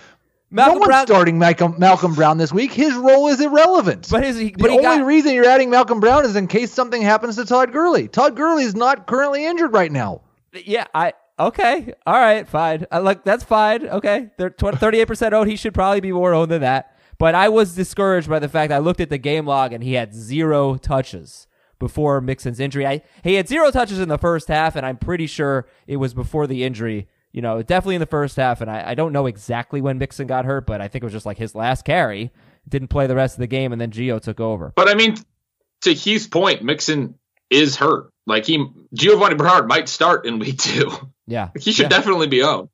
Malcolm 0.50 0.74
no 0.74 0.78
one's 0.80 0.88
Brown, 0.88 1.06
starting 1.06 1.38
Malcolm, 1.38 1.74
Malcolm 1.78 2.14
Brown 2.14 2.38
this 2.38 2.52
week. 2.52 2.72
His 2.72 2.94
role 2.94 3.28
is 3.28 3.40
irrelevant. 3.40 4.08
but 4.10 4.24
his 4.24 4.36
the 4.36 4.54
but 4.58 4.70
he 4.70 4.78
only 4.78 4.98
got, 4.98 5.06
reason 5.06 5.34
you're 5.34 5.44
adding 5.44 5.70
Malcolm 5.70 6.00
Brown 6.00 6.24
is 6.24 6.34
in 6.34 6.48
case 6.48 6.72
something 6.72 7.02
happens 7.02 7.36
to 7.36 7.44
Todd 7.44 7.72
Gurley. 7.72 8.08
Todd 8.08 8.36
Gurley 8.36 8.64
is 8.64 8.74
not 8.74 9.06
currently 9.06 9.44
injured 9.44 9.72
right 9.72 9.92
now. 9.92 10.22
Yeah, 10.52 10.86
I 10.92 11.12
okay, 11.38 11.94
all 12.04 12.18
right, 12.18 12.48
fine. 12.48 12.86
I 12.90 12.98
like 12.98 13.24
that's 13.24 13.44
fine. 13.44 13.86
Okay, 13.86 14.30
they're 14.38 14.50
thirty-eight 14.50 15.06
percent 15.06 15.34
owned. 15.34 15.48
He 15.48 15.56
should 15.56 15.74
probably 15.74 16.00
be 16.00 16.12
more 16.12 16.34
owned 16.34 16.50
than 16.50 16.62
that. 16.62 16.96
But 17.18 17.34
I 17.34 17.50
was 17.50 17.74
discouraged 17.74 18.30
by 18.30 18.38
the 18.38 18.48
fact 18.48 18.72
I 18.72 18.78
looked 18.78 19.00
at 19.00 19.10
the 19.10 19.18
game 19.18 19.46
log 19.46 19.74
and 19.74 19.84
he 19.84 19.92
had 19.92 20.14
zero 20.14 20.76
touches 20.76 21.46
before 21.78 22.20
Mixon's 22.20 22.58
injury. 22.58 22.86
I, 22.86 23.02
he 23.22 23.34
had 23.34 23.46
zero 23.46 23.70
touches 23.70 24.00
in 24.00 24.08
the 24.08 24.18
first 24.18 24.48
half, 24.48 24.74
and 24.74 24.86
I'm 24.86 24.96
pretty 24.96 25.26
sure 25.26 25.66
it 25.86 25.96
was 25.96 26.14
before 26.14 26.46
the 26.46 26.64
injury. 26.64 27.08
You 27.32 27.42
know, 27.42 27.62
definitely 27.62 27.94
in 27.96 28.00
the 28.00 28.06
first 28.06 28.36
half. 28.36 28.60
And 28.60 28.70
I, 28.70 28.90
I 28.90 28.94
don't 28.94 29.12
know 29.12 29.26
exactly 29.26 29.80
when 29.80 29.98
Mixon 29.98 30.26
got 30.26 30.44
hurt, 30.44 30.66
but 30.66 30.80
I 30.80 30.88
think 30.88 31.02
it 31.02 31.06
was 31.06 31.12
just 31.12 31.26
like 31.26 31.38
his 31.38 31.54
last 31.54 31.84
carry. 31.84 32.32
Didn't 32.68 32.88
play 32.88 33.06
the 33.06 33.14
rest 33.14 33.36
of 33.36 33.40
the 33.40 33.46
game, 33.46 33.72
and 33.72 33.80
then 33.80 33.90
Gio 33.90 34.20
took 34.20 34.40
over. 34.40 34.72
But 34.76 34.88
I 34.88 34.94
mean, 34.94 35.16
to 35.82 35.94
Hugh's 35.94 36.26
point, 36.26 36.62
Mixon 36.62 37.14
is 37.48 37.76
hurt. 37.76 38.12
Like 38.26 38.46
he, 38.46 38.66
Giovani 38.94 39.36
Bernard 39.36 39.66
might 39.68 39.88
start 39.88 40.26
in 40.26 40.38
week 40.38 40.58
two. 40.58 40.90
Yeah, 41.26 41.50
He 41.60 41.72
should 41.72 41.84
Yeah. 41.84 41.88
definitely 41.88 42.26
be 42.26 42.42
owned. 42.42 42.68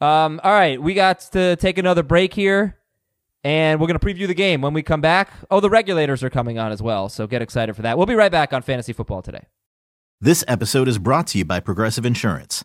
Um, 0.00 0.40
all 0.44 0.52
right, 0.52 0.80
we 0.80 0.94
got 0.94 1.20
to 1.32 1.56
take 1.56 1.76
another 1.76 2.02
break 2.02 2.32
here, 2.32 2.78
and 3.44 3.80
we're 3.80 3.86
going 3.88 3.98
to 3.98 4.06
preview 4.06 4.26
the 4.26 4.34
game 4.34 4.62
when 4.62 4.72
we 4.72 4.82
come 4.82 5.00
back. 5.02 5.30
Oh, 5.50 5.60
the 5.60 5.68
regulators 5.68 6.22
are 6.22 6.30
coming 6.30 6.58
on 6.58 6.72
as 6.72 6.80
well, 6.80 7.08
so 7.10 7.26
get 7.26 7.42
excited 7.42 7.74
for 7.76 7.82
that. 7.82 7.96
We'll 7.98 8.06
be 8.06 8.14
right 8.14 8.32
back 8.32 8.52
on 8.54 8.62
Fantasy 8.62 8.92
Football 8.94 9.20
today. 9.22 9.44
This 10.20 10.44
episode 10.48 10.88
is 10.88 10.98
brought 10.98 11.26
to 11.28 11.38
you 11.38 11.44
by 11.44 11.60
Progressive 11.60 12.06
Insurance. 12.06 12.64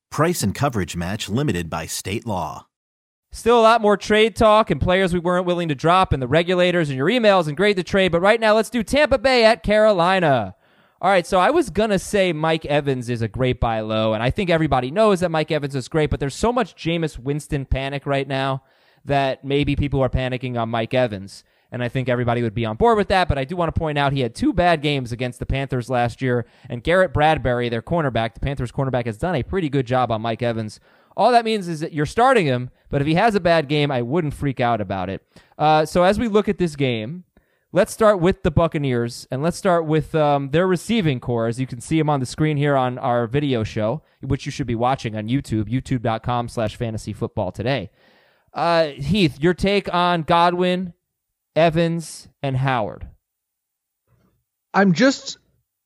Price 0.11 0.43
and 0.43 0.53
coverage 0.53 0.97
match 0.97 1.29
limited 1.29 1.69
by 1.69 1.85
state 1.85 2.27
law. 2.27 2.67
Still 3.31 3.57
a 3.57 3.63
lot 3.63 3.81
more 3.81 3.95
trade 3.95 4.35
talk 4.35 4.69
and 4.69 4.81
players 4.81 5.13
we 5.13 5.19
weren't 5.19 5.45
willing 5.45 5.69
to 5.69 5.75
drop, 5.75 6.11
and 6.11 6.21
the 6.21 6.27
regulators 6.27 6.89
and 6.89 6.97
your 6.97 7.07
emails 7.07 7.47
and 7.47 7.55
Grade 7.55 7.77
the 7.77 7.83
Trade. 7.83 8.11
But 8.11 8.19
right 8.19 8.41
now, 8.41 8.53
let's 8.53 8.69
do 8.69 8.83
Tampa 8.83 9.17
Bay 9.17 9.45
at 9.45 9.63
Carolina. 9.63 10.53
All 11.01 11.09
right, 11.09 11.25
so 11.25 11.39
I 11.39 11.49
was 11.49 11.69
gonna 11.69 11.97
say 11.97 12.33
Mike 12.33 12.65
Evans 12.65 13.09
is 13.09 13.21
a 13.21 13.29
great 13.29 13.61
buy 13.61 13.79
low, 13.79 14.13
and 14.13 14.21
I 14.21 14.31
think 14.31 14.49
everybody 14.49 14.91
knows 14.91 15.21
that 15.21 15.31
Mike 15.31 15.49
Evans 15.49 15.75
is 15.75 15.87
great, 15.87 16.09
but 16.09 16.19
there's 16.19 16.35
so 16.35 16.51
much 16.51 16.75
Jameis 16.75 17.17
Winston 17.17 17.65
panic 17.65 18.05
right 18.05 18.27
now 18.27 18.63
that 19.05 19.45
maybe 19.45 19.77
people 19.77 20.01
are 20.01 20.09
panicking 20.09 20.59
on 20.59 20.67
Mike 20.67 20.93
Evans. 20.93 21.45
And 21.71 21.81
I 21.81 21.87
think 21.87 22.09
everybody 22.09 22.41
would 22.41 22.53
be 22.53 22.65
on 22.65 22.75
board 22.75 22.97
with 22.97 23.07
that. 23.07 23.27
But 23.27 23.37
I 23.37 23.45
do 23.45 23.55
want 23.55 23.73
to 23.73 23.79
point 23.79 23.97
out 23.97 24.11
he 24.11 24.19
had 24.21 24.35
two 24.35 24.51
bad 24.53 24.81
games 24.81 25.11
against 25.11 25.39
the 25.39 25.45
Panthers 25.45 25.89
last 25.89 26.21
year. 26.21 26.45
And 26.69 26.83
Garrett 26.83 27.13
Bradbury, 27.13 27.69
their 27.69 27.81
cornerback, 27.81 28.33
the 28.33 28.41
Panthers 28.41 28.71
cornerback, 28.71 29.05
has 29.05 29.17
done 29.17 29.35
a 29.35 29.43
pretty 29.43 29.69
good 29.69 29.87
job 29.87 30.11
on 30.11 30.21
Mike 30.21 30.41
Evans. 30.43 30.79
All 31.15 31.31
that 31.31 31.45
means 31.45 31.67
is 31.67 31.81
that 31.81 31.93
you're 31.93 32.05
starting 32.05 32.45
him, 32.45 32.71
But 32.89 33.01
if 33.01 33.07
he 33.07 33.15
has 33.15 33.35
a 33.35 33.39
bad 33.39 33.67
game, 33.67 33.91
I 33.91 34.01
wouldn't 34.01 34.33
freak 34.33 34.59
out 34.59 34.81
about 34.81 35.09
it. 35.09 35.21
Uh, 35.57 35.85
so 35.85 36.03
as 36.03 36.19
we 36.19 36.27
look 36.27 36.49
at 36.49 36.57
this 36.57 36.75
game, 36.75 37.25
let's 37.71 37.93
start 37.93 38.19
with 38.19 38.43
the 38.43 38.51
Buccaneers 38.51 39.27
and 39.31 39.41
let's 39.41 39.57
start 39.57 39.85
with 39.85 40.13
um, 40.15 40.49
their 40.51 40.67
receiving 40.67 41.19
core. 41.19 41.47
As 41.47 41.59
you 41.59 41.67
can 41.67 41.79
see 41.81 41.97
them 41.97 42.09
on 42.09 42.19
the 42.19 42.25
screen 42.25 42.57
here 42.57 42.75
on 42.75 42.97
our 42.97 43.27
video 43.27 43.63
show, 43.63 44.01
which 44.21 44.45
you 44.45 44.51
should 44.51 44.67
be 44.67 44.75
watching 44.75 45.15
on 45.15 45.27
YouTube, 45.27 45.69
youtube.com 45.69 46.49
slash 46.49 46.75
fantasy 46.75 47.13
football 47.13 47.51
today. 47.51 47.91
Uh, 48.53 48.87
Heath, 48.87 49.39
your 49.39 49.53
take 49.53 49.93
on 49.93 50.23
Godwin, 50.23 50.93
Evans, 51.55 52.27
and 52.41 52.55
Howard. 52.55 53.07
I'm 54.73 54.93
just 54.93 55.37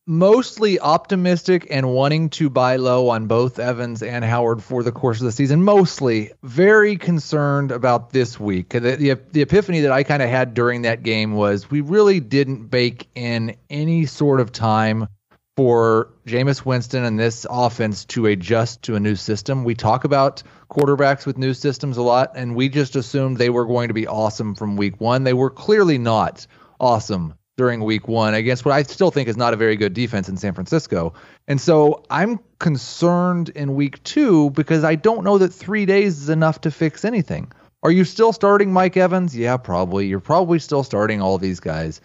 mostly 0.07 0.79
optimistic 0.79 1.67
and 1.71 1.89
wanting 1.89 2.29
to 2.29 2.49
buy 2.49 2.75
low 2.75 3.09
on 3.09 3.25
both 3.25 3.57
Evans 3.57 4.03
and 4.03 4.23
Howard 4.23 4.61
for 4.61 4.83
the 4.83 4.91
course 4.91 5.19
of 5.19 5.25
the 5.25 5.31
season. 5.31 5.63
Mostly 5.63 6.31
very 6.43 6.95
concerned 6.95 7.71
about 7.71 8.11
this 8.11 8.39
week. 8.39 8.69
The, 8.69 8.79
the, 8.79 9.19
the 9.31 9.41
epiphany 9.41 9.81
that 9.81 9.91
I 9.91 10.03
kind 10.03 10.21
of 10.21 10.29
had 10.29 10.53
during 10.53 10.83
that 10.83 11.01
game 11.01 11.33
was 11.33 11.71
we 11.71 11.81
really 11.81 12.19
didn't 12.19 12.67
bake 12.67 13.07
in 13.15 13.55
any 13.69 14.05
sort 14.05 14.39
of 14.39 14.51
time 14.51 15.07
for 15.55 16.09
Jameis 16.27 16.65
Winston 16.65 17.05
and 17.05 17.17
this 17.17 17.45
offense 17.49 18.03
to 18.05 18.25
adjust 18.25 18.81
to 18.83 18.95
a 18.95 18.99
new 18.99 19.15
system. 19.15 19.63
We 19.63 19.73
talk 19.73 20.03
about 20.03 20.43
quarterbacks 20.69 21.25
with 21.25 21.37
new 21.37 21.53
systems 21.53 21.97
a 21.97 22.01
lot, 22.01 22.33
and 22.35 22.55
we 22.55 22.67
just 22.67 22.95
assumed 22.95 23.37
they 23.37 23.49
were 23.49 23.65
going 23.65 23.87
to 23.87 23.93
be 23.93 24.07
awesome 24.07 24.55
from 24.55 24.75
week 24.75 24.99
one. 24.99 25.23
They 25.23 25.33
were 25.33 25.49
clearly 25.49 25.97
not 25.97 26.45
awesome 26.79 27.35
during 27.57 27.81
week 27.85 28.09
one 28.09 28.33
against 28.33 28.65
what 28.65 28.73
I 28.73 28.83
still 28.83 29.11
think 29.11 29.29
is 29.29 29.37
not 29.37 29.53
a 29.53 29.57
very 29.57 29.77
good 29.77 29.93
defense 29.93 30.27
in 30.27 30.35
San 30.35 30.53
Francisco. 30.53 31.13
And 31.47 31.61
so 31.61 32.03
I'm 32.09 32.39
concerned 32.59 33.49
in 33.49 33.75
week 33.75 34.03
two 34.03 34.49
because 34.49 34.83
I 34.83 34.95
don't 34.95 35.23
know 35.23 35.37
that 35.37 35.53
three 35.53 35.85
days 35.85 36.21
is 36.21 36.29
enough 36.29 36.61
to 36.61 36.71
fix 36.71 37.05
anything. 37.05 37.49
Are 37.81 37.91
you 37.91 38.03
still 38.03 38.33
starting 38.33 38.73
Mike 38.73 38.97
Evans? 38.97 39.37
Yeah, 39.37 39.55
probably. 39.55 40.07
You're 40.07 40.19
probably 40.19 40.59
still 40.59 40.83
starting 40.83 41.21
all 41.21 41.37
these 41.37 41.61
guys, 41.61 42.01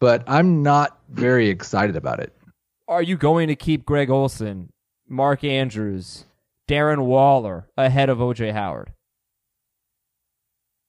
but 0.00 0.24
I'm 0.26 0.62
not 0.62 0.98
very 1.10 1.50
excited 1.50 1.96
about 1.96 2.20
it. 2.20 2.32
Are 2.86 3.02
you 3.02 3.16
going 3.16 3.48
to 3.48 3.56
keep 3.56 3.86
Greg 3.86 4.10
Olsen, 4.10 4.70
Mark 5.08 5.42
Andrews, 5.42 6.24
Darren 6.68 7.06
Waller 7.06 7.68
ahead 7.76 8.10
of 8.10 8.18
OJ 8.18 8.52
Howard? 8.52 8.92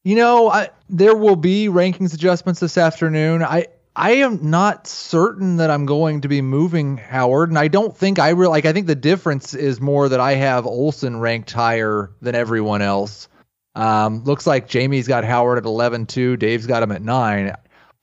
You 0.03 0.15
know, 0.15 0.49
I, 0.49 0.69
there 0.89 1.15
will 1.15 1.36
be 1.36 1.67
rankings 1.67 2.13
adjustments 2.13 2.60
this 2.60 2.77
afternoon. 2.77 3.43
I 3.43 3.67
I 3.95 4.12
am 4.12 4.49
not 4.49 4.88
certain 4.88 5.55
that 5.55 5.71
I'm 5.71 5.86
going 5.86 6.19
to 6.21 6.27
be 6.27 6.41
moving 6.41 6.97
Howard, 6.97 7.49
and 7.49 7.58
I 7.58 7.69
don't 7.69 7.95
think 7.95 8.19
I 8.19 8.29
really 8.29 8.51
like. 8.51 8.65
I 8.65 8.73
think 8.73 8.88
the 8.88 8.95
difference 8.95 9.53
is 9.53 9.79
more 9.79 10.10
that 10.10 10.19
I 10.19 10.34
have 10.34 10.65
Olson 10.65 11.21
ranked 11.21 11.51
higher 11.51 12.12
than 12.21 12.36
everyone 12.36 12.81
else. 12.81 13.29
Um, 13.73 14.23
looks 14.25 14.45
like 14.45 14.67
Jamie's 14.67 15.08
got 15.08 15.23
Howard 15.23 15.58
at 15.58 15.63
11-2, 15.63 16.38
Dave's 16.39 16.67
got 16.67 16.84
him 16.84 16.91
at 16.91 17.01
nine. 17.01 17.55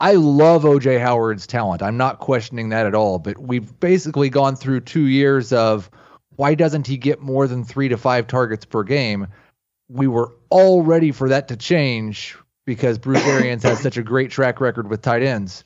I 0.03 0.15
love 0.15 0.65
OJ 0.65 1.01
Howard's 1.01 1.47
talent. 1.47 1.81
I'm 1.81 1.97
not 1.97 2.19
questioning 2.19 2.71
that 2.71 2.87
at 2.87 2.95
all. 2.97 3.21
But 3.21 3.38
we've 3.38 3.79
basically 3.79 4.31
gone 4.31 4.57
through 4.57 4.81
two 4.81 5.07
years 5.07 5.53
of 5.53 5.88
why 6.35 6.57
doesn't 6.57 6.88
he 6.88 6.97
get 6.97 7.21
more 7.21 7.47
than 7.47 7.62
three 7.62 7.88
to 7.88 7.97
five 7.97 8.27
targets 8.27 8.65
per 8.65 8.83
game? 8.83 9.29
We 9.88 10.09
were 10.09 10.33
all 10.51 10.83
ready 10.83 11.12
for 11.12 11.29
that 11.29 11.47
to 11.49 11.57
change 11.57 12.37
because 12.67 12.99
Bruce 12.99 13.25
Arians 13.25 13.62
has 13.62 13.79
such 13.79 13.97
a 13.97 14.03
great 14.03 14.33
track 14.33 14.61
record 14.61 14.91
with 14.91 15.03
tight 15.03 15.23
ends. 15.23 15.62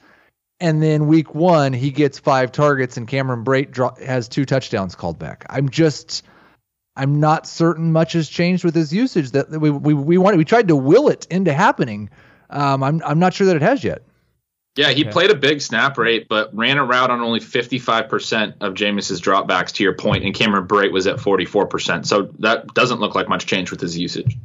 And 0.61 0.83
then 0.83 1.07
week 1.07 1.35
one, 1.35 1.72
he 1.72 1.90
gets 1.90 2.18
five 2.18 2.53
targets, 2.53 2.99
and 2.99 3.09
Cameron 3.09 3.42
Brate, 3.42 3.99
has 4.05 4.29
two 4.29 4.44
touchdowns 4.44 4.94
called 4.94 5.18
back. 5.18 5.46
I'm 5.49 5.70
just, 5.70 6.25
I'm 6.94 7.20
not 7.20 7.46
certain 7.46 7.90
much 7.90 8.12
has 8.12 8.29
changed 8.29 8.64
with 8.64 8.75
his 8.75 8.92
usage. 8.92 9.31
That 9.31 9.51
we 9.51 9.70
we 9.70 9.94
we 9.94 10.18
wanted, 10.18 10.37
we 10.37 10.44
tried 10.44 10.68
to 10.68 10.77
will 10.77 11.09
it 11.09 11.27
into 11.31 11.55
happening. 11.55 12.11
Um, 12.51 12.83
I'm 12.83 13.03
I'm 13.03 13.18
not 13.18 13.33
sure 13.33 13.46
that 13.46 13.57
it 13.57 13.62
has 13.62 13.83
yet. 13.83 14.03
Yeah, 14.76 14.90
he 14.90 15.02
okay. 15.02 15.10
played 15.10 15.30
a 15.30 15.34
big 15.34 15.62
snap 15.62 15.96
rate, 15.96 16.28
but 16.28 16.54
ran 16.54 16.76
a 16.76 16.84
route 16.84 17.10
on 17.10 17.20
only 17.20 17.40
55% 17.40 18.56
of 18.60 18.74
Jameis's 18.74 19.20
dropbacks, 19.22 19.72
to 19.72 19.82
your 19.82 19.94
point, 19.94 20.24
and 20.24 20.34
Cameron 20.34 20.68
Brate 20.68 20.92
was 20.92 21.06
at 21.06 21.16
44%. 21.16 22.04
So 22.04 22.30
that 22.40 22.74
doesn't 22.74 23.00
look 23.00 23.14
like 23.14 23.28
much 23.28 23.46
change 23.46 23.70
with 23.70 23.80
his 23.80 23.96
usage. 23.96 24.36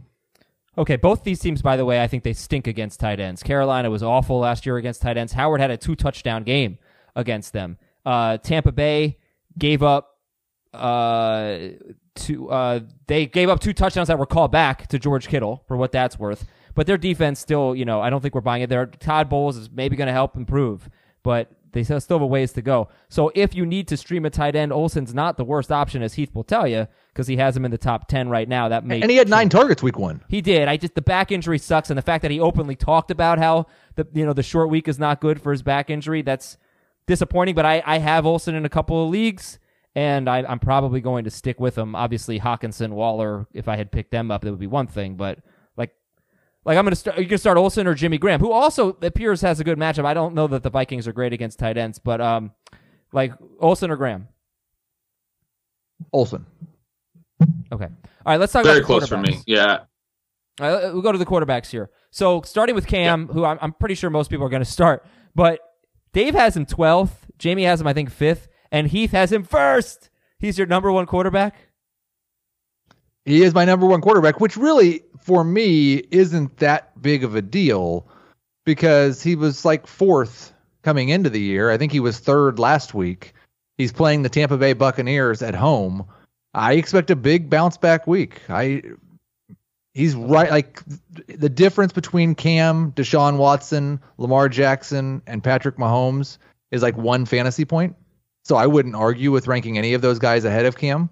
Okay, 0.78 0.96
both 0.96 1.26
these 1.26 1.40
teams, 1.40 1.62
by 1.62 1.76
the 1.76 1.84
way, 1.84 2.02
I 2.02 2.08
think 2.08 2.24
they 2.24 2.32
stink 2.32 2.66
against 2.66 3.02
tight 3.02 3.20
ends. 3.20 3.44
Carolina 3.44 3.90
was 3.90 4.02
awful 4.02 4.40
last 4.40 4.66
year 4.66 4.78
against 4.78 5.02
tight 5.02 5.18
ends. 5.18 5.34
Howard 5.34 5.60
had 5.60 5.70
a 5.70 5.76
two 5.76 5.96
touchdown 5.96 6.44
game 6.44 6.78
against 7.14 7.52
them. 7.52 7.78
Uh, 8.06 8.38
Tampa 8.38 8.72
Bay 8.72 9.18
gave 9.58 9.84
up 9.84 10.18
uh, 10.74 11.58
two. 12.16 12.50
Uh, 12.50 12.80
they 13.08 13.26
gave 13.26 13.50
up 13.50 13.60
two 13.60 13.74
touchdowns 13.74 14.08
that 14.08 14.18
were 14.18 14.26
called 14.26 14.54
back 14.54 14.88
to 14.88 14.98
George 14.98 15.28
Kittle 15.28 15.64
for 15.68 15.76
what 15.76 15.92
that's 15.92 16.18
worth. 16.18 16.48
But 16.76 16.88
their 16.88 16.98
defense 16.98 17.40
still, 17.40 17.76
you 17.76 17.86
know, 17.86 18.02
I 18.02 18.10
don't 18.10 18.22
think 18.22 18.36
we're 18.36 18.42
buying 18.42 18.62
it. 18.62 18.68
There, 18.68 18.86
Todd 18.86 19.30
Bowles 19.30 19.58
is 19.58 19.70
maybe 19.72 19.96
going 19.96 20.08
to 20.08 20.14
help 20.14 20.36
improve, 20.36 20.90
but 21.24 21.52
they 21.74 21.84
still 21.84 22.00
have 22.00 22.22
a 22.22 22.26
ways 22.26 22.52
to 22.54 22.62
go. 22.62 22.90
So 23.10 23.32
if 23.34 23.56
you 23.56 23.66
need 23.66 23.88
to 23.90 23.98
stream 23.98 24.26
a 24.26 24.30
tight 24.30 24.56
end, 24.56 24.74
Olsen's 24.74 25.14
not 25.14 25.38
the 25.38 25.46
worst 25.46 25.72
option, 25.72 26.02
as 26.04 26.16
Heath 26.16 26.34
will 26.36 26.44
tell 26.44 26.68
you, 26.68 26.88
because 27.14 27.28
he 27.28 27.38
has 27.38 27.56
him 27.56 27.66
in 27.66 27.72
the 27.72 27.78
top 27.78 28.08
ten 28.08 28.30
right 28.30 28.48
now. 28.48 28.70
That 28.70 28.86
may 28.86 29.02
and 29.02 29.10
he 29.10 29.18
had 29.18 29.30
nine 29.30 29.50
targets 29.50 29.82
week 29.82 29.98
one. 29.98 30.22
He 30.28 30.42
did. 30.42 30.68
I 30.68 30.78
just 30.78 30.96
the 30.96 31.02
back 31.02 31.32
injury 31.32 31.58
sucks, 31.60 31.90
and 31.90 31.98
the 31.98 32.02
fact 32.02 32.22
that 32.24 32.32
he 32.32 32.40
openly 32.40 32.76
talked 32.76 33.12
about 33.12 33.40
how 33.40 33.68
the 33.96 34.08
you 34.14 34.26
know 34.26 34.34
the 34.34 34.44
short 34.44 34.70
week 34.70 34.88
is 34.88 35.00
not 35.00 35.22
good 35.22 35.42
for 35.42 35.52
his 35.52 35.64
back 35.64 35.90
injury. 35.90 36.22
That's 36.22 36.58
disappointing. 37.08 37.56
But 37.56 37.66
I 37.66 37.82
I 37.86 38.00
have 38.00 38.26
Olsen 38.26 38.56
in 38.56 38.66
a 38.66 38.70
couple 38.70 39.04
of 39.04 39.10
leagues. 39.10 39.60
And 39.94 40.30
I, 40.30 40.38
I'm 40.48 40.60
probably 40.60 41.02
going 41.02 41.26
to 41.26 41.30
stick 41.30 41.60
with 41.60 41.78
him. 41.78 41.98
Obviously, 41.98 42.40
Hockenson, 42.40 42.92
Waller. 42.92 43.46
If 43.54 43.68
I 43.68 43.76
had 43.76 43.92
picked 43.92 44.12
them 44.12 44.32
up, 44.32 44.42
that 44.42 44.50
would 44.50 44.58
be 44.58 44.66
one 44.66 44.88
thing. 44.88 45.16
But 45.16 45.40
like 46.66 46.78
I'm 46.78 46.86
gonna 46.86 46.96
start. 46.96 47.18
You 47.18 47.28
can 47.28 47.38
start 47.38 47.58
Olsen 47.58 47.88
or 47.88 47.94
Jimmy 47.94 48.18
Graham, 48.18 48.40
who 48.40 48.52
also 48.52 48.98
appears 49.02 49.42
has 49.42 49.60
a 49.60 49.64
good 49.64 49.78
matchup. 49.78 50.06
I 50.06 50.14
don't 50.14 50.36
know 50.36 50.48
that 50.48 50.64
the 50.64 50.70
Vikings 50.70 51.08
are 51.08 51.14
great 51.14 51.34
against 51.34 51.60
tight 51.60 51.78
ends, 51.78 52.00
but 52.00 52.22
um, 52.22 52.52
like 53.12 53.34
Olsen 53.60 53.92
or 53.92 53.96
Graham. 53.96 54.28
Olsen. 56.14 56.46
Okay. 57.72 57.86
All 57.86 57.92
right. 58.26 58.40
Let's 58.40 58.54
talk 58.54 58.64
Very 58.64 58.80
about 58.80 58.86
close 58.86 59.08
for 59.08 59.18
me. 59.18 59.40
Yeah. 59.48 59.80
All 60.60 60.72
right, 60.72 60.94
we'll 60.94 61.02
go 61.02 61.12
to 61.12 61.18
the 61.18 61.26
quarterbacks 61.26 61.68
here. 61.68 61.90
So 62.12 62.42
starting 62.42 62.76
with 62.76 62.86
Cam, 62.86 63.26
yeah. 63.28 63.34
who 63.34 63.46
I'm, 63.46 63.58
I'm 63.62 63.74
pretty 63.74 63.96
sure 63.96 64.10
most 64.10 64.30
people 64.30 64.46
are 64.46 64.50
going 64.50 64.64
to 64.64 64.70
start, 64.70 65.06
but 65.34 65.60
Dave 66.14 66.36
has 66.36 66.56
him 66.56 66.66
12th. 66.66 67.12
Jamie 67.38 67.64
has 67.64 67.82
him, 67.82 67.88
I 67.88 67.94
think, 67.94 68.12
fifth, 68.12 68.48
and 68.72 68.88
Heath 68.88 69.12
has 69.12 69.32
him 69.32 69.44
first. 69.44 70.10
He's 70.38 70.58
your 70.58 70.68
number 70.68 70.92
one 70.92 71.06
quarterback. 71.06 71.56
He 73.26 73.44
is 73.44 73.54
my 73.54 73.66
number 73.66 73.86
one 73.86 74.02
quarterback, 74.02 74.40
which 74.40 74.58
really 74.58 75.04
for 75.22 75.44
me 75.44 75.96
isn't 76.12 76.58
that 76.58 77.00
big 77.02 77.24
of 77.24 77.36
a 77.36 77.42
deal 77.42 78.08
because 78.66 79.22
he 79.22 79.36
was 79.36 79.66
like 79.66 79.88
fourth 79.88 80.54
coming 80.82 81.10
into 81.10 81.30
the 81.30 81.42
year. 81.42 81.70
I 81.70 81.78
think 81.78 81.92
he 81.92 82.00
was 82.00 82.20
third 82.20 82.60
last 82.60 82.94
week. 82.94 83.34
He's 83.78 83.92
playing 83.92 84.24
the 84.24 84.30
Tampa 84.30 84.58
Bay 84.58 84.74
Buccaneers 84.74 85.42
at 85.42 85.56
home. 85.56 86.06
I 86.54 86.74
expect 86.74 87.10
a 87.10 87.16
big 87.16 87.50
bounce 87.50 87.78
back 87.78 88.08
week. 88.08 88.42
I 88.50 88.84
he's 89.94 90.16
right 90.16 90.50
like 90.50 90.82
the 91.28 91.50
difference 91.50 91.94
between 91.94 92.36
Cam, 92.36 92.92
Deshaun 92.94 93.38
Watson, 93.38 94.00
Lamar 94.18 94.50
Jackson, 94.50 95.22
and 95.28 95.44
Patrick 95.44 95.78
Mahomes 95.78 96.38
is 96.72 96.82
like 96.82 96.98
one 96.98 97.26
fantasy 97.26 97.66
point. 97.66 97.96
So 98.44 98.56
I 98.56 98.66
wouldn't 98.66 98.96
argue 98.96 99.32
with 99.32 99.48
ranking 99.48 99.78
any 99.78 99.94
of 99.94 100.02
those 100.02 100.20
guys 100.20 100.46
ahead 100.46 100.66
of 100.66 100.78
Cam. 100.78 101.10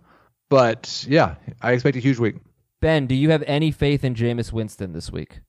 But 0.50 1.06
yeah, 1.08 1.36
I 1.62 1.74
expect 1.74 1.98
a 1.98 2.02
huge 2.02 2.20
week. 2.20 2.36
Ben, 2.82 3.08
do 3.08 3.16
you 3.16 3.30
have 3.32 3.44
any 3.46 3.72
faith 3.72 4.04
in 4.04 4.16
Jameis 4.16 4.52
Winston 4.52 4.94
this 4.94 5.12
week? 5.12 5.42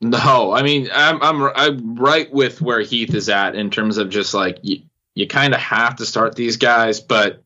No, 0.00 0.52
I 0.52 0.62
mean 0.62 0.88
I'm 0.92 1.22
I'm 1.22 1.42
I'm 1.54 1.96
right 1.96 2.30
with 2.32 2.60
where 2.60 2.80
Heath 2.80 3.14
is 3.14 3.28
at 3.28 3.54
in 3.54 3.70
terms 3.70 3.96
of 3.96 4.10
just 4.10 4.34
like 4.34 4.58
you, 4.62 4.82
you 5.14 5.26
kind 5.26 5.54
of 5.54 5.60
have 5.60 5.96
to 5.96 6.06
start 6.06 6.36
these 6.36 6.58
guys, 6.58 7.00
but 7.00 7.42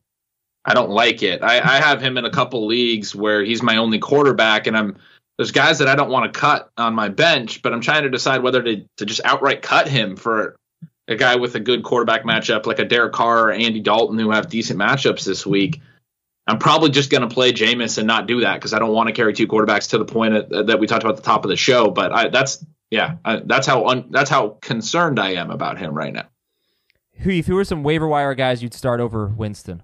I 0.65 0.73
don't 0.73 0.91
like 0.91 1.23
it. 1.23 1.41
I, 1.41 1.55
I 1.57 1.79
have 1.79 2.01
him 2.01 2.17
in 2.17 2.25
a 2.25 2.29
couple 2.29 2.67
leagues 2.67 3.15
where 3.15 3.43
he's 3.43 3.63
my 3.63 3.77
only 3.77 3.99
quarterback, 3.99 4.67
and 4.67 4.77
I'm 4.77 4.97
there's 5.37 5.51
guys 5.51 5.79
that 5.79 5.87
I 5.87 5.95
don't 5.95 6.11
want 6.11 6.31
to 6.31 6.39
cut 6.39 6.69
on 6.77 6.93
my 6.93 7.07
bench, 7.07 7.61
but 7.61 7.73
I'm 7.73 7.81
trying 7.81 8.03
to 8.03 8.09
decide 8.09 8.43
whether 8.43 8.61
to 8.61 8.85
to 8.97 9.05
just 9.05 9.21
outright 9.23 9.61
cut 9.61 9.87
him 9.87 10.17
for 10.17 10.57
a 11.11 11.15
guy 11.15 11.35
with 11.35 11.55
a 11.55 11.59
good 11.59 11.83
quarterback 11.83 12.23
matchup 12.23 12.65
like 12.65 12.79
a 12.79 12.85
Derek 12.85 13.13
Carr 13.13 13.49
or 13.49 13.51
Andy 13.51 13.79
Dalton 13.79 14.17
who 14.17 14.31
have 14.31 14.49
decent 14.49 14.79
matchups 14.79 15.25
this 15.25 15.45
week. 15.45 15.81
I'm 16.47 16.57
probably 16.57 16.89
just 16.89 17.09
going 17.09 17.21
to 17.21 17.33
play 17.33 17.53
Jameis 17.53 17.97
and 17.97 18.07
not 18.07 18.27
do 18.27 18.41
that 18.41 18.55
because 18.55 18.73
I 18.73 18.79
don't 18.79 18.93
want 18.93 19.07
to 19.07 19.13
carry 19.13 19.33
two 19.33 19.47
quarterbacks 19.47 19.91
to 19.91 19.97
the 19.97 20.05
point 20.05 20.49
that 20.49 20.79
we 20.79 20.87
talked 20.87 21.03
about 21.03 21.17
at 21.17 21.23
the 21.23 21.29
top 21.29 21.45
of 21.45 21.49
the 21.49 21.55
show. 21.55 21.91
But 21.91 22.11
I, 22.11 22.29
that's 22.29 22.65
yeah, 22.89 23.17
I, 23.23 23.41
that's 23.45 23.67
how 23.67 23.87
un, 23.87 24.07
that's 24.09 24.29
how 24.29 24.57
concerned 24.61 25.19
I 25.19 25.33
am 25.33 25.51
about 25.51 25.77
him 25.77 25.93
right 25.93 26.11
now. 26.11 26.27
Who, 27.19 27.31
you 27.31 27.53
were 27.53 27.63
some 27.63 27.83
waiver 27.83 28.07
wire 28.07 28.33
guys 28.33 28.63
you'd 28.63 28.73
start 28.73 28.99
over 28.99 29.27
Winston? 29.27 29.83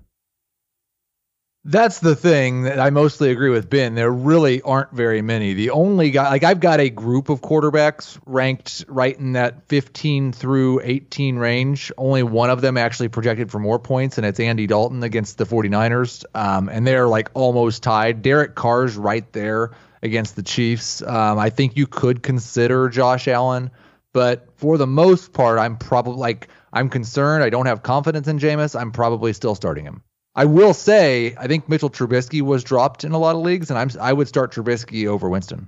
That's 1.69 1.99
the 1.99 2.15
thing 2.15 2.61
that 2.63 2.79
I 2.79 2.91
mostly 2.91 3.29
agree 3.29 3.49
with 3.49 3.69
Ben. 3.69 3.93
There 3.93 4.09
really 4.09 4.61
aren't 4.61 4.93
very 4.93 5.21
many. 5.21 5.53
The 5.53 5.71
only 5.71 6.11
guy, 6.11 6.29
like 6.29 6.45
I've 6.45 6.61
got 6.61 6.79
a 6.79 6.89
group 6.89 7.27
of 7.27 7.41
quarterbacks 7.41 8.17
ranked 8.25 8.85
right 8.87 9.19
in 9.19 9.33
that 9.33 9.67
15 9.67 10.31
through 10.31 10.79
18 10.81 11.35
range. 11.35 11.91
Only 11.97 12.23
one 12.23 12.49
of 12.49 12.61
them 12.61 12.77
actually 12.77 13.09
projected 13.09 13.51
for 13.51 13.59
more 13.59 13.79
points, 13.79 14.17
and 14.17 14.25
it's 14.25 14.39
Andy 14.39 14.65
Dalton 14.65 15.03
against 15.03 15.37
the 15.37 15.45
49ers. 15.45 16.23
Um, 16.33 16.69
and 16.69 16.87
they're 16.87 17.09
like 17.09 17.31
almost 17.33 17.83
tied. 17.83 18.21
Derek 18.21 18.55
Carr's 18.55 18.95
right 18.95 19.29
there 19.33 19.71
against 20.01 20.37
the 20.37 20.43
Chiefs. 20.43 21.01
Um, 21.01 21.37
I 21.37 21.49
think 21.49 21.75
you 21.75 21.85
could 21.85 22.23
consider 22.23 22.87
Josh 22.87 23.27
Allen, 23.27 23.71
but 24.13 24.47
for 24.55 24.77
the 24.77 24.87
most 24.87 25.33
part, 25.33 25.59
I'm 25.59 25.75
probably 25.75 26.15
like, 26.15 26.47
I'm 26.71 26.87
concerned. 26.87 27.43
I 27.43 27.49
don't 27.49 27.65
have 27.65 27.83
confidence 27.83 28.29
in 28.29 28.39
Jameis. 28.39 28.79
I'm 28.79 28.93
probably 28.93 29.33
still 29.33 29.53
starting 29.53 29.83
him. 29.83 30.01
I 30.37 30.45
will 30.45 30.75
say, 30.75 31.35
I 31.39 31.47
think 31.47 31.67
Mitchell 31.67 31.89
Trubisky 31.89 32.43
was 32.43 32.63
dropped 32.63 33.03
in 33.03 33.11
a 33.11 33.17
lot 33.17 33.35
of 33.35 33.41
leagues, 33.41 33.71
and 33.71 33.79
I'm 33.79 33.89
I 33.99 34.13
would 34.13 34.27
start 34.27 34.53
Trubisky 34.53 35.07
over 35.07 35.27
Winston. 35.27 35.67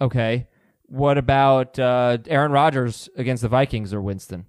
Okay. 0.00 0.46
What 0.86 1.18
about 1.18 1.78
uh, 1.80 2.18
Aaron 2.28 2.52
Rodgers 2.52 3.08
against 3.16 3.42
the 3.42 3.48
Vikings 3.48 3.92
or 3.92 4.00
Winston? 4.00 4.46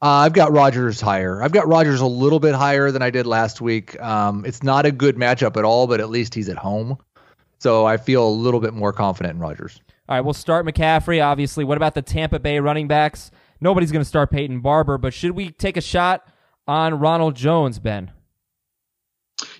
Uh, 0.00 0.24
I've 0.24 0.32
got 0.32 0.52
Rodgers 0.52 1.00
higher. 1.00 1.42
I've 1.42 1.50
got 1.50 1.66
Rodgers 1.66 2.00
a 2.00 2.06
little 2.06 2.38
bit 2.38 2.54
higher 2.54 2.92
than 2.92 3.02
I 3.02 3.10
did 3.10 3.26
last 3.26 3.60
week. 3.60 4.00
Um, 4.00 4.44
it's 4.44 4.62
not 4.62 4.86
a 4.86 4.92
good 4.92 5.16
matchup 5.16 5.56
at 5.56 5.64
all, 5.64 5.88
but 5.88 5.98
at 5.98 6.08
least 6.08 6.32
he's 6.32 6.48
at 6.48 6.56
home, 6.56 6.98
so 7.58 7.84
I 7.84 7.96
feel 7.96 8.26
a 8.26 8.30
little 8.30 8.60
bit 8.60 8.74
more 8.74 8.92
confident 8.92 9.34
in 9.34 9.40
Rodgers. 9.40 9.80
All 10.08 10.16
right, 10.16 10.20
we'll 10.20 10.34
start 10.34 10.64
McCaffrey. 10.66 11.24
Obviously, 11.24 11.64
what 11.64 11.76
about 11.76 11.94
the 11.94 12.02
Tampa 12.02 12.38
Bay 12.38 12.60
running 12.60 12.86
backs? 12.86 13.32
Nobody's 13.60 13.90
going 13.90 14.02
to 14.02 14.08
start 14.08 14.30
Peyton 14.30 14.60
Barber, 14.60 14.98
but 14.98 15.12
should 15.12 15.32
we 15.32 15.50
take 15.50 15.76
a 15.76 15.80
shot 15.80 16.26
on 16.66 16.98
Ronald 16.98 17.34
Jones, 17.34 17.78
Ben? 17.78 18.12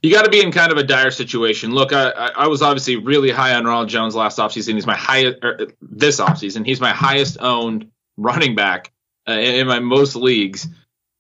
You 0.03 0.13
got 0.13 0.25
to 0.25 0.31
be 0.31 0.43
in 0.43 0.51
kind 0.51 0.73
of 0.73 0.79
a 0.79 0.83
dire 0.83 1.13
situation. 1.13 1.71
Look, 1.73 1.93
I, 1.93 2.11
I 2.11 2.49
was 2.49 2.61
obviously 2.61 2.97
really 2.97 3.31
high 3.31 3.55
on 3.55 3.65
Ronald 3.65 3.89
Jones 3.89 4.17
last 4.17 4.39
offseason. 4.39 4.75
He's 4.75 4.87
my 4.87 4.97
highest 4.97 5.39
er, 5.45 5.69
this 5.81 6.21
offseason. 6.21 6.67
He's 6.67 6.81
my 6.81 6.91
highest 6.91 7.39
owned 7.41 7.89
running 8.17 8.57
back 8.57 8.93
uh, 9.29 9.33
in, 9.33 9.55
in, 9.55 9.67
my 9.69 9.79
most 9.79 10.17
leagues, 10.17 10.67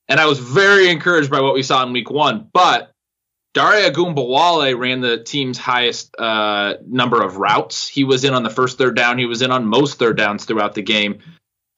and 0.09 0.19
I 0.19 0.27
was 0.27 0.41
very 0.41 0.91
encouraged 0.91 1.31
by 1.31 1.41
what 1.41 1.55
we 1.55 1.63
saw 1.63 1.85
in 1.85 1.93
Week 1.93 2.11
One. 2.11 2.49
But 2.53 2.93
Dare 3.55 3.91
Ogunbowale 3.91 4.77
ran 4.77 5.01
the 5.01 5.23
team's 5.23 5.59
highest 5.59 6.15
uh, 6.19 6.75
number 6.85 7.23
of 7.23 7.37
routes. 7.37 7.87
He 7.87 8.03
was 8.03 8.25
in 8.25 8.35
on 8.35 8.43
the 8.43 8.51
first 8.51 8.79
third 8.79 8.97
down. 8.97 9.19
He 9.19 9.27
was 9.27 9.43
in 9.43 9.53
on 9.53 9.67
most 9.67 10.01
third 10.01 10.17
downs 10.17 10.45
throughout 10.45 10.75
the 10.75 10.83
game. 10.83 11.21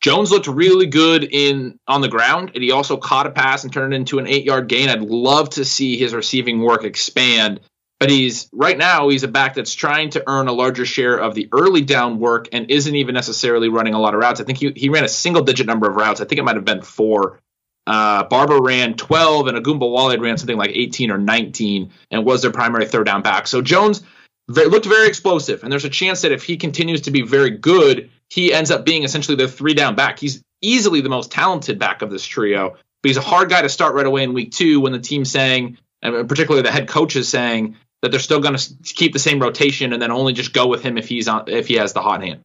Jones 0.05 0.31
looked 0.31 0.49
really 0.49 0.85
good 0.85 1.25
in 1.25 1.79
on 1.89 2.03
the 2.03 2.11
ground, 2.11 2.51
and 2.55 2.63
he 2.63 2.73
also 2.73 2.99
caught 2.99 3.27
a 3.27 3.31
pass 3.31 3.65
and 3.65 3.73
turned 3.73 3.95
it 3.95 3.97
into 3.97 4.19
an 4.19 4.27
eight 4.27 4.45
yard 4.45 4.69
gain. 4.69 4.91
I'd 4.91 5.01
love 5.01 5.49
to 5.51 5.65
see 5.65 5.97
his 5.97 6.13
receiving 6.13 6.61
work 6.61 6.85
expand, 6.85 7.61
but 7.99 8.11
he's 8.11 8.51
right 8.53 8.77
now 8.77 9.09
he's 9.09 9.23
a 9.23 9.29
back 9.29 9.55
that's 9.55 9.73
trying 9.73 10.11
to 10.11 10.23
earn 10.27 10.47
a 10.47 10.53
larger 10.53 10.85
share 10.85 11.17
of 11.17 11.35
the 11.35 11.49
early 11.53 11.81
down 11.81 12.19
work 12.19 12.51
and 12.53 12.71
isn't 12.71 12.95
even 12.95 13.15
necessarily 13.15 13.71
running 13.71 13.95
a 13.95 13.99
lot 13.99 14.13
of 14.13 14.21
routes. 14.21 14.43
I 14.43 14.45
think 14.45 14.59
he, 14.59 14.73
he 14.77 14.91
ran 14.91 15.05
a 15.05 15.09
single 15.09 15.41
digit 15.41 15.67
number 15.67 15.89
of 15.89 15.97
routes. 15.97 16.21
I 16.21 16.27
think 16.27 16.39
it 16.39 16.45
might 16.45 16.57
have 16.57 16.67
been 16.67 16.83
four. 16.83 17.41
Uh, 17.87 18.25
Barber 18.25 18.61
ran 18.61 18.97
12, 18.99 19.47
and 19.47 19.57
Ogunbowale 19.57 20.21
ran 20.21 20.37
something 20.37 20.59
like 20.59 20.73
18 20.75 21.13
or 21.13 21.17
19, 21.17 21.93
and 22.11 22.27
was 22.27 22.43
their 22.43 22.51
primary 22.51 22.85
third 22.85 23.07
down 23.07 23.23
back. 23.23 23.47
So 23.47 23.63
Jones 23.63 24.03
looked 24.49 24.85
very 24.85 25.09
explosive, 25.09 25.63
and 25.63 25.73
there's 25.73 25.87
a 25.87 25.91
chance 25.91 26.21
that 26.23 26.33
if 26.33 26.43
he 26.43 26.59
continues 26.59 27.01
to 27.03 27.11
be 27.11 27.23
very 27.23 27.53
good, 27.53 28.11
he 28.35 28.53
ends 28.53 28.73
up 28.73 28.85
being 28.85 29.05
essentially 29.05 29.37
the 29.37 29.47
three 29.47 29.75
down 29.75 29.95
back. 29.95 30.19
He's 30.19 30.43
easily 30.61 31.01
the 31.01 31.09
most 31.09 31.31
talented 31.31 31.79
back 31.79 32.03
of 32.03 32.11
this 32.11 32.27
trio, 32.27 32.71
but 32.71 33.09
he's 33.09 33.17
a 33.17 33.21
hard 33.21 33.49
guy 33.49 33.63
to 33.63 33.69
start 33.69 33.95
right 33.95 34.05
away 34.05 34.25
in 34.25 34.35
week 34.35 34.51
two 34.51 34.81
when 34.81 34.91
the 34.91 34.99
team's 34.99 35.31
saying, 35.31 35.79
and 36.03 36.29
particularly 36.29 36.63
the 36.63 36.73
head 36.73 36.89
coach 36.89 37.15
is 37.15 37.29
saying 37.29 37.77
that 38.03 38.11
they're 38.11 38.19
still 38.19 38.41
going 38.41 38.57
to 38.57 38.75
keep 38.83 39.13
the 39.13 39.21
same 39.21 39.39
rotation 39.39 39.93
and 39.93 40.03
then 40.03 40.11
only 40.11 40.33
just 40.33 40.53
go 40.53 40.67
with 40.67 40.83
him 40.83 40.99
if 40.99 41.09
he's 41.09 41.29
on 41.29 41.45
if 41.47 41.69
he 41.69 41.75
has 41.75 41.93
the 41.93 42.03
hot 42.03 42.25
hand. 42.25 42.41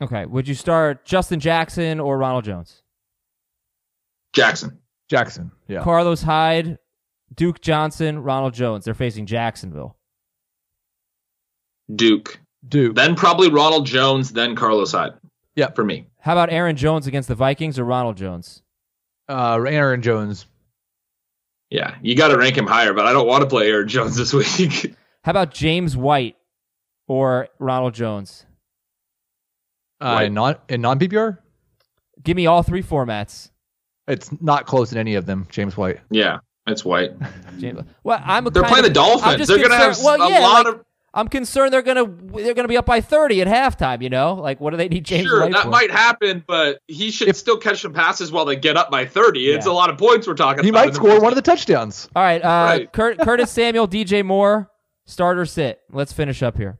Okay, 0.00 0.24
would 0.24 0.48
you 0.48 0.54
start 0.54 1.04
Justin 1.04 1.38
Jackson 1.38 2.00
or 2.00 2.16
Ronald 2.16 2.44
Jones? 2.44 2.82
Jackson. 4.32 4.78
Jackson. 5.10 5.52
Yeah. 5.68 5.82
Carlos 5.82 6.22
Hyde, 6.22 6.78
Duke 7.34 7.60
Johnson, 7.60 8.22
Ronald 8.22 8.54
Jones. 8.54 8.86
They're 8.86 8.94
facing 8.94 9.26
Jacksonville. 9.26 9.96
Duke. 11.94 12.40
Duke. 12.66 12.96
Then 12.96 13.16
probably 13.16 13.50
Ronald 13.50 13.84
Jones, 13.84 14.32
then 14.32 14.56
Carlos 14.56 14.92
Hyde. 14.92 15.12
Yeah, 15.56 15.70
for 15.70 15.82
me. 15.82 16.06
How 16.20 16.32
about 16.32 16.50
Aaron 16.50 16.76
Jones 16.76 17.06
against 17.06 17.28
the 17.28 17.34
Vikings 17.34 17.78
or 17.78 17.84
Ronald 17.84 18.18
Jones? 18.18 18.62
Uh, 19.28 19.60
Aaron 19.62 20.02
Jones. 20.02 20.46
Yeah, 21.70 21.96
you 22.02 22.14
got 22.14 22.28
to 22.28 22.38
rank 22.38 22.56
him 22.56 22.66
higher, 22.66 22.92
but 22.92 23.06
I 23.06 23.12
don't 23.12 23.26
want 23.26 23.42
to 23.42 23.48
play 23.48 23.68
Aaron 23.68 23.88
Jones 23.88 24.16
this 24.16 24.32
week. 24.32 24.94
How 25.24 25.30
about 25.30 25.52
James 25.52 25.96
White 25.96 26.36
or 27.08 27.48
Ronald 27.58 27.94
Jones? 27.94 28.46
Uh, 30.00 30.22
in 30.26 30.34
non 30.34 30.56
in 30.68 30.82
non 30.82 30.98
PPR. 30.98 31.38
Give 32.22 32.36
me 32.36 32.46
all 32.46 32.62
three 32.62 32.82
formats. 32.82 33.50
It's 34.06 34.30
not 34.40 34.66
close 34.66 34.92
in 34.92 34.98
any 34.98 35.14
of 35.14 35.26
them. 35.26 35.48
James 35.50 35.76
White. 35.76 36.00
Yeah, 36.10 36.38
it's 36.66 36.84
White. 36.84 37.12
James, 37.58 37.80
well, 38.04 38.20
I'm. 38.24 38.44
They're 38.44 38.62
playing 38.62 38.84
of, 38.84 38.90
the 38.90 38.94
Dolphins. 38.94 39.48
They're 39.48 39.56
going 39.56 39.70
to 39.70 39.76
have 39.76 39.98
well, 39.98 40.20
a 40.20 40.30
yeah, 40.30 40.40
lot 40.40 40.66
like, 40.66 40.74
of 40.74 40.85
I'm 41.16 41.28
concerned 41.28 41.72
they're 41.72 41.80
gonna 41.80 42.04
they're 42.04 42.52
gonna 42.52 42.68
be 42.68 42.76
up 42.76 42.84
by 42.84 43.00
30 43.00 43.40
at 43.40 43.48
halftime. 43.48 44.02
You 44.02 44.10
know, 44.10 44.34
like 44.34 44.60
what 44.60 44.72
do 44.72 44.76
they 44.76 44.88
need 44.88 45.04
James? 45.06 45.26
Sure, 45.26 45.40
White 45.40 45.52
that 45.52 45.64
for? 45.64 45.70
might 45.70 45.90
happen, 45.90 46.44
but 46.46 46.80
he 46.86 47.10
should 47.10 47.28
if, 47.28 47.36
still 47.36 47.56
catch 47.56 47.80
some 47.80 47.94
passes 47.94 48.30
while 48.30 48.44
they 48.44 48.54
get 48.54 48.76
up 48.76 48.90
by 48.90 49.06
30. 49.06 49.48
It's 49.48 49.64
a 49.64 49.72
lot 49.72 49.88
of 49.88 49.96
points 49.96 50.26
we're 50.26 50.34
talking 50.34 50.60
about. 50.60 50.66
He 50.66 50.70
might 50.70 50.94
score 50.94 51.18
one 51.18 51.32
of 51.32 51.36
the 51.36 51.42
touchdowns. 51.42 52.08
All 52.14 52.22
right, 52.22 52.42
uh, 52.44 52.46
Right. 52.46 52.92
Kurt, 52.92 53.18
Curtis 53.18 53.50
Samuel, 53.50 53.88
DJ 53.88 54.22
Moore, 54.24 54.70
starter 55.06 55.46
sit. 55.46 55.80
Let's 55.90 56.12
finish 56.12 56.42
up 56.42 56.58
here. 56.58 56.78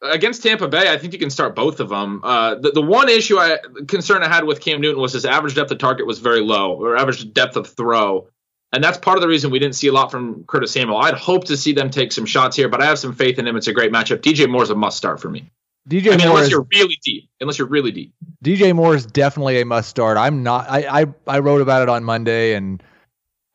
against 0.00 0.44
Tampa 0.44 0.68
Bay. 0.68 0.92
I 0.92 0.96
think 0.96 1.12
you 1.12 1.18
can 1.18 1.30
start 1.30 1.56
both 1.56 1.80
of 1.80 1.88
them. 1.88 2.20
Uh, 2.22 2.54
the 2.54 2.70
the 2.70 2.82
one 2.82 3.08
issue 3.08 3.36
I 3.36 3.58
concern 3.88 4.22
I 4.22 4.28
had 4.28 4.44
with 4.44 4.60
Cam 4.60 4.80
Newton 4.80 5.02
was 5.02 5.12
his 5.12 5.24
average 5.24 5.56
depth 5.56 5.72
of 5.72 5.78
target 5.78 6.06
was 6.06 6.20
very 6.20 6.40
low, 6.40 6.74
or 6.74 6.96
average 6.96 7.32
depth 7.32 7.56
of 7.56 7.66
throw. 7.66 8.28
And 8.72 8.84
that's 8.84 8.98
part 8.98 9.16
of 9.16 9.22
the 9.22 9.28
reason 9.28 9.50
we 9.50 9.58
didn't 9.58 9.76
see 9.76 9.86
a 9.86 9.92
lot 9.92 10.10
from 10.10 10.44
Curtis 10.44 10.72
Samuel. 10.72 10.98
I'd 10.98 11.14
hope 11.14 11.44
to 11.44 11.56
see 11.56 11.72
them 11.72 11.90
take 11.90 12.12
some 12.12 12.26
shots 12.26 12.54
here, 12.56 12.68
but 12.68 12.82
I 12.82 12.86
have 12.86 12.98
some 12.98 13.14
faith 13.14 13.38
in 13.38 13.46
him. 13.46 13.56
It's 13.56 13.66
a 13.66 13.72
great 13.72 13.92
matchup. 13.92 14.18
DJ 14.18 14.48
Moore's 14.48 14.70
a 14.70 14.74
must 14.74 14.96
start 14.96 15.20
for 15.20 15.30
me. 15.30 15.50
DJ 15.88 16.12
I 16.12 16.16
mean, 16.16 16.26
Moore 16.26 16.28
unless 16.28 16.46
is, 16.46 16.50
you're 16.50 16.66
really 16.70 16.98
deep. 17.02 17.30
Unless 17.40 17.58
you're 17.58 17.68
really 17.68 17.92
deep. 17.92 18.12
DJ 18.44 18.74
Moore 18.74 18.94
is 18.94 19.06
definitely 19.06 19.60
a 19.60 19.64
must 19.64 19.88
start. 19.88 20.18
I'm 20.18 20.42
not. 20.42 20.68
I, 20.68 21.02
I 21.02 21.06
I 21.26 21.38
wrote 21.38 21.62
about 21.62 21.82
it 21.82 21.88
on 21.88 22.04
Monday, 22.04 22.54
and 22.54 22.82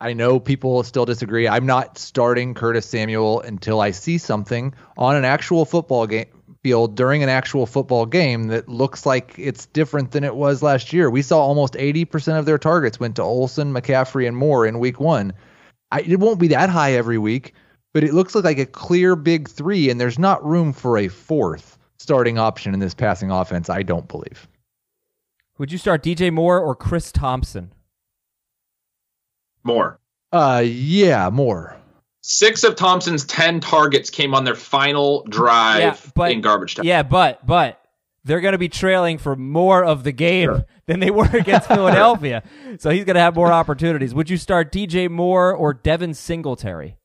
I 0.01 0.13
know 0.13 0.39
people 0.39 0.81
still 0.81 1.05
disagree. 1.05 1.47
I'm 1.47 1.67
not 1.67 1.99
starting 1.99 2.55
Curtis 2.55 2.87
Samuel 2.87 3.41
until 3.41 3.79
I 3.79 3.91
see 3.91 4.17
something 4.17 4.73
on 4.97 5.15
an 5.15 5.25
actual 5.25 5.63
football 5.63 6.07
game 6.07 6.25
field 6.63 6.95
during 6.95 7.21
an 7.21 7.29
actual 7.29 7.65
football 7.65 8.05
game 8.05 8.47
that 8.47 8.69
looks 8.69 9.05
like 9.05 9.35
it's 9.37 9.65
different 9.67 10.11
than 10.11 10.23
it 10.23 10.35
was 10.35 10.63
last 10.63 10.93
year. 10.93 11.09
We 11.09 11.21
saw 11.21 11.39
almost 11.39 11.73
80% 11.73 12.39
of 12.39 12.45
their 12.45 12.57
targets 12.57 12.99
went 12.99 13.17
to 13.17 13.21
Olsen, 13.21 13.73
McCaffrey, 13.73 14.27
and 14.27 14.35
Moore 14.35 14.65
in 14.65 14.79
Week 14.79 14.99
One. 14.99 15.33
I, 15.91 16.01
it 16.01 16.19
won't 16.19 16.39
be 16.39 16.47
that 16.47 16.69
high 16.69 16.93
every 16.93 17.17
week, 17.17 17.53
but 17.93 18.03
it 18.03 18.13
looks 18.13 18.33
like 18.33 18.57
a 18.57 18.65
clear 18.65 19.15
big 19.15 19.49
three, 19.49 19.89
and 19.89 19.99
there's 19.99 20.17
not 20.17 20.43
room 20.43 20.73
for 20.73 20.97
a 20.97 21.09
fourth 21.09 21.77
starting 21.99 22.39
option 22.39 22.73
in 22.73 22.79
this 22.79 22.93
passing 22.93 23.29
offense. 23.29 23.69
I 23.69 23.83
don't 23.83 24.07
believe. 24.07 24.47
Would 25.59 25.71
you 25.71 25.77
start 25.77 26.01
DJ 26.01 26.31
Moore 26.31 26.59
or 26.59 26.75
Chris 26.75 27.11
Thompson? 27.11 27.71
Moore. 29.63 29.99
Uh, 30.31 30.63
yeah, 30.65 31.29
Moore. 31.29 31.77
Six 32.25 32.63
of 32.63 32.75
Thompson's 32.77 33.25
10 33.25 33.59
targets 33.59 34.09
came 34.09 34.33
on 34.33 34.45
their 34.45 34.55
final 34.55 35.23
drive 35.25 35.79
Yeah, 35.81 35.97
but- 36.15 36.31
in 36.31 36.39
garbage 36.41 36.75
time. 36.75 36.85
Yeah, 36.85 37.03
but 37.03 37.45
but 37.45 37.81
they're 38.23 38.39
going 38.39 38.53
to 38.53 38.57
be 38.57 38.69
trailing 38.69 39.17
for 39.17 39.35
more 39.35 39.83
of 39.83 40.05
the 40.05 40.13
game 40.13 40.63
than 40.87 41.01
they 41.01 41.11
were 41.11 41.29
against 41.35 41.67
Philadelphia. 41.69 42.41
So 42.79 42.89
he's 42.91 43.03
going 43.03 43.15
to 43.15 43.21
have 43.21 43.35
more 43.35 43.51
opportunities. 43.51 44.13
Would 44.13 44.29
you 44.29 44.37
start 44.37 44.71
DJ 44.71 45.09
Moore 45.09 45.53
or 45.53 45.73
Devin 45.73 46.13
Singletary? 46.13 46.95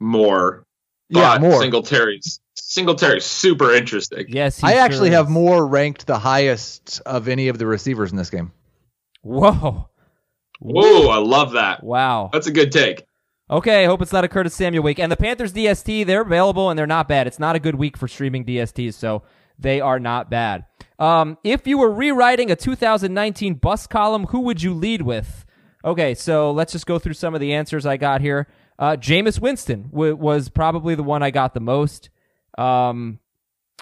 Moore. 0.00 0.64
Yeah, 1.08 1.34
But 1.38 1.40
Moore. 1.42 1.60
Singletary's, 1.62 2.40
Singletary's 2.54 3.24
super 3.24 3.72
interesting. 3.72 4.26
Yes, 4.28 4.58
he 4.60 4.66
I 4.66 4.74
actually 4.74 5.08
sure 5.10 5.16
have 5.16 5.26
is. 5.26 5.30
Moore 5.32 5.66
ranked 5.66 6.06
the 6.06 6.18
highest 6.18 7.00
of 7.06 7.28
any 7.28 7.48
of 7.48 7.58
the 7.58 7.66
receivers 7.66 8.10
in 8.10 8.16
this 8.18 8.30
game. 8.30 8.52
Whoa. 9.22 9.88
Whoa, 10.60 11.08
I 11.08 11.18
love 11.18 11.52
that. 11.52 11.82
Wow. 11.84 12.30
That's 12.32 12.46
a 12.48 12.52
good 12.52 12.72
take. 12.72 13.04
Okay, 13.50 13.86
hope 13.86 14.02
it's 14.02 14.12
not 14.12 14.24
a 14.24 14.28
Curtis 14.28 14.54
Samuel 14.54 14.84
week. 14.84 14.98
And 14.98 15.10
the 15.10 15.16
Panthers 15.16 15.54
DST, 15.54 16.04
they're 16.04 16.20
available 16.20 16.68
and 16.68 16.78
they're 16.78 16.86
not 16.86 17.08
bad. 17.08 17.26
It's 17.26 17.38
not 17.38 17.56
a 17.56 17.58
good 17.58 17.76
week 17.76 17.96
for 17.96 18.06
streaming 18.06 18.44
DSTs, 18.44 18.94
so 18.94 19.22
they 19.58 19.80
are 19.80 19.98
not 19.98 20.28
bad. 20.28 20.66
Um, 20.98 21.38
if 21.42 21.66
you 21.66 21.78
were 21.78 21.90
rewriting 21.90 22.50
a 22.50 22.56
2019 22.56 23.54
bus 23.54 23.86
column, 23.86 24.26
who 24.26 24.40
would 24.40 24.62
you 24.62 24.74
lead 24.74 25.00
with? 25.00 25.46
Okay, 25.84 26.14
so 26.14 26.50
let's 26.52 26.72
just 26.72 26.86
go 26.86 26.98
through 26.98 27.14
some 27.14 27.34
of 27.34 27.40
the 27.40 27.54
answers 27.54 27.86
I 27.86 27.96
got 27.96 28.20
here. 28.20 28.48
Uh, 28.78 28.96
Jameis 28.96 29.40
Winston 29.40 29.88
w- 29.90 30.14
was 30.14 30.50
probably 30.50 30.94
the 30.94 31.02
one 31.02 31.22
I 31.22 31.30
got 31.30 31.54
the 31.54 31.60
most. 31.60 32.10
Um, 32.58 33.18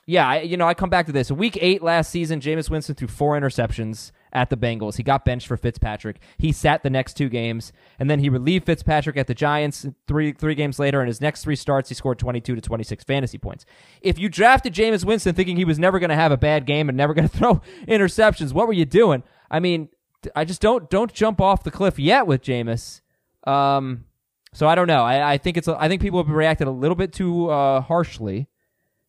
yeah, 0.07 0.29
I, 0.29 0.41
you 0.43 0.57
know, 0.57 0.69
I 0.69 0.75
come 0.75 0.91
back 0.91 1.07
to 1.07 1.13
this. 1.13 1.31
Week 1.33 1.59
eight 1.61 1.83
last 1.83 2.11
season, 2.11 2.41
Jameis 2.41 2.71
Winston 2.71 2.95
threw 2.95 3.09
four 3.09 3.39
interceptions, 3.39 4.13
at 4.37 4.51
the 4.51 4.57
Bengals. 4.57 4.99
He 4.99 5.03
got 5.03 5.25
benched 5.25 5.47
for 5.47 5.57
Fitzpatrick. 5.57 6.21
He 6.37 6.53
sat 6.53 6.83
the 6.83 6.91
next 6.91 7.15
two 7.15 7.31
games, 7.31 7.73
and 7.99 8.11
then 8.11 8.21
he 8.21 8.29
relieved 8.29 8.67
Fitzpatrick 8.67 9.17
at 9.17 9.27
the 9.27 9.35
Giants 9.35 9.87
three 10.07 10.33
three 10.33 10.55
games 10.55 10.79
later. 10.79 11.01
In 11.01 11.07
his 11.07 11.23
next 11.23 11.43
three 11.43 11.57
starts, 11.57 11.89
he 11.89 11.95
scored 11.95 12.19
22 12.19 12.55
to 12.55 12.61
26 12.61 13.03
fantasy 13.05 13.39
points. 13.39 13.65
If 14.03 14.19
you 14.19 14.29
drafted 14.29 14.75
Jameis 14.75 15.05
Winston 15.05 15.35
thinking 15.35 15.57
he 15.57 15.65
was 15.65 15.79
never 15.79 15.99
going 15.99 16.11
to 16.11 16.17
have 16.17 16.33
a 16.33 16.37
bad 16.37 16.67
game 16.67 16.91
and 16.91 16.97
never 16.97 17.15
going 17.15 17.29
to 17.31 17.37
throw 17.37 17.63
interceptions, 17.89 18.53
what 18.53 18.67
were 18.67 18.75
you 18.75 18.85
doing? 18.85 19.23
I 19.51 19.59
mean, 19.59 19.89
I 20.37 20.45
just 20.45 20.61
don't 20.61 20.91
don't 20.91 21.13
jump 21.13 21.41
off 21.41 21.65
the 21.65 21.71
cliff 21.71 21.99
yet 21.99 22.27
with 22.27 22.43
Jameis. 22.43 23.01
Um, 23.47 24.05
so 24.53 24.69
I 24.69 24.75
don't 24.75 24.87
know. 24.87 25.03
I, 25.03 25.33
I 25.33 25.39
think 25.39 25.57
it's 25.57 25.67
I 25.67 25.89
think 25.89 26.03
people 26.03 26.23
have 26.23 26.31
reacted 26.31 26.69
a 26.69 26.73
little 26.73 26.97
bit 26.97 27.13
too 27.13 27.49
uh, 27.49 27.81
harshly. 27.81 28.49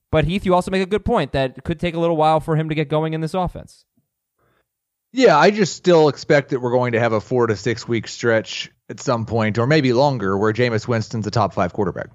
But 0.09 0.23
Heath, 0.23 0.45
you 0.45 0.53
also 0.53 0.71
make 0.71 0.81
a 0.81 0.85
good 0.85 1.03
point 1.03 1.33
that 1.33 1.57
it 1.57 1.63
could 1.65 1.81
take 1.81 1.93
a 1.93 1.99
little 1.99 2.15
while 2.15 2.39
for 2.39 2.55
him 2.55 2.69
to 2.69 2.75
get 2.75 2.87
going 2.87 3.11
in 3.11 3.19
this 3.19 3.33
offense. 3.33 3.83
Yeah, 5.13 5.37
I 5.37 5.51
just 5.51 5.75
still 5.75 6.09
expect 6.09 6.49
that 6.49 6.59
we're 6.59 6.71
going 6.71 6.91
to 6.91 6.99
have 6.99 7.13
a 7.13 7.21
four 7.21 7.47
to 7.47 7.55
six 7.55 7.87
week 7.87 8.07
stretch 8.07 8.69
at 8.89 8.99
some 8.99 9.25
point, 9.25 9.57
or 9.57 9.65
maybe 9.67 9.93
longer, 9.93 10.37
where 10.37 10.53
Jameis 10.53 10.87
Winston's 10.87 11.25
a 11.27 11.31
top 11.31 11.53
five 11.53 11.73
quarterback. 11.73 12.07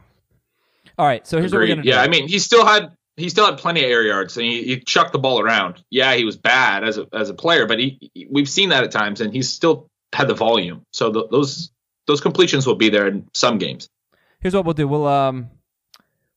All 0.98 1.06
right, 1.06 1.26
so 1.26 1.38
here's 1.38 1.52
Agreed. 1.52 1.70
what 1.70 1.78
we're 1.78 1.82
gonna 1.82 1.88
yeah, 1.88 2.02
do. 2.04 2.08
I 2.08 2.08
mean, 2.08 2.28
he 2.28 2.38
still 2.38 2.64
had 2.66 2.92
he 3.16 3.28
still 3.28 3.46
had 3.46 3.58
plenty 3.58 3.82
of 3.84 3.90
air 3.90 4.02
yards, 4.02 4.36
and 4.36 4.44
he, 4.46 4.62
he 4.64 4.80
chucked 4.80 5.12
the 5.12 5.18
ball 5.18 5.40
around. 5.40 5.82
Yeah, 5.90 6.14
he 6.14 6.24
was 6.24 6.36
bad 6.36 6.84
as 6.84 6.98
a 6.98 7.06
as 7.12 7.30
a 7.30 7.34
player, 7.34 7.66
but 7.66 7.78
he, 7.78 8.10
he- 8.14 8.26
we've 8.30 8.48
seen 8.48 8.68
that 8.70 8.84
at 8.84 8.90
times, 8.90 9.20
and 9.20 9.32
he's 9.32 9.48
still 9.50 9.88
had 10.12 10.28
the 10.28 10.34
volume. 10.34 10.82
So 10.92 11.10
th 11.12 11.26
those 11.30 11.70
those 12.06 12.20
completions 12.20 12.66
will 12.66 12.74
be 12.76 12.90
there 12.90 13.08
in 13.08 13.26
some 13.32 13.58
games. 13.58 13.88
here's 14.40 14.54
what 14.54 14.64
we'll 14.66 14.74
do. 14.74 14.86
We'll 14.86 15.06
um 15.06 15.50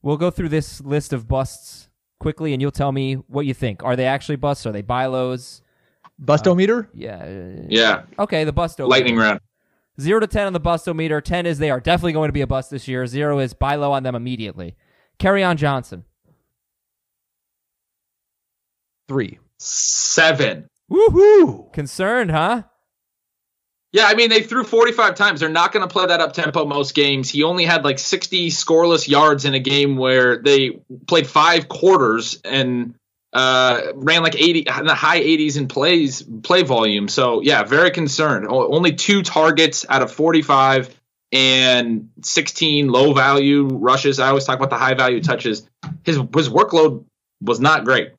we'll 0.02 0.18
go 0.18 0.32
through 0.32 0.50
this 0.50 0.80
list 0.82 1.12
of 1.12 1.28
busts 1.28 1.90
quickly, 2.20 2.54
and 2.54 2.62
you'll 2.62 2.72
tell 2.72 2.92
me 2.94 3.16
what 3.16 3.46
you 3.46 3.54
think. 3.54 3.84
Are 3.84 3.96
they 3.98 4.06
actually 4.06 4.38
busts? 4.38 4.66
Are 4.66 4.72
they 4.72 4.82
buy 4.82 5.06
lows? 5.08 5.62
Bustometer? 6.24 6.88
Yeah. 6.94 7.18
uh, 7.18 7.26
Yeah, 7.28 7.66
Yeah. 7.70 8.02
Okay, 8.20 8.44
the 8.44 8.54
bust. 8.54 8.80
lightning 8.80 9.18
round. 9.18 9.40
Zero 10.00 10.20
to 10.20 10.28
ten 10.28 10.48
on 10.48 10.54
the 10.54 10.60
bustometer. 10.62 11.22
Ten 11.24 11.46
is 11.46 11.58
they 11.58 11.70
are 11.72 11.80
definitely 11.80 12.14
going 12.14 12.28
to 12.30 12.34
be 12.34 12.42
a 12.42 12.48
bust 12.48 12.70
this 12.70 12.88
year. 12.88 13.06
Zero 13.08 13.40
is 13.40 13.54
buy 13.54 13.76
low 13.76 13.92
on 13.94 14.04
them 14.04 14.16
immediately. 14.16 14.76
Kerryon 15.20 15.56
Johnson. 15.56 16.04
Three. 19.08 19.40
Seven. 19.60 20.70
Woohoo! 20.92 21.72
Concerned, 21.74 22.32
huh? 22.32 22.64
Yeah, 23.92 24.06
I 24.08 24.16
mean 24.16 24.30
they 24.30 24.44
threw 24.44 24.66
45 24.66 25.16
times. 25.16 25.40
They're 25.40 25.48
not 25.50 25.72
going 25.72 25.88
to 25.88 25.92
play 25.92 26.06
that 26.08 26.20
up 26.20 26.34
tempo 26.34 26.66
most 26.66 26.94
games. 26.96 27.30
He 27.30 27.44
only 27.44 27.64
had 27.64 27.86
like 27.86 27.98
60 27.98 28.50
scoreless 28.50 29.08
yards 29.08 29.46
in 29.46 29.54
a 29.54 29.60
game 29.60 29.96
where 29.96 30.38
they 30.42 30.80
played 31.08 31.28
five 31.28 31.70
quarters 31.70 32.40
and 32.44 32.96
uh, 33.36 33.92
ran 33.96 34.24
like 34.24 34.36
80 34.36 34.60
in 34.80 34.86
the 34.86 34.96
high 34.96 35.20
80s 35.22 35.58
in 35.58 35.68
plays 35.68 36.24
play 36.24 36.64
volume. 36.64 37.08
So 37.10 37.42
yeah, 37.42 37.64
very 37.64 37.92
concerned. 37.92 38.48
O- 38.50 38.74
Only 38.74 38.94
two 38.94 39.22
targets 39.24 39.86
out 39.90 40.02
of 40.02 40.12
45 40.12 40.90
and 41.32 42.10
16 42.22 42.88
low 42.88 43.14
value 43.14 43.68
rushes. 43.68 44.20
I 44.20 44.30
always 44.30 44.46
talk 44.46 44.56
about 44.58 44.70
the 44.70 44.78
high 44.78 44.94
value 44.94 45.22
touches. 45.22 45.68
His 46.04 46.16
his 46.16 46.50
workload 46.50 47.06
was 47.42 47.60
not 47.60 47.84
great 47.84 48.14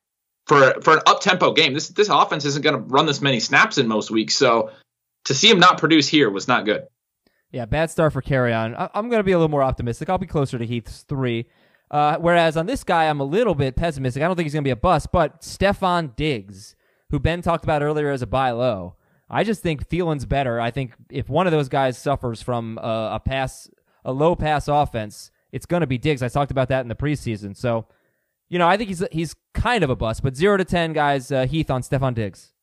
for 0.45 0.79
for 0.81 0.93
an 0.93 1.01
up 1.07 1.19
tempo 1.21 1.51
game. 1.53 1.73
This 1.73 1.89
this 1.89 2.09
offense 2.09 2.45
isn't 2.45 2.61
going 2.61 2.75
to 2.75 2.81
run 2.81 3.07
this 3.07 3.19
many 3.21 3.39
snaps 3.39 3.77
in 3.79 3.87
most 3.87 4.11
weeks. 4.11 4.35
So 4.35 4.69
to 5.25 5.33
see 5.33 5.49
him 5.49 5.59
not 5.59 5.79
produce 5.79 6.07
here 6.07 6.29
was 6.29 6.47
not 6.47 6.63
good. 6.65 6.83
Yeah, 7.51 7.65
bad 7.65 7.89
start 7.89 8.13
for 8.13 8.21
Kerryon. 8.21 8.75
I- 8.77 8.89
I'm 8.93 9.09
going 9.09 9.19
to 9.19 9.23
be 9.23 9.31
a 9.31 9.37
little 9.37 9.49
more 9.49 9.63
optimistic. 9.63 10.09
I'll 10.09 10.17
be 10.19 10.27
closer 10.27 10.59
to 10.59 10.65
Heath's 10.65 11.03
three. 11.03 11.47
Uh, 11.89 12.17
whereas 12.17 12.57
on 12.57 12.65
this 12.65 12.83
guy, 12.83 13.05
I'm 13.05 13.19
a 13.19 13.25
little 13.25 13.55
bit 13.55 13.75
pessimistic. 13.75 14.21
I 14.21 14.27
don't 14.27 14.35
think 14.35 14.45
he's 14.45 14.53
going 14.53 14.63
to 14.63 14.67
be 14.67 14.71
a 14.71 14.75
bust, 14.75 15.11
but 15.11 15.41
Stefon 15.41 16.15
Diggs, 16.15 16.75
who 17.09 17.19
Ben 17.19 17.41
talked 17.41 17.63
about 17.63 17.81
earlier 17.81 18.11
as 18.11 18.21
a 18.21 18.27
buy 18.27 18.51
low, 18.51 18.95
I 19.29 19.43
just 19.43 19.61
think 19.61 19.87
Thielen's 19.87 20.25
better. 20.25 20.59
I 20.59 20.71
think 20.71 20.93
if 21.09 21.29
one 21.29 21.47
of 21.47 21.51
those 21.51 21.69
guys 21.69 21.97
suffers 21.97 22.41
from 22.41 22.77
a, 22.77 23.11
a 23.13 23.21
pass, 23.23 23.69
a 24.03 24.11
low 24.11 24.35
pass 24.35 24.67
offense, 24.67 25.31
it's 25.51 25.65
going 25.65 25.81
to 25.81 25.87
be 25.87 25.97
Diggs. 25.97 26.21
I 26.21 26.27
talked 26.27 26.51
about 26.51 26.69
that 26.69 26.81
in 26.81 26.87
the 26.87 26.95
preseason. 26.95 27.55
So, 27.55 27.87
you 28.49 28.59
know, 28.59 28.67
I 28.67 28.77
think 28.77 28.89
he's 28.89 29.03
he's 29.11 29.35
kind 29.53 29.83
of 29.83 29.89
a 29.89 29.95
bust. 29.95 30.23
But 30.23 30.35
zero 30.35 30.57
to 30.57 30.65
ten 30.65 30.93
guys, 30.93 31.31
uh, 31.31 31.45
Heath 31.45 31.69
on 31.69 31.81
Stefon 31.81 32.13
Diggs. 32.13 32.53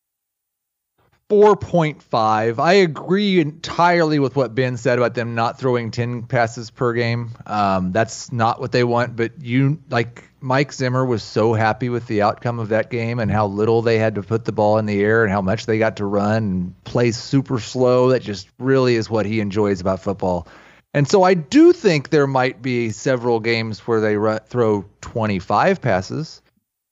4.5. 1.31 2.59
I 2.59 2.73
agree 2.75 3.41
entirely 3.41 4.19
with 4.19 4.37
what 4.37 4.55
Ben 4.55 4.77
said 4.77 4.99
about 4.99 5.15
them 5.15 5.35
not 5.35 5.59
throwing 5.59 5.91
10 5.91 6.25
passes 6.25 6.71
per 6.71 6.93
game. 6.93 7.31
Um, 7.47 7.93
that's 7.93 8.31
not 8.31 8.61
what 8.61 8.73
they 8.73 8.85
want, 8.85 9.17
but 9.17 9.41
you 9.41 9.81
like 9.89 10.25
Mike 10.41 10.73
Zimmer 10.73 11.05
was 11.05 11.23
so 11.23 11.55
happy 11.55 11.89
with 11.89 12.07
the 12.07 12.21
outcome 12.21 12.59
of 12.59 12.69
that 12.69 12.91
game 12.91 13.19
and 13.19 13.31
how 13.31 13.47
little 13.47 13.81
they 13.81 13.99
had 13.99 14.17
to 14.17 14.23
put 14.23 14.45
the 14.45 14.53
ball 14.53 14.77
in 14.77 14.85
the 14.85 15.01
air 15.01 15.25
and 15.25 15.33
how 15.33 15.41
much 15.41 15.65
they 15.65 15.79
got 15.79 15.97
to 15.97 16.05
run 16.05 16.37
and 16.37 16.85
play 16.85 17.11
super 17.11 17.59
slow. 17.59 18.11
That 18.11 18.23
just 18.23 18.49
really 18.59 18.95
is 18.95 19.09
what 19.09 19.25
he 19.25 19.41
enjoys 19.41 19.81
about 19.81 20.01
football. 20.01 20.47
And 20.93 21.09
so 21.09 21.23
I 21.23 21.35
do 21.35 21.73
think 21.73 22.11
there 22.11 22.27
might 22.27 22.61
be 22.61 22.91
several 22.91 23.41
games 23.41 23.81
where 23.81 24.01
they 24.01 24.39
throw 24.47 24.85
25 25.01 25.81
passes. 25.81 26.43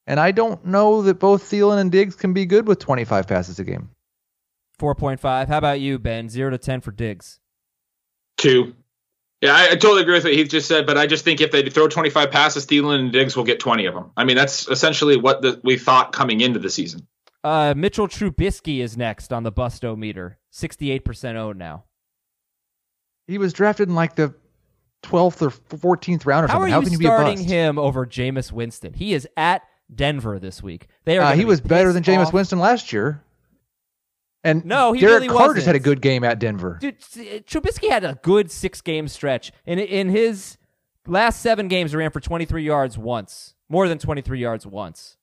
And 0.07 0.19
I 0.19 0.33
don't 0.33 0.65
know 0.65 1.03
that 1.03 1.21
both 1.21 1.45
Thielen 1.45 1.79
and 1.79 1.93
Diggs 1.93 2.17
can 2.17 2.33
be 2.33 2.47
good 2.47 2.67
with 2.67 2.81
25 2.81 3.29
passes 3.29 3.59
a 3.61 3.65
game. 3.65 3.91
Four 4.79 4.95
point 4.95 5.21
five. 5.21 5.49
How 5.49 5.59
about 5.59 5.81
you, 5.81 5.99
Ben? 5.99 6.29
Zero 6.29 6.51
to 6.51 6.59
ten 6.59 6.81
for 6.81 6.91
Diggs. 6.91 7.39
Two. 8.39 8.75
Yeah, 9.41 9.55
I, 9.57 9.71
I 9.73 9.75
totally 9.75 10.03
agree 10.03 10.15
with 10.15 10.25
what 10.25 10.33
Heath 10.33 10.49
just 10.49 10.69
said, 10.69 10.87
but 10.87 10.97
I 10.97 11.07
just 11.07 11.25
think 11.25 11.41
if 11.41 11.51
they 11.51 11.69
throw 11.69 11.89
25 11.89 12.31
passes, 12.31 12.65
Thielen 12.65 13.01
and 13.01 13.13
Diggs 13.13 13.37
will 13.37 13.43
get 13.43 13.59
20 13.59 13.87
of 13.87 13.95
them. 13.95 14.13
I 14.17 14.23
mean, 14.23 14.37
that's 14.37 14.69
essentially 14.69 15.17
what 15.17 15.43
the, 15.43 15.61
we 15.65 15.77
thought 15.77 16.13
coming 16.13 16.41
into 16.41 16.61
the 16.61 16.71
season. 16.71 17.09
Uh, 17.43 17.75
Mitchell 17.77 18.07
Trubisky 18.07 18.79
is 18.79 18.97
next 18.97 19.33
on 19.33 19.43
the 19.43 19.51
Busto 19.51 19.97
meter. 19.97 20.39
68% 20.53 21.35
owned 21.35 21.59
now. 21.59 21.85
He 23.27 23.37
was 23.37 23.53
drafted 23.53 23.89
in 23.89 23.97
like 23.97 24.15
the 24.15 24.33
12th 25.03 25.43
or 25.43 25.51
14th 25.97 26.25
round 26.25 26.45
or 26.45 26.49
How 26.49 26.55
something. 26.55 26.69
you 26.69 26.75
How 26.75 26.81
can 26.83 26.93
you 26.93 26.99
be 26.99 27.07
a 27.07 27.09
starting 27.09 27.39
him 27.43 27.79
over 27.81 28.07
Jameis 28.07 28.53
Winston? 28.53 28.93
He 28.95 29.13
is 29.13 29.27
at 29.37 29.63
Denver 29.93 30.39
this 30.39 30.63
week. 30.63 30.87
They 31.05 31.19
are. 31.19 31.33
Uh, 31.33 31.35
he 31.35 31.45
was 31.45 31.61
better 31.61 31.93
than 31.93 32.05
pissed 32.05 32.17
Jameis 32.17 32.27
off. 32.27 32.33
Winston 32.33 32.61
last 32.61 32.93
year. 32.93 33.25
And 34.45 34.65
No, 34.65 34.93
he 34.93 35.01
Derek 35.01 35.23
really 35.23 35.29
Carr 35.29 35.55
just 35.55 35.67
had 35.67 35.77
a 35.77 35.81
good 35.81 36.01
game 36.03 36.25
at 36.25 36.39
Denver. 36.39 36.79
Dude, 36.81 36.99
Trubisky 37.01 37.89
had 37.89 38.05
a 38.05 38.19
good 38.23 38.51
six 38.51 38.81
game 38.81 39.07
stretch. 39.09 39.53
In 39.67 39.79
in 39.79 40.09
his 40.09 40.59
last 41.07 41.41
seven 41.41 41.69
games, 41.69 41.93
he 41.93 41.97
ran 41.97 42.11
for 42.11 42.21
23 42.21 42.65
yards 42.65 42.99
once, 42.99 43.55
more 43.69 43.89
than 43.89 43.99
23 43.99 44.41
yards 44.41 44.67
once. 44.67 45.17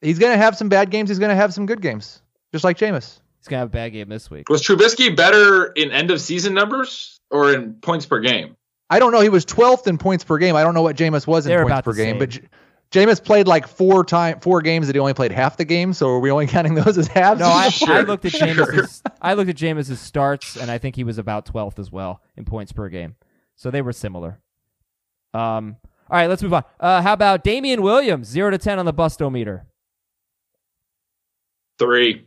He's 0.00 0.18
going 0.18 0.32
to 0.32 0.38
have 0.38 0.56
some 0.56 0.68
bad 0.68 0.90
games. 0.90 1.08
He's 1.08 1.18
going 1.18 1.30
to 1.30 1.34
have 1.36 1.52
some 1.54 1.66
good 1.66 1.80
games, 1.80 2.22
just 2.52 2.64
like 2.64 2.76
Jameis. 2.78 3.20
He's 3.38 3.48
gonna 3.48 3.58
have 3.60 3.68
a 3.68 3.72
bad 3.72 3.88
game 3.92 4.08
this 4.08 4.30
week. 4.30 4.48
Was 4.48 4.62
Trubisky 4.62 5.16
better 5.16 5.66
in 5.72 5.90
end 5.90 6.12
of 6.12 6.20
season 6.20 6.54
numbers 6.54 7.18
or 7.28 7.52
in 7.52 7.74
points 7.74 8.06
per 8.06 8.20
game? 8.20 8.56
I 8.88 9.00
don't 9.00 9.10
know. 9.10 9.20
He 9.20 9.30
was 9.30 9.44
12th 9.44 9.88
in 9.88 9.98
points 9.98 10.22
per 10.22 10.38
game. 10.38 10.54
I 10.54 10.62
don't 10.62 10.74
know 10.74 10.82
what 10.82 10.94
Jameis 10.96 11.26
was 11.26 11.44
in 11.44 11.50
They're 11.50 11.62
points 11.64 11.72
about 11.72 11.84
per 11.84 11.92
the 11.92 12.04
game, 12.04 12.12
same. 12.12 12.18
but 12.20 12.28
J- 12.28 12.48
Jameis 12.92 13.24
played 13.24 13.46
like 13.48 13.66
four 13.66 14.04
time 14.04 14.38
four 14.40 14.60
games 14.60 14.86
that 14.86 14.94
he 14.94 15.00
only 15.00 15.14
played 15.14 15.32
half 15.32 15.56
the 15.56 15.64
game. 15.64 15.92
So 15.92 16.08
are 16.08 16.20
we 16.20 16.30
only 16.30 16.46
counting 16.48 16.74
those 16.74 16.98
as 16.98 17.06
halves? 17.08 17.40
No, 17.40 17.46
I, 17.46 17.70
I 17.88 18.00
looked 18.02 18.24
at 18.26 18.32
sure. 18.32 18.86
I 19.20 19.34
looked 19.34 19.48
at 19.50 19.56
Jameis's 19.56 19.98
starts, 20.00 20.56
and 20.56 20.70
I 20.70 20.78
think 20.78 20.94
he 20.96 21.04
was 21.04 21.18
about 21.18 21.46
12th 21.46 21.78
as 21.78 21.90
well 21.90 22.20
in 22.36 22.44
points 22.44 22.72
per 22.72 22.88
game. 22.88 23.16
So 23.56 23.70
they 23.70 23.82
were 23.82 23.92
similar. 23.92 24.38
Um. 25.34 25.76
All 26.10 26.18
right, 26.18 26.26
let's 26.28 26.42
move 26.42 26.52
on. 26.52 26.64
Uh, 26.78 27.00
how 27.00 27.14
about 27.14 27.42
Damien 27.42 27.80
Williams? 27.80 28.28
Zero 28.28 28.50
to 28.50 28.58
ten 28.58 28.78
on 28.78 28.84
the 28.84 28.92
bustometer. 28.92 29.62
Three. 31.78 32.26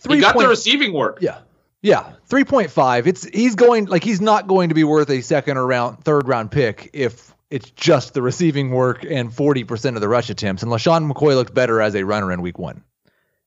Three 0.00 0.16
he 0.16 0.20
got 0.20 0.34
point- 0.34 0.44
the 0.44 0.48
receiving 0.48 0.92
work. 0.92 1.18
Yeah. 1.20 1.38
Yeah, 1.82 2.14
3.5. 2.30 3.06
It's 3.06 3.24
he's 3.24 3.54
going 3.54 3.84
like 3.84 4.02
he's 4.02 4.20
not 4.20 4.48
going 4.48 4.70
to 4.70 4.74
be 4.74 4.82
worth 4.82 5.08
a 5.10 5.20
second 5.20 5.56
or 5.56 5.66
round 5.66 6.02
third 6.02 6.26
round 6.26 6.50
pick 6.50 6.90
if 6.94 7.32
it's 7.50 7.70
just 7.70 8.14
the 8.14 8.22
receiving 8.22 8.70
work 8.70 9.04
and 9.04 9.30
40% 9.30 9.94
of 9.94 10.00
the 10.00 10.08
rush 10.08 10.30
attempts. 10.30 10.62
And 10.62 10.72
LeSean 10.72 11.10
McCoy 11.10 11.34
looked 11.34 11.54
better 11.54 11.80
as 11.80 11.94
a 11.94 12.04
runner 12.04 12.32
in 12.32 12.42
week 12.42 12.58
1. 12.58 12.82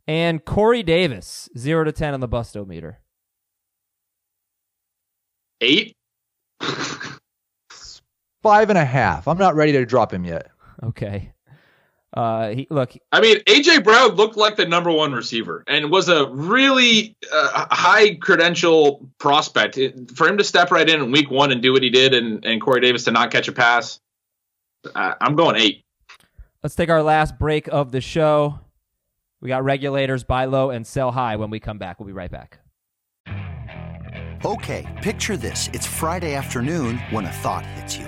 And 0.07 0.43
Corey 0.43 0.81
Davis, 0.81 1.49
zero 1.55 1.83
to 1.83 1.91
ten 1.91 2.15
on 2.15 2.19
the 2.19 2.27
busto 2.27 2.65
meter. 2.65 2.99
Eight. 5.61 5.95
Five 8.41 8.69
and 8.69 8.77
a 8.77 8.85
half. 8.85 9.27
I'm 9.27 9.37
not 9.37 9.53
ready 9.53 9.73
to 9.73 9.85
drop 9.85 10.11
him 10.11 10.25
yet. 10.25 10.49
Okay. 10.81 11.33
Uh, 12.13 12.49
he 12.49 12.67
look. 12.71 12.93
I 13.11 13.21
mean, 13.21 13.37
AJ 13.41 13.83
Brown 13.83 14.15
looked 14.15 14.35
like 14.35 14.55
the 14.55 14.65
number 14.65 14.91
one 14.91 15.13
receiver 15.13 15.63
and 15.67 15.91
was 15.91 16.09
a 16.09 16.27
really 16.29 17.15
uh, 17.31 17.67
high 17.69 18.15
credential 18.15 19.07
prospect. 19.19 19.77
It- 19.77 20.11
for 20.15 20.27
him 20.27 20.37
to 20.37 20.43
step 20.43 20.71
right 20.71 20.89
in 20.89 21.01
in 21.01 21.11
week 21.11 21.29
one 21.29 21.51
and 21.51 21.61
do 21.61 21.71
what 21.71 21.83
he 21.83 21.89
did, 21.91 22.13
and, 22.15 22.43
and 22.45 22.59
Corey 22.61 22.81
Davis 22.81 23.03
to 23.03 23.11
not 23.11 23.29
catch 23.31 23.47
a 23.47 23.51
pass, 23.51 23.99
uh, 24.95 25.13
I'm 25.21 25.35
going 25.35 25.55
eight. 25.57 25.83
Let's 26.63 26.75
take 26.75 26.89
our 26.89 27.03
last 27.03 27.37
break 27.37 27.67
of 27.67 27.91
the 27.91 28.01
show. 28.01 28.59
We 29.39 29.47
got 29.49 29.63
regulators, 29.63 30.23
buy 30.23 30.45
low 30.45 30.71
and 30.71 30.85
sell 30.85 31.11
high. 31.11 31.35
When 31.37 31.49
we 31.49 31.59
come 31.59 31.77
back, 31.77 31.99
we'll 31.99 32.07
be 32.07 32.13
right 32.13 32.31
back. 32.31 32.59
Okay, 34.43 34.85
picture 35.01 35.37
this. 35.37 35.69
It's 35.73 35.85
Friday 35.85 36.33
afternoon 36.33 36.97
when 37.11 37.25
a 37.25 37.31
thought 37.31 37.65
hits 37.65 37.97
you. 37.97 38.07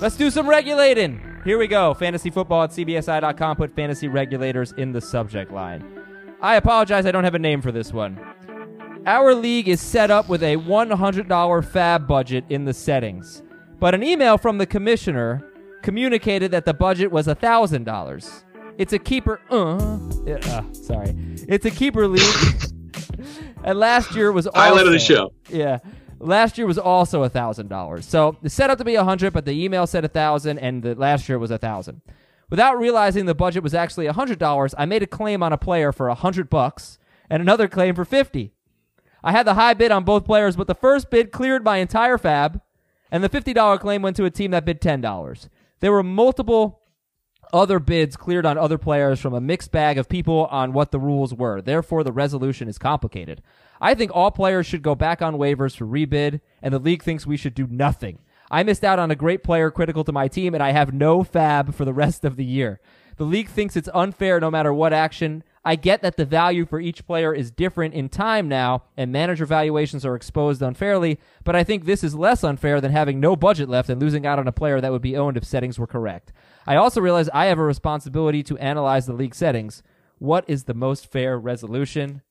Let's 0.00 0.16
do 0.16 0.30
some 0.30 0.48
regulating. 0.48 1.20
Here 1.44 1.58
we 1.58 1.66
go. 1.66 1.92
Fantasy 1.92 2.30
football 2.30 2.62
at 2.62 2.70
CBSI.com. 2.70 3.56
Put 3.56 3.76
fantasy 3.76 4.08
regulators 4.08 4.72
in 4.72 4.92
the 4.92 5.00
subject 5.00 5.52
line. 5.52 5.84
I 6.40 6.56
apologize, 6.56 7.04
I 7.04 7.10
don't 7.10 7.24
have 7.24 7.34
a 7.34 7.38
name 7.38 7.60
for 7.60 7.70
this 7.70 7.92
one. 7.92 8.18
Our 9.04 9.34
league 9.34 9.68
is 9.68 9.78
set 9.80 10.10
up 10.10 10.26
with 10.26 10.42
a 10.42 10.56
$100 10.56 11.64
fab 11.66 12.08
budget 12.08 12.44
in 12.48 12.64
the 12.64 12.72
settings, 12.72 13.42
but 13.78 13.94
an 13.94 14.02
email 14.02 14.38
from 14.38 14.56
the 14.56 14.66
commissioner 14.66 15.46
communicated 15.82 16.50
that 16.52 16.64
the 16.64 16.72
budget 16.74 17.12
was 17.12 17.26
$1,000. 17.26 18.44
It's 18.78 18.94
a 18.94 18.98
keeper. 18.98 19.40
Uh, 19.50 19.76
uh, 20.26 20.72
sorry. 20.72 21.14
It's 21.46 21.66
a 21.66 21.70
keeper 21.70 22.08
league. 22.08 22.70
and 23.64 23.78
last 23.78 24.14
year 24.14 24.32
was 24.32 24.46
also, 24.46 24.58
Highlight 24.58 24.86
of 24.86 24.92
the 24.92 24.98
show. 24.98 25.34
Yeah. 25.50 25.78
Last 26.20 26.58
year 26.58 26.66
was 26.66 26.78
also 26.78 27.22
a 27.22 27.28
thousand 27.30 27.68
dollars. 27.68 28.06
So 28.06 28.36
it's 28.42 28.54
set 28.54 28.70
up 28.70 28.78
to 28.78 28.84
be 28.84 28.94
a 28.94 29.04
hundred, 29.04 29.32
but 29.32 29.46
the 29.46 29.64
email 29.64 29.86
said 29.86 30.04
a 30.04 30.08
thousand, 30.08 30.58
and 30.58 30.82
the 30.82 30.94
last 30.94 31.28
year 31.28 31.38
was 31.38 31.50
a 31.50 31.58
thousand. 31.58 32.02
Without 32.50 32.78
realizing 32.78 33.24
the 33.24 33.34
budget 33.34 33.62
was 33.62 33.74
actually 33.74 34.06
a 34.06 34.12
hundred 34.12 34.38
dollars, 34.38 34.74
I 34.76 34.84
made 34.84 35.02
a 35.02 35.06
claim 35.06 35.42
on 35.42 35.52
a 35.52 35.58
player 35.58 35.92
for 35.92 36.08
a 36.08 36.14
hundred 36.14 36.50
bucks 36.50 36.98
and 37.30 37.40
another 37.40 37.68
claim 37.68 37.94
for 37.94 38.04
fifty. 38.04 38.52
I 39.22 39.32
had 39.32 39.46
the 39.46 39.54
high 39.54 39.74
bid 39.74 39.90
on 39.90 40.04
both 40.04 40.24
players, 40.24 40.56
but 40.56 40.66
the 40.66 40.74
first 40.74 41.10
bid 41.10 41.32
cleared 41.32 41.64
my 41.64 41.78
entire 41.78 42.18
fab, 42.18 42.60
and 43.10 43.24
the 43.24 43.28
fifty 43.28 43.52
dollar 43.52 43.78
claim 43.78 44.02
went 44.02 44.16
to 44.16 44.24
a 44.24 44.30
team 44.30 44.50
that 44.50 44.64
bid 44.64 44.80
ten 44.80 45.00
dollars. 45.00 45.48
There 45.80 45.92
were 45.92 46.02
multiple 46.02 46.80
other 47.52 47.78
bids 47.78 48.16
cleared 48.16 48.46
on 48.46 48.58
other 48.58 48.78
players 48.78 49.20
from 49.20 49.34
a 49.34 49.40
mixed 49.40 49.72
bag 49.72 49.98
of 49.98 50.08
people 50.08 50.46
on 50.50 50.72
what 50.72 50.90
the 50.90 51.00
rules 51.00 51.34
were. 51.34 51.60
Therefore, 51.60 52.04
the 52.04 52.12
resolution 52.12 52.68
is 52.68 52.78
complicated. 52.78 53.42
I 53.80 53.94
think 53.94 54.10
all 54.14 54.30
players 54.30 54.66
should 54.66 54.82
go 54.82 54.94
back 54.94 55.22
on 55.22 55.36
waivers 55.36 55.76
for 55.76 55.86
rebid, 55.86 56.40
and 56.62 56.74
the 56.74 56.78
league 56.78 57.02
thinks 57.02 57.26
we 57.26 57.36
should 57.36 57.54
do 57.54 57.66
nothing. 57.68 58.18
I 58.50 58.62
missed 58.62 58.84
out 58.84 58.98
on 58.98 59.10
a 59.10 59.16
great 59.16 59.42
player 59.44 59.70
critical 59.70 60.04
to 60.04 60.12
my 60.12 60.28
team, 60.28 60.54
and 60.54 60.62
I 60.62 60.72
have 60.72 60.92
no 60.92 61.22
fab 61.22 61.74
for 61.74 61.84
the 61.84 61.92
rest 61.92 62.24
of 62.24 62.36
the 62.36 62.44
year. 62.44 62.80
The 63.16 63.24
league 63.24 63.48
thinks 63.48 63.76
it's 63.76 63.88
unfair 63.94 64.40
no 64.40 64.50
matter 64.50 64.72
what 64.72 64.92
action. 64.92 65.44
I 65.64 65.76
get 65.76 66.00
that 66.02 66.16
the 66.16 66.24
value 66.24 66.64
for 66.64 66.80
each 66.80 67.06
player 67.06 67.34
is 67.34 67.50
different 67.50 67.94
in 67.94 68.08
time 68.08 68.48
now, 68.48 68.84
and 68.96 69.12
manager 69.12 69.44
valuations 69.44 70.06
are 70.06 70.16
exposed 70.16 70.62
unfairly, 70.62 71.20
but 71.44 71.54
I 71.54 71.62
think 71.62 71.84
this 71.84 72.02
is 72.02 72.14
less 72.14 72.42
unfair 72.42 72.80
than 72.80 72.92
having 72.92 73.20
no 73.20 73.36
budget 73.36 73.68
left 73.68 73.90
and 73.90 74.00
losing 74.00 74.26
out 74.26 74.38
on 74.38 74.48
a 74.48 74.52
player 74.52 74.80
that 74.80 74.90
would 74.90 75.02
be 75.02 75.16
owned 75.16 75.36
if 75.36 75.44
settings 75.44 75.78
were 75.78 75.86
correct. 75.86 76.32
I 76.66 76.76
also 76.76 77.00
realize 77.00 77.28
I 77.34 77.46
have 77.46 77.58
a 77.58 77.64
responsibility 77.64 78.42
to 78.44 78.58
analyze 78.58 79.06
the 79.06 79.12
league 79.12 79.34
settings. 79.34 79.82
What 80.18 80.44
is 80.48 80.64
the 80.64 80.74
most 80.74 81.06
fair 81.06 81.38
resolution? 81.38 82.22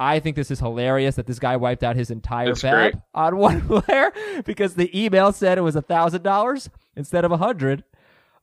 I 0.00 0.18
think 0.18 0.34
this 0.34 0.50
is 0.50 0.58
hilarious 0.60 1.16
that 1.16 1.26
this 1.26 1.38
guy 1.38 1.56
wiped 1.56 1.84
out 1.84 1.94
his 1.94 2.10
entire 2.10 2.46
That's 2.46 2.62
fab 2.62 2.72
great. 2.72 2.94
on 3.14 3.36
one 3.48 3.60
player 3.60 4.10
because 4.46 4.74
the 4.74 4.90
email 4.98 5.30
said 5.30 5.58
it 5.58 5.60
was 5.60 5.76
a 5.76 5.82
thousand 5.82 6.22
dollars 6.22 6.70
instead 6.96 7.22
of 7.26 7.30
a 7.32 7.36
hundred. 7.36 7.84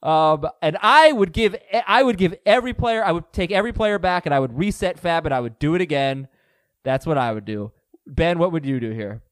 Um, 0.03 0.47
and 0.61 0.77
I 0.79 1.11
would 1.11 1.33
give 1.33 1.55
I 1.87 2.03
would 2.03 2.17
give 2.17 2.35
every 2.45 2.75
player 2.75 3.03
I 3.03 3.11
would 3.11 3.33
take 3.33 3.51
every 3.51 3.73
player 3.73 3.97
back 3.97 4.27
and 4.27 4.35
I 4.35 4.39
would 4.39 4.55
reset 4.55 4.99
fab 4.99 5.25
and 5.25 5.33
I 5.33 5.39
would 5.39 5.57
do 5.57 5.73
it 5.73 5.81
again. 5.81 6.27
That's 6.83 7.07
what 7.07 7.17
I 7.17 7.33
would 7.33 7.45
do. 7.45 7.71
Ben, 8.05 8.37
what 8.37 8.51
would 8.51 8.63
you 8.63 8.79
do 8.79 8.91
here? 8.91 9.23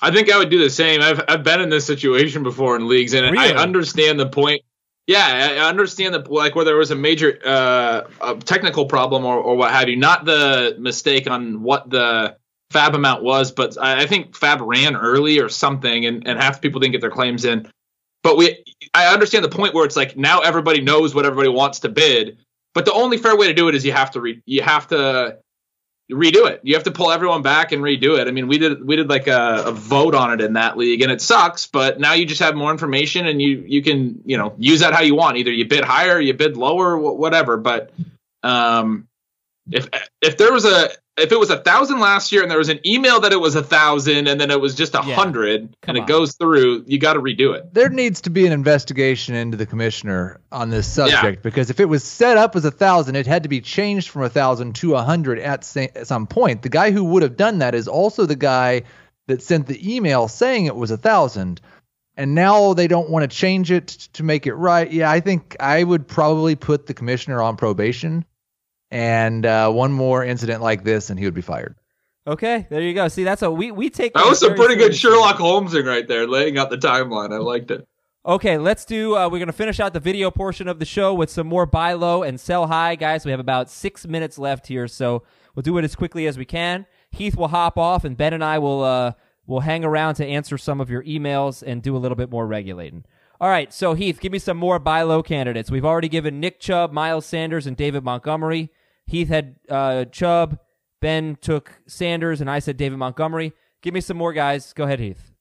I 0.00 0.12
think 0.12 0.30
I 0.30 0.38
would 0.38 0.50
do 0.50 0.58
the 0.62 0.70
same. 0.70 1.02
I've 1.02 1.20
I've 1.26 1.42
been 1.42 1.60
in 1.60 1.68
this 1.68 1.84
situation 1.84 2.44
before 2.44 2.76
in 2.76 2.86
leagues, 2.86 3.12
and 3.12 3.28
Really? 3.32 3.52
I 3.52 3.60
understand 3.60 4.20
the 4.20 4.28
point. 4.28 4.62
Yeah, 5.06 5.58
I 5.60 5.68
understand 5.68 6.14
the 6.14 6.20
like 6.32 6.54
where 6.54 6.64
there 6.64 6.76
was 6.76 6.90
a 6.90 6.96
major 6.96 7.38
uh, 7.44 8.02
a 8.22 8.36
technical 8.36 8.86
problem 8.86 9.26
or, 9.26 9.36
or 9.36 9.56
what 9.56 9.70
have 9.70 9.88
you. 9.88 9.96
Not 9.96 10.24
the 10.24 10.76
mistake 10.78 11.28
on 11.28 11.62
what 11.62 11.90
the 11.90 12.36
fab 12.70 12.94
amount 12.94 13.22
was, 13.22 13.52
but 13.52 13.76
I, 13.78 14.02
I 14.02 14.06
think 14.06 14.34
fab 14.34 14.62
ran 14.62 14.96
early 14.96 15.40
or 15.40 15.50
something, 15.50 16.06
and, 16.06 16.26
and 16.26 16.38
half 16.40 16.54
the 16.54 16.60
people 16.60 16.80
didn't 16.80 16.92
get 16.92 17.02
their 17.02 17.10
claims 17.10 17.44
in. 17.44 17.70
But 18.22 18.38
we, 18.38 18.64
I 18.94 19.12
understand 19.12 19.44
the 19.44 19.50
point 19.50 19.74
where 19.74 19.84
it's 19.84 19.96
like 19.96 20.16
now 20.16 20.40
everybody 20.40 20.80
knows 20.80 21.14
what 21.14 21.26
everybody 21.26 21.50
wants 21.50 21.80
to 21.80 21.90
bid. 21.90 22.38
But 22.72 22.86
the 22.86 22.92
only 22.92 23.18
fair 23.18 23.36
way 23.36 23.46
to 23.46 23.54
do 23.54 23.68
it 23.68 23.74
is 23.74 23.84
you 23.84 23.92
have 23.92 24.10
to 24.12 24.20
re, 24.22 24.42
you 24.46 24.62
have 24.62 24.88
to 24.88 25.38
redo 26.10 26.48
it. 26.48 26.60
You 26.62 26.74
have 26.74 26.84
to 26.84 26.90
pull 26.90 27.10
everyone 27.10 27.42
back 27.42 27.72
and 27.72 27.82
redo 27.82 28.18
it. 28.18 28.28
I 28.28 28.30
mean, 28.30 28.48
we 28.48 28.58
did 28.58 28.86
we 28.86 28.96
did 28.96 29.08
like 29.08 29.26
a, 29.26 29.64
a 29.66 29.72
vote 29.72 30.14
on 30.14 30.32
it 30.32 30.40
in 30.40 30.54
that 30.54 30.76
league, 30.76 31.02
and 31.02 31.10
it 31.10 31.20
sucks. 31.20 31.66
But 31.66 31.98
now 31.98 32.12
you 32.12 32.26
just 32.26 32.40
have 32.40 32.54
more 32.54 32.70
information, 32.70 33.26
and 33.26 33.40
you 33.40 33.64
you 33.66 33.82
can 33.82 34.20
you 34.24 34.36
know 34.36 34.54
use 34.58 34.80
that 34.80 34.92
how 34.92 35.02
you 35.02 35.14
want. 35.14 35.38
Either 35.38 35.50
you 35.50 35.66
bid 35.66 35.84
higher, 35.84 36.20
you 36.20 36.34
bid 36.34 36.56
lower, 36.56 36.98
whatever. 36.98 37.56
But 37.56 37.92
um, 38.42 39.08
if 39.70 39.88
if 40.20 40.36
there 40.36 40.52
was 40.52 40.64
a 40.64 40.90
if 41.16 41.30
it 41.30 41.38
was 41.38 41.50
a 41.50 41.58
thousand 41.60 42.00
last 42.00 42.32
year 42.32 42.42
and 42.42 42.50
there 42.50 42.58
was 42.58 42.68
an 42.68 42.80
email 42.84 43.20
that 43.20 43.32
it 43.32 43.40
was 43.40 43.54
a 43.54 43.62
thousand 43.62 44.26
and 44.26 44.40
then 44.40 44.50
it 44.50 44.60
was 44.60 44.74
just 44.74 44.94
a 44.94 45.00
hundred 45.02 45.76
Come 45.82 45.96
and 45.96 45.98
on. 45.98 46.04
it 46.04 46.08
goes 46.08 46.34
through, 46.34 46.84
you 46.86 46.98
got 46.98 47.12
to 47.12 47.20
redo 47.20 47.54
it. 47.54 47.72
there 47.72 47.88
needs 47.88 48.20
to 48.22 48.30
be 48.30 48.46
an 48.46 48.52
investigation 48.52 49.34
into 49.36 49.56
the 49.56 49.66
commissioner 49.66 50.40
on 50.50 50.70
this 50.70 50.86
subject 50.86 51.42
because 51.42 51.70
if 51.70 51.78
it 51.78 51.84
was 51.84 52.02
set 52.02 52.36
up 52.36 52.56
as 52.56 52.64
a 52.64 52.70
thousand, 52.70 53.14
it 53.16 53.26
had 53.26 53.44
to 53.44 53.48
be 53.48 53.60
changed 53.60 54.08
from 54.08 54.22
a 54.22 54.28
thousand 54.28 54.74
to 54.76 54.94
a 54.96 55.02
hundred 55.02 55.38
at, 55.38 55.64
sa- 55.64 55.86
at 55.94 56.06
some 56.08 56.26
point. 56.26 56.62
The 56.62 56.68
guy 56.68 56.90
who 56.90 57.04
would 57.04 57.22
have 57.22 57.36
done 57.36 57.58
that 57.58 57.74
is 57.74 57.86
also 57.86 58.26
the 58.26 58.34
guy 58.36 58.82
that 59.28 59.40
sent 59.40 59.66
the 59.68 59.94
email 59.96 60.26
saying 60.28 60.66
it 60.66 60.74
was 60.76 60.90
a 60.90 60.96
thousand, 60.98 61.60
and 62.16 62.34
now 62.34 62.74
they 62.74 62.88
don't 62.88 63.08
want 63.08 63.28
to 63.30 63.36
change 63.36 63.70
it 63.70 63.88
to 64.14 64.22
make 64.22 64.46
it 64.46 64.54
right. 64.54 64.90
Yeah, 64.92 65.10
I 65.10 65.20
think 65.20 65.56
I 65.60 65.82
would 65.82 66.06
probably 66.06 66.56
put 66.56 66.86
the 66.86 66.94
commissioner 66.94 67.40
on 67.40 67.56
probation, 67.56 68.24
and 68.94 69.44
uh, 69.44 69.70
one 69.72 69.92
more 69.92 70.24
incident 70.24 70.62
like 70.62 70.84
this, 70.84 71.10
and 71.10 71.18
he 71.18 71.24
would 71.24 71.34
be 71.34 71.40
fired. 71.40 71.74
Okay, 72.28 72.66
there 72.70 72.80
you 72.80 72.94
go. 72.94 73.08
See, 73.08 73.24
that's 73.24 73.42
a 73.42 73.50
we 73.50 73.72
we 73.72 73.90
take 73.90 74.14
That 74.14 74.24
was 74.24 74.38
some 74.38 74.50
very 74.50 74.58
pretty 74.58 74.74
good 74.76 74.94
seriously. 74.94 75.10
Sherlock 75.10 75.36
Holmesing 75.36 75.84
right 75.84 76.06
there, 76.06 76.28
laying 76.28 76.56
out 76.56 76.70
the 76.70 76.78
timeline. 76.78 77.34
I 77.34 77.38
liked 77.38 77.72
it. 77.72 77.86
Okay, 78.24 78.56
let's 78.56 78.84
do. 78.84 79.16
Uh, 79.16 79.28
we're 79.28 79.40
gonna 79.40 79.52
finish 79.52 79.80
out 79.80 79.92
the 79.92 80.00
video 80.00 80.30
portion 80.30 80.68
of 80.68 80.78
the 80.78 80.84
show 80.84 81.12
with 81.12 81.28
some 81.28 81.48
more 81.48 81.66
buy 81.66 81.92
low 81.92 82.22
and 82.22 82.40
sell 82.40 82.68
high, 82.68 82.94
guys. 82.94 83.24
We 83.24 83.32
have 83.32 83.40
about 83.40 83.68
six 83.68 84.06
minutes 84.06 84.38
left 84.38 84.68
here, 84.68 84.86
so 84.86 85.24
we'll 85.54 85.64
do 85.64 85.76
it 85.76 85.84
as 85.84 85.96
quickly 85.96 86.28
as 86.28 86.38
we 86.38 86.44
can. 86.44 86.86
Heath 87.10 87.36
will 87.36 87.48
hop 87.48 87.76
off, 87.76 88.04
and 88.04 88.16
Ben 88.16 88.32
and 88.32 88.44
I 88.44 88.58
will 88.60 88.84
uh, 88.84 89.12
will 89.46 89.60
hang 89.60 89.84
around 89.84 90.14
to 90.14 90.26
answer 90.26 90.56
some 90.56 90.80
of 90.80 90.88
your 90.88 91.02
emails 91.02 91.64
and 91.66 91.82
do 91.82 91.96
a 91.96 91.98
little 91.98 92.16
bit 92.16 92.30
more 92.30 92.46
regulating. 92.46 93.04
All 93.40 93.48
right, 93.48 93.72
so 93.72 93.94
Heath, 93.94 94.20
give 94.20 94.30
me 94.30 94.38
some 94.38 94.56
more 94.56 94.78
buy 94.78 95.02
low 95.02 95.20
candidates. 95.22 95.68
We've 95.68 95.84
already 95.84 96.08
given 96.08 96.38
Nick 96.38 96.60
Chubb, 96.60 96.92
Miles 96.92 97.26
Sanders, 97.26 97.66
and 97.66 97.76
David 97.76 98.04
Montgomery. 98.04 98.70
Heath 99.06 99.28
had 99.28 99.56
uh, 99.68 100.06
Chubb, 100.06 100.58
Ben 101.00 101.36
took 101.40 101.72
Sanders, 101.86 102.40
and 102.40 102.50
I 102.50 102.58
said 102.58 102.76
David 102.76 102.98
Montgomery. 102.98 103.52
Give 103.82 103.94
me 103.94 104.00
some 104.00 104.16
more 104.16 104.32
guys. 104.32 104.72
Go 104.72 104.84
ahead, 104.84 105.00
Heath. 105.00 105.32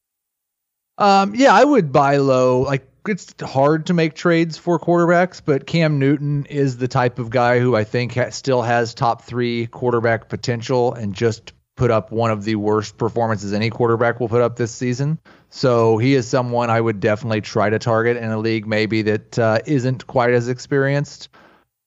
Um, 0.98 1.34
yeah, 1.36 1.54
I 1.54 1.64
would 1.64 1.92
buy 1.92 2.18
low. 2.18 2.62
Like 2.62 2.88
it's 3.08 3.34
hard 3.42 3.88
to 3.88 3.94
make 3.94 4.14
trades 4.14 4.58
for 4.58 4.80
quarterbacks, 4.80 5.42
but 5.44 5.66
Cam 5.66 6.00
Newton 6.00 6.46
is 6.46 6.78
the 6.78 6.88
type 6.88 7.20
of 7.20 7.30
guy 7.30 7.60
who 7.60 7.76
I 7.76 7.84
think 7.84 8.16
ha- 8.16 8.30
still 8.30 8.62
has 8.62 8.94
top 8.94 9.24
three 9.24 9.68
quarterback 9.68 10.30
potential 10.30 10.94
and 10.94 11.14
just 11.14 11.54
put 11.76 11.90
up 11.90 12.12
one 12.12 12.30
of 12.30 12.44
the 12.44 12.56
worst 12.56 12.98
performances 12.98 13.52
any 13.52 13.70
quarterback 13.70 14.20
will 14.20 14.30
put 14.30 14.42
up 14.42 14.56
this 14.56 14.72
season. 14.72 15.20
So 15.50 15.98
he 15.98 16.14
is 16.14 16.28
someone 16.28 16.70
I 16.70 16.80
would 16.80 17.00
definitely 17.00 17.42
try 17.42 17.70
to 17.70 17.80
target 17.80 18.18
in 18.18 18.30
a 18.30 18.38
league 18.38 18.68
maybe 18.68 19.02
that 19.04 19.40
uh, 19.40 19.60
isn't 19.66 20.06
quite 20.06 20.34
as 20.34 20.50
experienced. 20.50 21.30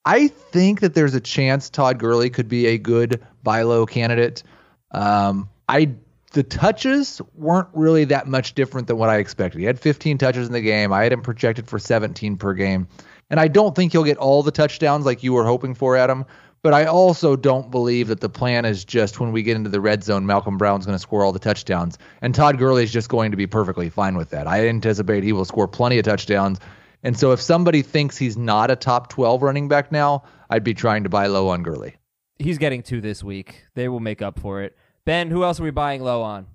I 0.06 0.28
think 0.28 0.80
that 0.80 0.94
there's 0.94 1.14
a 1.14 1.20
chance 1.20 1.68
Todd 1.68 1.98
Gurley 1.98 2.30
could 2.30 2.48
be 2.48 2.66
a 2.66 2.78
good 2.78 3.26
buy 3.42 3.62
low 3.62 3.86
candidate. 3.86 4.44
Um, 4.92 5.48
I 5.68 5.90
the 6.32 6.44
touches 6.44 7.20
weren't 7.34 7.68
really 7.72 8.04
that 8.04 8.28
much 8.28 8.54
different 8.54 8.86
than 8.86 8.98
what 8.98 9.08
I 9.08 9.16
expected. 9.16 9.58
He 9.58 9.64
had 9.64 9.80
15 9.80 10.18
touches 10.18 10.46
in 10.46 10.52
the 10.52 10.60
game. 10.60 10.92
I 10.92 11.02
had 11.02 11.12
him 11.12 11.22
projected 11.22 11.66
for 11.66 11.78
17 11.78 12.36
per 12.36 12.54
game, 12.54 12.86
and 13.30 13.40
I 13.40 13.48
don't 13.48 13.74
think 13.74 13.92
he'll 13.92 14.04
get 14.04 14.18
all 14.18 14.42
the 14.42 14.52
touchdowns 14.52 15.04
like 15.04 15.22
you 15.24 15.32
were 15.32 15.44
hoping 15.44 15.74
for, 15.74 15.96
Adam. 15.96 16.24
But 16.62 16.72
I 16.72 16.84
also 16.84 17.36
don't 17.36 17.70
believe 17.70 18.08
that 18.08 18.20
the 18.20 18.28
plan 18.28 18.64
is 18.64 18.84
just 18.84 19.20
when 19.20 19.32
we 19.32 19.42
get 19.42 19.56
into 19.56 19.70
the 19.70 19.80
red 19.80 20.02
zone, 20.04 20.26
Malcolm 20.26 20.58
Brown's 20.58 20.84
going 20.84 20.96
to 20.96 21.02
score 21.02 21.24
all 21.24 21.32
the 21.32 21.38
touchdowns, 21.38 21.98
and 22.22 22.34
Todd 22.34 22.58
Gurley 22.58 22.84
is 22.84 22.92
just 22.92 23.08
going 23.08 23.32
to 23.32 23.36
be 23.36 23.46
perfectly 23.46 23.88
fine 23.88 24.16
with 24.16 24.30
that. 24.30 24.46
I 24.46 24.68
anticipate 24.68 25.24
he 25.24 25.32
will 25.32 25.44
score 25.44 25.66
plenty 25.66 25.98
of 25.98 26.04
touchdowns. 26.04 26.60
And 27.02 27.18
so 27.18 27.32
if 27.32 27.40
somebody 27.40 27.82
thinks 27.82 28.16
he's 28.16 28.36
not 28.36 28.70
a 28.70 28.76
top 28.76 29.08
12 29.08 29.42
running 29.42 29.68
back 29.68 29.92
now, 29.92 30.24
I'd 30.50 30.64
be 30.64 30.74
trying 30.74 31.04
to 31.04 31.08
buy 31.08 31.26
low 31.26 31.48
on 31.48 31.62
Gurley. 31.62 31.96
He's 32.38 32.58
getting 32.58 32.82
two 32.82 33.00
this 33.00 33.22
week. 33.22 33.64
They 33.74 33.88
will 33.88 34.00
make 34.00 34.22
up 34.22 34.38
for 34.38 34.62
it. 34.62 34.76
Ben, 35.04 35.30
who 35.30 35.44
else 35.44 35.60
are 35.60 35.62
we 35.62 35.70
buying 35.70 36.02
low 36.02 36.22
on? 36.22 36.46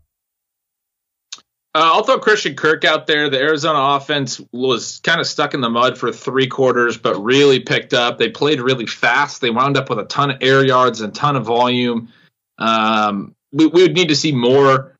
Uh, 1.74 1.89
I'll 1.94 2.04
throw 2.04 2.20
Christian 2.20 2.56
Kirk 2.56 2.84
out 2.84 3.08
there. 3.08 3.30
The 3.30 3.39
Arizona 3.39 3.96
offense 3.96 4.42
was 4.52 5.00
kind 5.04 5.22
of 5.22 5.28
stuck 5.28 5.54
in 5.54 5.62
the 5.62 5.70
mud 5.70 5.98
for 5.98 6.12
three 6.12 6.48
quarters, 6.48 6.98
but 6.98 7.16
really 7.16 7.62
picked 7.62 7.94
up. 7.94 8.18
They 8.18 8.30
played 8.30 8.60
really 8.60 8.86
fast. 8.86 9.39
They 9.39 9.52
wound 9.52 9.78
up 9.78 9.89
with 9.89 10.00
a 10.00 10.04
ton 10.04 10.32
of 10.32 10.38
air 10.42 10.66
yards 10.66 11.00
and 11.00 11.14
a 11.14 11.16
ton 11.16 11.38
of 11.38 11.46
volume. 11.46 12.10
Um, 12.58 13.36
we, 13.54 13.68
we 13.68 13.84
would 13.84 13.94
need 13.94 14.10
to 14.10 14.16
see 14.18 14.34
more 14.34 14.91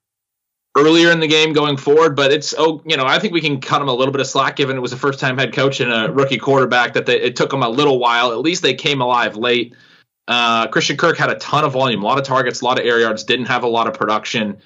earlier 0.78 1.12
in 1.12 1.20
the 1.20 1.28
game 1.28 1.54
going 1.54 1.78
forward, 1.78 2.16
but 2.16 2.32
it's 2.32 2.54
oh, 2.58 2.82
you 2.86 2.98
know, 2.98 3.06
I 3.06 3.20
think 3.20 3.34
we 3.34 3.42
can 3.42 3.60
cut 3.60 3.80
them 3.80 3.88
a 3.88 3.94
little 3.94 4.12
bit 4.12 4.22
of 4.22 4.28
slack 4.28 4.56
given 4.56 4.78
it 4.78 4.80
was 4.80 4.94
a 4.94 4.98
first 4.98 5.20
time 5.20 5.38
head 5.38 5.54
coach 5.54 5.80
and 5.80 5.92
a 5.92 6.12
rookie 6.12 6.38
quarterback 6.38 6.94
that 6.94 7.06
they, 7.06 7.20
it 7.20 7.36
took 7.36 7.50
them 7.50 7.64
a 7.64 7.70
little 7.70 8.00
while. 8.00 8.32
At 8.32 8.40
least 8.40 8.62
they 8.62 8.74
came 8.74 9.02
alive 9.02 9.36
late. 9.36 9.76
Uh, 10.28 10.68
Christian 10.68 10.98
Kirk 10.98 11.18
had 11.18 11.30
a 11.30 11.36
ton 11.36 11.64
of 11.64 11.74
volume, 11.74 12.04
a 12.04 12.06
lot 12.06 12.18
of 12.18 12.24
targets, 12.24 12.62
a 12.62 12.66
lot 12.66 12.80
of 12.80 12.86
air 12.86 13.00
yards, 13.00 13.24
didn't 13.24 13.48
have 13.48 13.64
a 13.64 13.68
lot 13.68 13.88
of 13.88 13.94
production. 13.94 14.58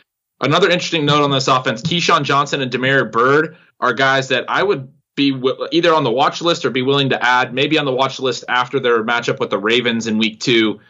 Another 0.41 0.69
interesting 0.69 1.05
note 1.05 1.23
on 1.23 1.31
this 1.31 1.47
offense: 1.47 1.81
KeeSean 1.81 2.23
Johnson 2.23 2.61
and 2.61 2.71
Damiere 2.71 3.05
Byrd 3.05 3.57
are 3.79 3.93
guys 3.93 4.27
that 4.27 4.45
I 4.49 4.63
would 4.63 4.91
be 5.15 5.31
w- 5.31 5.67
either 5.71 5.93
on 5.93 6.03
the 6.03 6.11
watch 6.11 6.41
list 6.41 6.65
or 6.65 6.69
be 6.69 6.81
willing 6.81 7.09
to 7.09 7.25
add, 7.25 7.53
maybe 7.53 7.79
on 7.79 7.85
the 7.85 7.93
watch 7.93 8.19
list 8.19 8.43
after 8.49 8.79
their 8.79 9.03
matchup 9.03 9.39
with 9.39 9.49
the 9.49 9.57
Ravens 9.57 10.07
in 10.07 10.17
Week 10.17 10.39
Two. 10.39 10.81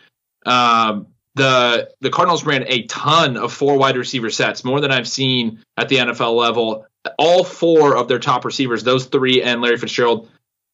Um, 0.45 1.07
the 1.36 1.90
the 2.02 2.10
Cardinals 2.10 2.46
ran 2.46 2.64
a 2.68 2.84
ton 2.84 3.38
of 3.38 3.54
four 3.54 3.78
wide 3.78 3.98
receiver 3.98 4.30
sets, 4.30 4.64
more 4.64 4.80
than 4.82 4.92
I've 4.92 5.08
seen 5.08 5.60
at 5.78 5.90
the 5.90 5.98
NFL 5.98 6.36
level. 6.36 6.86
All 7.20 7.44
four 7.44 7.96
of 7.96 8.08
their 8.08 8.20
top 8.20 8.46
receivers, 8.46 8.84
those 8.84 9.06
three 9.06 9.42
and 9.44 9.62
Larry 9.62 9.78
Fitzgerald, 9.78 10.30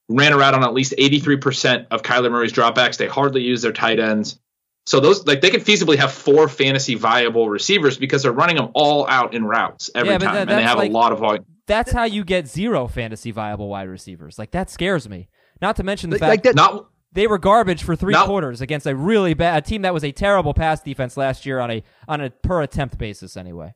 ran 0.07 0.31
around 0.33 0.55
on 0.55 0.63
at 0.63 0.73
least 0.73 0.93
83% 0.97 1.87
of 1.91 2.03
Kyler 2.03 2.31
Murray's 2.31 2.53
dropbacks. 2.53 2.97
They 2.97 3.07
hardly 3.07 3.41
use 3.41 3.61
their 3.61 3.73
tight 3.73 3.99
ends. 3.99 4.39
So 4.85 4.99
those 4.99 5.25
like 5.27 5.41
they 5.41 5.49
could 5.49 5.61
feasibly 5.65 5.97
have 5.97 6.11
four 6.11 6.47
fantasy 6.47 6.95
viable 6.95 7.49
receivers 7.49 7.97
because 7.97 8.23
they're 8.23 8.31
running 8.31 8.55
them 8.55 8.69
all 8.73 9.07
out 9.07 9.33
in 9.33 9.43
routes 9.43 9.89
every 9.93 10.09
Yeah, 10.11 10.17
time, 10.19 10.33
that- 10.35 10.49
and 10.49 10.57
they 10.59 10.63
have 10.63 10.77
like- 10.77 10.89
a 10.89 10.93
lot 10.93 11.11
of 11.11 11.19
volume. 11.19 11.45
That's 11.67 11.91
how 11.91 12.03
you 12.03 12.23
get 12.25 12.47
zero 12.47 12.87
fantasy 12.87 13.31
viable 13.31 13.69
wide 13.69 13.87
receivers. 13.87 14.37
Like 14.39 14.51
that 14.51 14.69
scares 14.69 15.07
me. 15.07 15.29
Not 15.61 15.75
to 15.77 15.83
mention 15.83 16.09
the 16.09 16.15
Like, 16.15 16.19
fact 16.21 16.29
like 16.29 16.43
that. 16.43 16.55
Not 16.55 16.87
they 17.13 17.27
were 17.27 17.37
garbage 17.37 17.83
for 17.83 17.95
three 17.95 18.13
Not- 18.13 18.25
quarters 18.27 18.61
against 18.61 18.85
a 18.87 18.95
really 18.95 19.33
bad 19.33 19.57
a 19.57 19.61
team 19.67 19.81
that 19.83 19.93
was 19.93 20.03
a 20.03 20.11
terrible 20.11 20.53
pass 20.53 20.81
defense 20.81 21.17
last 21.17 21.45
year 21.45 21.59
on 21.59 21.69
a 21.71 21.83
on 22.07 22.21
a 22.21 22.29
per 22.29 22.61
attempt 22.61 22.97
basis 22.97 23.35
anyway. 23.37 23.73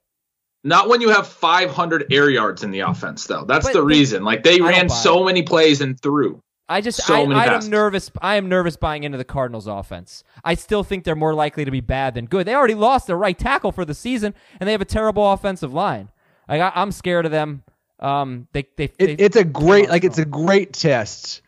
Not 0.64 0.90
when 0.90 1.00
you 1.02 1.10
have 1.10 1.28
500 1.28 2.12
air 2.12 2.30
yards 2.30 2.64
in 2.64 2.72
the 2.72 2.80
offense, 2.80 3.28
though. 3.28 3.46
That's 3.46 3.66
But 3.68 3.74
the 3.74 3.80
they- 3.82 3.86
reason. 3.86 4.24
Like 4.24 4.44
they 4.44 4.58
don't 4.58 4.68
ran 4.70 4.90
so 4.90 5.22
it. 5.24 5.26
many 5.28 5.44
plays 5.44 5.82
and 5.82 6.00
threw. 6.00 6.42
I 6.68 6.82
just 6.82 7.06
So 7.06 7.14
I, 7.14 7.26
many 7.28 7.40
I 7.40 7.54
am 7.56 7.70
nervous. 7.70 8.10
I 8.24 8.38
am 8.38 8.50
nervous 8.50 8.76
buying 8.76 9.04
into 9.04 9.20
the 9.20 9.24
Cardinals 9.24 9.68
offense. 9.68 10.24
I 10.44 10.56
still 10.56 10.84
think 10.84 11.04
they're 11.04 11.16
more 11.16 11.36
likely 11.36 11.64
to 11.64 11.70
be 11.70 11.82
bad 11.82 12.16
than 12.16 12.26
good. 12.26 12.48
They 12.48 12.56
already 12.56 12.74
lost 12.74 13.06
their 13.06 13.18
right 13.18 13.38
tackle 13.38 13.72
for 13.72 13.86
the 13.86 13.94
season, 13.94 14.34
and 14.60 14.68
they 14.68 14.72
have 14.72 14.82
a 14.82 14.86
terrible 14.86 15.32
offensive 15.32 15.72
line. 15.74 16.10
Like, 16.50 16.62
I, 16.62 16.72
I'm 16.74 16.92
scared 16.92 17.26
of 17.28 17.32
them. 17.32 17.62
Um, 18.00 18.48
they 18.52 18.66
they, 18.78 18.88
they 18.88 19.12
it's 19.14 19.36
a 19.36 19.44
great 19.44 19.90
like 19.90 20.04
it's 20.04 20.18
a 20.18 20.26
great 20.26 20.74
test 20.74 21.42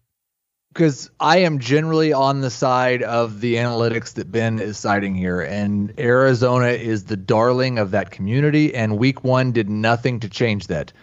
because 0.78 1.10
I 1.20 1.40
am 1.40 1.58
generally 1.58 2.14
on 2.14 2.42
the 2.42 2.52
side 2.52 3.02
of 3.02 3.42
the 3.42 3.56
analytics 3.56 4.14
that 4.14 4.32
Ben 4.32 4.60
is 4.60 4.78
citing 4.78 5.16
here, 5.16 5.42
and 5.42 5.92
Arizona 6.00 6.68
is 6.68 7.06
the 7.06 7.18
darling 7.18 7.80
of 7.80 7.90
that 7.92 8.12
community, 8.12 8.76
and 8.76 9.00
Week 9.00 9.24
One 9.24 9.52
did 9.52 9.72
nothing 9.72 10.20
to 10.20 10.30
change 10.30 10.68
that. 10.68 10.94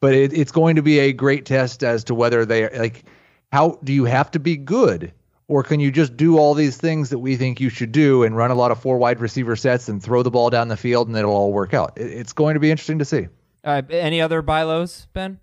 But 0.00 0.14
it, 0.14 0.32
it's 0.32 0.50
going 0.50 0.76
to 0.76 0.82
be 0.82 0.98
a 1.00 1.12
great 1.12 1.44
test 1.44 1.84
as 1.84 2.04
to 2.04 2.14
whether 2.14 2.46
they 2.46 2.70
like 2.70 3.04
how 3.52 3.78
do 3.84 3.92
you 3.92 4.06
have 4.06 4.30
to 4.30 4.38
be 4.38 4.56
good. 4.56 5.12
Or 5.46 5.62
can 5.62 5.78
you 5.78 5.90
just 5.90 6.16
do 6.16 6.38
all 6.38 6.54
these 6.54 6.78
things 6.78 7.10
that 7.10 7.18
we 7.18 7.36
think 7.36 7.60
you 7.60 7.68
should 7.68 7.92
do 7.92 8.22
and 8.22 8.34
run 8.34 8.50
a 8.50 8.54
lot 8.54 8.70
of 8.70 8.80
four 8.80 8.96
wide 8.96 9.20
receiver 9.20 9.56
sets 9.56 9.88
and 9.88 10.02
throw 10.02 10.22
the 10.22 10.30
ball 10.30 10.48
down 10.48 10.68
the 10.68 10.76
field 10.76 11.08
and 11.08 11.16
it'll 11.16 11.32
all 11.34 11.52
work 11.52 11.74
out? 11.74 11.92
It, 11.96 12.12
it's 12.12 12.32
going 12.32 12.54
to 12.54 12.60
be 12.60 12.70
interesting 12.70 12.98
to 13.00 13.04
see. 13.04 13.28
All 13.64 13.74
right, 13.74 13.84
any 13.90 14.22
other 14.22 14.40
buy 14.40 14.62
lows, 14.62 15.06
Ben? 15.12 15.40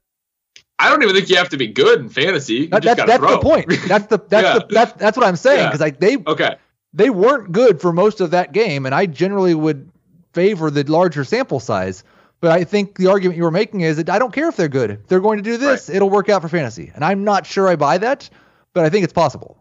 I 0.78 0.89
don't 0.89 1.01
even 1.03 1.15
think 1.15 1.30
you 1.30 1.38
have 1.38 1.49
to 1.49 1.57
be 1.57 1.67
good 1.67 1.99
in 2.01 2.09
fantasy. 2.09 2.53
You 2.53 2.67
That- 2.67 2.84
just 2.84 2.97
that's 2.97 3.09
gotta 3.09 3.21
that's 3.21 3.34
the 3.34 3.39
point. 3.49 3.67
That's 3.88 4.05
the 4.07 4.17
that's 4.17 4.43
Yeah. 4.43 4.53
the 4.59 4.65
that's 4.69 4.93
that's 4.93 5.17
what 5.17 5.26
I'm 5.26 5.36
saying 5.38 5.59
Yeah. 5.59 5.67
because 5.67 5.80
like 5.80 5.99
they 5.99 6.17
Okay. 6.17 6.55
they 6.93 7.09
weren't 7.09 7.51
good 7.51 7.80
for 7.82 7.93
most 7.93 8.19
of 8.21 8.32
that 8.32 8.51
game, 8.51 8.86
and 8.86 8.93
I 8.93 9.05
generally 9.05 9.55
would 9.55 9.89
favor 10.34 10.69
the 10.69 10.84
larger 10.84 11.23
sample 11.23 11.59
size. 11.59 12.03
But 12.41 12.51
I 12.51 12.65
think 12.65 12.97
the 12.97 13.07
argument 13.07 13.38
you 13.38 13.43
were 13.43 13.51
making 13.51 13.82
is 13.82 13.95
that 13.97 14.09
I 14.09 14.19
don't 14.19 14.34
care 14.34 14.49
if 14.49 14.57
they're 14.57 14.67
good. 14.67 14.91
If 14.91 15.07
they're 15.07 15.21
going 15.21 15.38
to 15.38 15.43
do 15.43 15.55
this, 15.57 15.89
it'll 15.89 16.09
work 16.09 16.28
out 16.30 16.41
for 16.41 16.49
fantasy, 16.49 16.91
and 16.93 17.03
I'm 17.03 17.23
not 17.23 17.45
sure 17.45 17.67
I 17.69 17.78
buy 17.78 17.97
that, 17.99 18.30
but 18.73 18.84
I 18.86 18.89
think 18.89 19.05
it's 19.05 19.13
possible. 19.13 19.57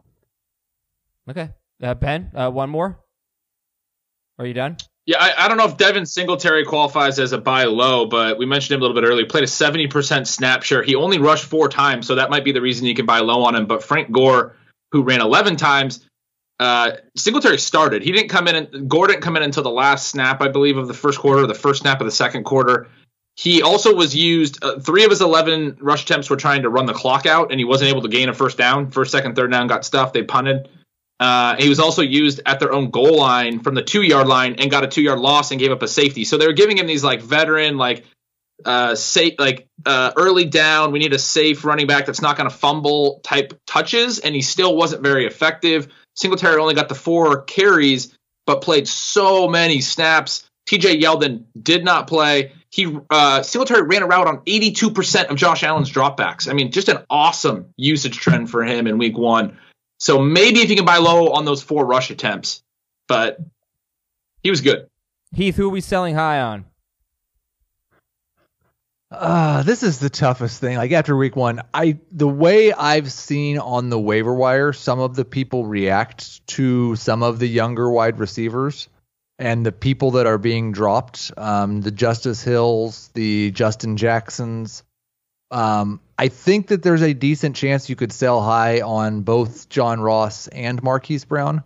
Okay, 1.30 1.50
uh, 1.82 1.94
Ben, 1.94 2.32
uh, 2.34 2.50
one 2.50 2.68
more. 2.68 2.98
Are 4.38 4.44
you 4.46 4.52
done? 4.52 4.76
Yeah, 5.06 5.18
I, 5.20 5.44
I 5.44 5.48
don't 5.48 5.58
know 5.58 5.66
if 5.66 5.76
Devin 5.76 6.06
Singletary 6.06 6.64
qualifies 6.64 7.18
as 7.18 7.32
a 7.32 7.38
buy 7.38 7.64
low, 7.64 8.06
but 8.06 8.38
we 8.38 8.46
mentioned 8.46 8.76
him 8.76 8.80
a 8.80 8.86
little 8.86 9.00
bit 9.00 9.06
earlier. 9.06 9.26
Played 9.26 9.44
a 9.44 9.48
70% 9.48 10.26
snap 10.26 10.62
share. 10.62 10.82
He 10.82 10.94
only 10.94 11.18
rushed 11.18 11.44
four 11.44 11.68
times, 11.68 12.06
so 12.06 12.14
that 12.14 12.30
might 12.30 12.44
be 12.44 12.52
the 12.52 12.62
reason 12.62 12.86
you 12.86 12.94
can 12.94 13.04
buy 13.04 13.18
low 13.18 13.44
on 13.44 13.54
him. 13.54 13.66
But 13.66 13.82
Frank 13.82 14.10
Gore, 14.10 14.56
who 14.92 15.02
ran 15.02 15.20
11 15.20 15.56
times, 15.56 16.06
uh, 16.58 16.92
Singletary 17.16 17.58
started. 17.58 18.02
He 18.02 18.12
didn't 18.12 18.30
come 18.30 18.48
in. 18.48 18.56
And, 18.56 18.88
Gore 18.88 19.08
didn't 19.08 19.22
come 19.22 19.36
in 19.36 19.42
until 19.42 19.62
the 19.62 19.70
last 19.70 20.08
snap, 20.08 20.40
I 20.40 20.48
believe, 20.48 20.78
of 20.78 20.88
the 20.88 20.94
first 20.94 21.18
quarter, 21.18 21.46
the 21.46 21.54
first 21.54 21.82
snap 21.82 22.00
of 22.00 22.06
the 22.06 22.12
second 22.12 22.44
quarter. 22.44 22.88
He 23.36 23.62
also 23.62 23.94
was 23.94 24.14
used. 24.16 24.62
Uh, 24.64 24.78
three 24.78 25.04
of 25.04 25.10
his 25.10 25.20
11 25.20 25.78
rush 25.80 26.04
attempts 26.04 26.30
were 26.30 26.36
trying 26.36 26.62
to 26.62 26.70
run 26.70 26.86
the 26.86 26.94
clock 26.94 27.26
out, 27.26 27.50
and 27.50 27.60
he 27.60 27.64
wasn't 27.64 27.90
able 27.90 28.02
to 28.02 28.08
gain 28.08 28.30
a 28.30 28.34
first 28.34 28.56
down. 28.56 28.90
First, 28.90 29.10
second, 29.10 29.34
third 29.34 29.50
down 29.50 29.66
got 29.66 29.84
stuffed. 29.84 30.14
They 30.14 30.22
punted. 30.22 30.68
Uh, 31.20 31.56
he 31.56 31.68
was 31.68 31.78
also 31.78 32.02
used 32.02 32.40
at 32.44 32.58
their 32.60 32.72
own 32.72 32.90
goal 32.90 33.18
line 33.18 33.60
from 33.60 33.74
the 33.74 33.82
two 33.82 34.02
yard 34.02 34.26
line 34.26 34.56
and 34.58 34.70
got 34.70 34.84
a 34.84 34.88
two 34.88 35.02
yard 35.02 35.20
loss 35.20 35.50
and 35.50 35.60
gave 35.60 35.70
up 35.70 35.82
a 35.82 35.88
safety. 35.88 36.24
So 36.24 36.38
they 36.38 36.46
were 36.46 36.52
giving 36.52 36.76
him 36.76 36.86
these 36.86 37.04
like 37.04 37.22
veteran, 37.22 37.76
like 37.76 38.04
uh, 38.64 38.94
safe, 38.94 39.34
like 39.38 39.68
uh, 39.86 40.12
early 40.16 40.44
down. 40.44 40.92
We 40.92 40.98
need 40.98 41.12
a 41.12 41.18
safe 41.18 41.64
running 41.64 41.86
back 41.86 42.06
that's 42.06 42.20
not 42.20 42.36
going 42.36 42.48
to 42.48 42.54
fumble 42.54 43.20
type 43.22 43.58
touches, 43.66 44.18
and 44.18 44.34
he 44.34 44.42
still 44.42 44.76
wasn't 44.76 45.02
very 45.02 45.26
effective. 45.26 45.88
Singletary 46.16 46.60
only 46.60 46.74
got 46.74 46.88
the 46.88 46.94
four 46.94 47.42
carries, 47.42 48.16
but 48.46 48.60
played 48.60 48.88
so 48.88 49.48
many 49.48 49.80
snaps. 49.80 50.48
TJ 50.68 51.00
Yeldon 51.00 51.44
did 51.60 51.84
not 51.84 52.06
play. 52.06 52.52
He 52.70 52.96
uh, 53.10 53.42
Singletary 53.42 53.82
ran 53.82 54.02
a 54.02 54.06
route 54.06 54.26
on 54.26 54.38
82% 54.38 55.26
of 55.26 55.36
Josh 55.36 55.62
Allen's 55.62 55.90
dropbacks. 55.90 56.48
I 56.48 56.54
mean, 56.54 56.72
just 56.72 56.88
an 56.88 57.04
awesome 57.08 57.66
usage 57.76 58.16
trend 58.16 58.50
for 58.50 58.64
him 58.64 58.86
in 58.86 58.98
week 58.98 59.16
one. 59.16 59.58
So 59.98 60.18
maybe 60.20 60.60
if 60.60 60.70
you 60.70 60.76
can 60.76 60.84
buy 60.84 60.98
low 60.98 61.32
on 61.32 61.44
those 61.44 61.62
four 61.62 61.86
rush 61.86 62.10
attempts, 62.10 62.62
but 63.06 63.38
he 64.42 64.50
was 64.50 64.60
good. 64.60 64.88
Heath, 65.32 65.56
who 65.56 65.66
are 65.66 65.72
we 65.72 65.80
selling 65.80 66.14
high 66.14 66.40
on? 66.40 66.64
Uh, 69.10 69.62
this 69.62 69.82
is 69.82 69.98
the 69.98 70.10
toughest 70.10 70.60
thing. 70.60 70.76
Like 70.76 70.90
after 70.92 71.16
week 71.16 71.36
one, 71.36 71.62
I 71.72 71.98
the 72.10 72.28
way 72.28 72.72
I've 72.72 73.12
seen 73.12 73.58
on 73.58 73.88
the 73.88 73.98
waiver 73.98 74.34
wire, 74.34 74.72
some 74.72 74.98
of 74.98 75.14
the 75.14 75.24
people 75.24 75.66
react 75.66 76.44
to 76.48 76.96
some 76.96 77.22
of 77.22 77.38
the 77.38 77.46
younger 77.46 77.88
wide 77.88 78.18
receivers 78.18 78.88
and 79.38 79.64
the 79.64 79.72
people 79.72 80.12
that 80.12 80.26
are 80.26 80.38
being 80.38 80.72
dropped. 80.72 81.30
Um, 81.36 81.80
the 81.80 81.90
Justice 81.90 82.42
Hills, 82.42 83.10
the 83.14 83.50
Justin 83.52 83.96
Jacksons. 83.96 84.82
Um, 85.50 86.00
I 86.18 86.28
think 86.28 86.68
that 86.68 86.82
there's 86.82 87.02
a 87.02 87.12
decent 87.12 87.56
chance 87.56 87.88
you 87.88 87.96
could 87.96 88.12
sell 88.12 88.40
high 88.40 88.80
on 88.80 89.22
both 89.22 89.68
John 89.68 90.00
Ross 90.00 90.48
and 90.48 90.82
Marquise 90.82 91.24
Brown. 91.24 91.62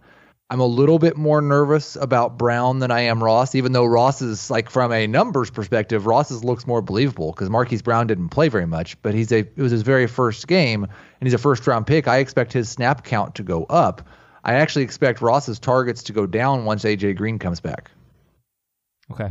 I'm 0.50 0.60
a 0.60 0.66
little 0.66 0.98
bit 0.98 1.18
more 1.18 1.42
nervous 1.42 1.94
about 1.94 2.38
Brown 2.38 2.78
than 2.78 2.90
I 2.90 3.02
am 3.02 3.22
Ross, 3.22 3.54
even 3.54 3.72
though 3.72 3.84
Ross 3.84 4.22
is 4.22 4.50
like 4.50 4.70
from 4.70 4.92
a 4.92 5.06
numbers 5.06 5.50
perspective, 5.50 6.06
Ross's 6.06 6.42
looks 6.42 6.66
more 6.66 6.80
believable 6.80 7.32
because 7.32 7.50
Marquise 7.50 7.82
Brown 7.82 8.06
didn't 8.06 8.30
play 8.30 8.48
very 8.48 8.66
much, 8.66 9.00
but 9.02 9.12
he's 9.12 9.30
a 9.30 9.40
it 9.40 9.58
was 9.58 9.72
his 9.72 9.82
very 9.82 10.06
first 10.06 10.48
game 10.48 10.84
and 10.84 11.26
he's 11.26 11.34
a 11.34 11.38
first 11.38 11.66
round 11.66 11.86
pick. 11.86 12.08
I 12.08 12.18
expect 12.18 12.54
his 12.54 12.70
snap 12.70 13.04
count 13.04 13.34
to 13.34 13.42
go 13.42 13.64
up. 13.64 14.08
I 14.42 14.54
actually 14.54 14.84
expect 14.84 15.20
Ross's 15.20 15.58
targets 15.58 16.04
to 16.04 16.14
go 16.14 16.24
down 16.24 16.64
once 16.64 16.84
AJ 16.84 17.16
Green 17.16 17.38
comes 17.38 17.60
back. 17.60 17.90
Okay. 19.10 19.30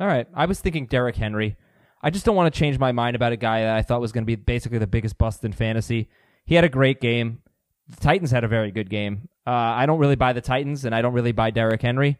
All 0.00 0.06
right. 0.06 0.26
I 0.34 0.46
was 0.46 0.60
thinking 0.60 0.86
Derrick 0.86 1.16
Henry. 1.16 1.56
I 2.02 2.10
just 2.10 2.24
don't 2.24 2.34
want 2.36 2.52
to 2.52 2.58
change 2.58 2.78
my 2.78 2.92
mind 2.92 3.14
about 3.16 3.32
a 3.32 3.36
guy 3.36 3.60
that 3.62 3.76
I 3.76 3.82
thought 3.82 4.00
was 4.00 4.12
going 4.12 4.24
to 4.24 4.26
be 4.26 4.34
basically 4.36 4.78
the 4.78 4.86
biggest 4.86 5.18
bust 5.18 5.44
in 5.44 5.52
fantasy. 5.52 6.08
He 6.44 6.54
had 6.56 6.64
a 6.64 6.68
great 6.68 7.00
game. 7.00 7.42
The 7.88 7.96
Titans 7.96 8.30
had 8.30 8.42
a 8.44 8.48
very 8.48 8.70
good 8.72 8.90
game. 8.90 9.28
Uh, 9.46 9.50
I 9.50 9.86
don't 9.86 9.98
really 9.98 10.16
buy 10.16 10.32
the 10.32 10.40
Titans, 10.40 10.84
and 10.84 10.94
I 10.94 11.02
don't 11.02 11.12
really 11.12 11.32
buy 11.32 11.50
Derrick 11.50 11.82
Henry, 11.82 12.18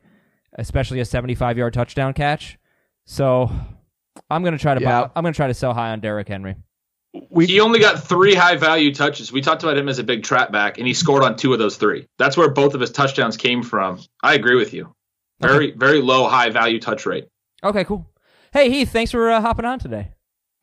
especially 0.59 1.01
a 1.01 1.05
75 1.05 1.59
yard 1.59 1.75
touchdown 1.75 2.13
catch. 2.13 2.59
So 3.07 3.51
I'm 4.31 4.43
going 4.43 4.57
to 4.57 4.59
try 4.63 4.75
to 4.75 4.81
Yeah. 4.81 5.03
buy, 5.03 5.11
I'm 5.17 5.23
going 5.23 5.33
to 5.33 5.37
try 5.37 5.49
to 5.49 5.55
sell 5.55 5.75
high 5.75 5.91
on 5.91 6.01
Derrick 6.01 6.29
Henry. 6.29 6.57
We 7.29 7.47
he 7.47 7.61
only 7.61 7.79
got 7.79 8.03
three 8.03 8.35
high 8.35 8.57
value 8.57 8.95
touches. 8.95 9.31
We 9.33 9.43
talked 9.43 9.63
about 9.63 9.77
him 9.77 9.89
as 9.89 9.99
a 9.99 10.05
big 10.05 10.23
trap 10.23 10.51
back, 10.51 10.79
and 10.79 10.87
he 10.87 10.95
scored 10.95 11.23
on 11.23 11.37
two 11.37 11.53
of 11.53 11.59
those 11.59 11.77
three. 11.77 12.07
That's 12.19 12.37
where 12.37 12.49
both 12.49 12.75
of 12.75 12.81
his 12.81 12.91
touchdowns 12.91 13.37
came 13.37 13.63
from. 13.63 14.01
I 14.23 14.35
agree 14.35 14.57
with 14.57 14.73
you. 14.73 14.95
Very, 15.41 15.73
very 15.73 16.01
low 16.01 16.29
high 16.29 16.49
value 16.51 16.81
touch 16.81 17.05
rate. 17.05 17.27
Okay, 17.65 17.85
cool. 17.85 18.07
Hey 18.53 18.69
Heath, 18.71 18.91
thanks 18.93 19.11
for 19.11 19.31
uh, 19.31 19.41
hopping 19.41 19.65
on 19.65 19.79
today. 19.79 20.11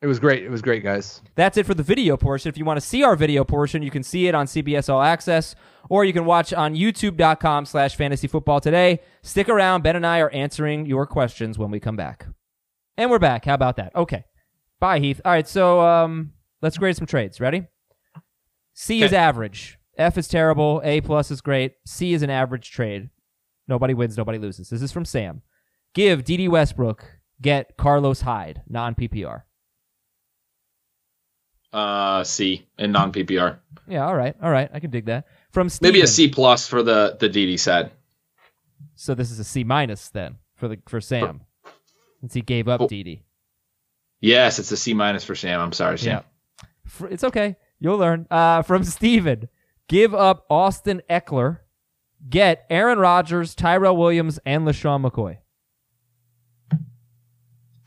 it 0.00 0.06
was 0.06 0.20
great. 0.20 0.44
It 0.44 0.48
was 0.48 0.62
great, 0.62 0.84
guys. 0.84 1.22
That's 1.34 1.56
it 1.56 1.66
for 1.66 1.74
the 1.74 1.82
video 1.82 2.16
portion. 2.16 2.48
If 2.48 2.56
you 2.56 2.64
want 2.64 2.76
to 2.76 2.86
see 2.86 3.02
our 3.02 3.16
video 3.16 3.42
portion, 3.42 3.82
you 3.82 3.90
can 3.90 4.04
see 4.04 4.28
it 4.28 4.34
on 4.34 4.46
CBS 4.46 4.88
All 4.88 5.02
Access, 5.02 5.56
or 5.88 6.04
you 6.04 6.12
can 6.12 6.24
watch 6.24 6.52
on 6.52 6.76
youtube.com 6.76 7.66
slash 7.66 7.96
fantasy 7.96 8.28
football 8.28 8.60
today. 8.60 9.00
Stick 9.22 9.48
around. 9.48 9.82
Ben 9.82 9.96
and 9.96 10.06
I 10.06 10.20
are 10.20 10.30
answering 10.30 10.86
your 10.86 11.04
questions 11.04 11.58
when 11.58 11.72
we 11.72 11.80
come 11.80 11.96
back. 11.96 12.26
And 12.96 13.10
we're 13.10 13.18
back. 13.18 13.44
How 13.44 13.54
about 13.54 13.76
that? 13.76 13.94
Okay. 13.96 14.24
Bye, 14.78 15.00
Heath. 15.00 15.20
All 15.24 15.32
right, 15.32 15.48
so 15.48 15.80
um, 15.80 16.32
let's 16.62 16.78
grade 16.78 16.96
some 16.96 17.06
trades. 17.06 17.40
Ready? 17.40 17.66
C 18.72 19.02
is 19.02 19.12
average. 19.12 19.78
F 19.98 20.16
is 20.16 20.28
terrible. 20.28 20.80
A 20.84 21.00
plus 21.00 21.32
is 21.32 21.40
great. 21.40 21.74
C 21.84 22.12
is 22.12 22.22
an 22.22 22.30
average 22.30 22.70
trade. 22.70 23.10
Nobody 23.66 23.94
wins, 23.94 24.16
nobody 24.16 24.38
loses. 24.38 24.70
This 24.70 24.80
is 24.80 24.92
from 24.92 25.04
Sam. 25.04 25.42
Give 25.92 26.24
Dede 26.24 26.48
Westbrook, 26.48 27.19
get 27.40 27.76
Carlos 27.76 28.20
Hyde, 28.20 28.62
non 28.68 28.94
PPR. 28.94 29.42
Uh, 31.72 32.24
C 32.24 32.66
in 32.78 32.90
non 32.92 33.12
PPR. 33.12 33.58
Yeah, 33.86 34.04
all 34.06 34.14
right, 34.16 34.34
all 34.42 34.50
right. 34.50 34.68
I 34.72 34.80
can 34.80 34.90
dig 34.90 35.06
that. 35.06 35.26
From 35.52 35.68
Steven. 35.68 35.92
Maybe 35.92 36.02
a 36.02 36.06
C 36.06 36.28
plus 36.28 36.66
for 36.66 36.82
the 36.82 37.16
the 37.20 37.28
Dede 37.28 37.58
side. 37.60 37.92
So 38.96 39.14
this 39.14 39.30
is 39.30 39.38
a 39.38 39.44
C 39.44 39.62
minus 39.64 40.08
then 40.10 40.36
for 40.56 40.66
the 40.68 40.78
for 40.88 41.00
Sam, 41.00 41.42
since 42.20 42.34
he 42.34 42.40
gave 42.40 42.66
up 42.68 42.80
Oh. 42.80 42.88
Dede. 42.88 43.20
Yes, 44.20 44.58
it's 44.58 44.70
a 44.72 44.76
C 44.76 44.94
minus 44.94 45.24
for 45.24 45.34
Sam. 45.34 45.60
I'm 45.60 45.72
sorry, 45.72 45.98
Sam. 45.98 46.08
Yeah. 46.08 46.66
Fr- 46.86 47.06
It's 47.06 47.24
okay. 47.24 47.56
You'll 47.78 47.98
learn. 47.98 48.26
Uh, 48.30 48.62
from 48.62 48.84
Steven. 48.84 49.48
Give 49.88 50.14
up 50.14 50.44
Austin 50.50 51.02
Ekeler. 51.08 51.58
Get 52.28 52.66
Aaron 52.68 52.98
Rodgers, 52.98 53.54
Tyrell 53.54 53.96
Williams, 53.96 54.38
and 54.44 54.66
LeSean 54.66 55.04
McCoy. 55.08 55.38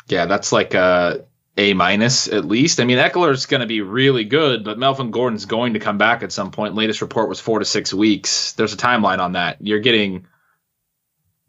Yeah, 0.07 0.25
that's 0.25 0.51
like 0.51 0.73
a 0.73 1.25
A 1.57 1.73
minus 1.73 2.27
at 2.27 2.45
least. 2.45 2.79
I 2.79 2.85
mean, 2.85 2.97
Ekeler's 2.97 3.45
going 3.45 3.61
to 3.61 3.67
be 3.67 3.81
really 3.81 4.23
good, 4.23 4.63
but 4.63 4.77
Melvin 4.77 5.11
Gordon's 5.11 5.45
going 5.45 5.73
to 5.73 5.79
come 5.79 5.97
back 5.97 6.23
at 6.23 6.31
some 6.31 6.51
point. 6.51 6.75
Latest 6.75 7.01
report 7.01 7.29
was 7.29 7.39
four 7.39 7.59
to 7.59 7.65
six 7.65 7.93
weeks. 7.93 8.53
There's 8.53 8.73
a 8.73 8.77
timeline 8.77 9.19
on 9.19 9.33
that. 9.33 9.57
You're 9.61 9.79
getting 9.79 10.27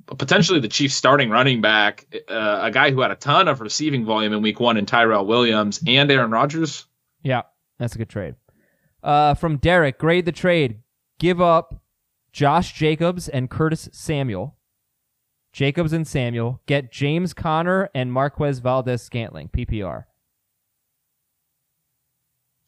potentially 0.07 0.61
the 0.61 0.68
Chiefs 0.68 0.94
starting 0.94 1.30
running 1.30 1.61
back, 1.62 2.07
uh, 2.28 2.61
a 2.62 2.70
guy 2.70 2.90
who 2.90 3.00
had 3.00 3.11
a 3.11 3.16
ton 3.16 3.48
of 3.48 3.61
receiving 3.61 4.05
volume 4.05 4.34
in 4.34 4.42
week 4.42 4.61
one 4.61 4.76
in 4.76 4.86
Tyrell 4.86 5.26
Williams 5.26 5.80
and 5.86 6.11
Aaron 6.11 6.30
Rodgers. 6.30 6.86
Yeah, 7.22 7.42
that's 7.78 7.94
a 7.94 7.98
good 7.98 8.11
trade. 8.11 8.34
Uh, 9.02 9.34
from 9.34 9.57
Derek, 9.57 9.98
grade 9.98 10.26
the 10.26 10.32
trade. 10.32 10.80
Give 11.18 11.40
up 11.40 11.82
Josh 12.32 12.74
Jacobs 12.74 13.28
and 13.28 13.48
Curtis 13.48 13.88
Samuel. 13.92 14.57
Jacobs 15.55 15.92
and 15.92 16.07
Samuel. 16.07 16.61
Get 16.66 16.90
James 16.92 17.32
Conner 17.32 17.88
and 17.94 18.12
Marquez 18.12 18.59
Valdes-Scantling, 18.59 19.50
PPR. 19.57 20.05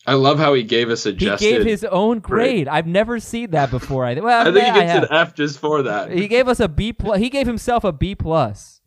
I 0.07 0.15
love 0.15 0.39
how 0.39 0.55
he 0.55 0.63
gave 0.63 0.89
us 0.89 1.05
a 1.05 1.13
Jesse. 1.13 1.45
He 1.45 1.51
gave 1.51 1.67
his 1.67 1.83
own 1.83 2.21
grade. 2.21 2.67
grade. 2.67 2.69
I've 2.69 2.87
never 2.87 3.19
seen 3.19 3.51
that 3.51 3.73
before. 3.73 4.05
I, 4.05 4.15
well, 4.15 4.41
I 4.49 4.53
think 4.53 4.65
he 4.67 4.81
gets 4.81 5.05
an 5.05 5.07
F 5.11 5.35
just 5.35 5.59
for 5.59 5.83
that. 5.83 6.13
He 6.13 6.29
gave 6.29 6.47
us 6.47 6.61
a 6.61 6.69
B 6.69 6.93
plus. 6.93 7.19
He 7.19 7.29
gave 7.29 7.49
himself 7.49 7.83
a 7.83 7.91
B 7.93 8.15
plus, 8.15 8.81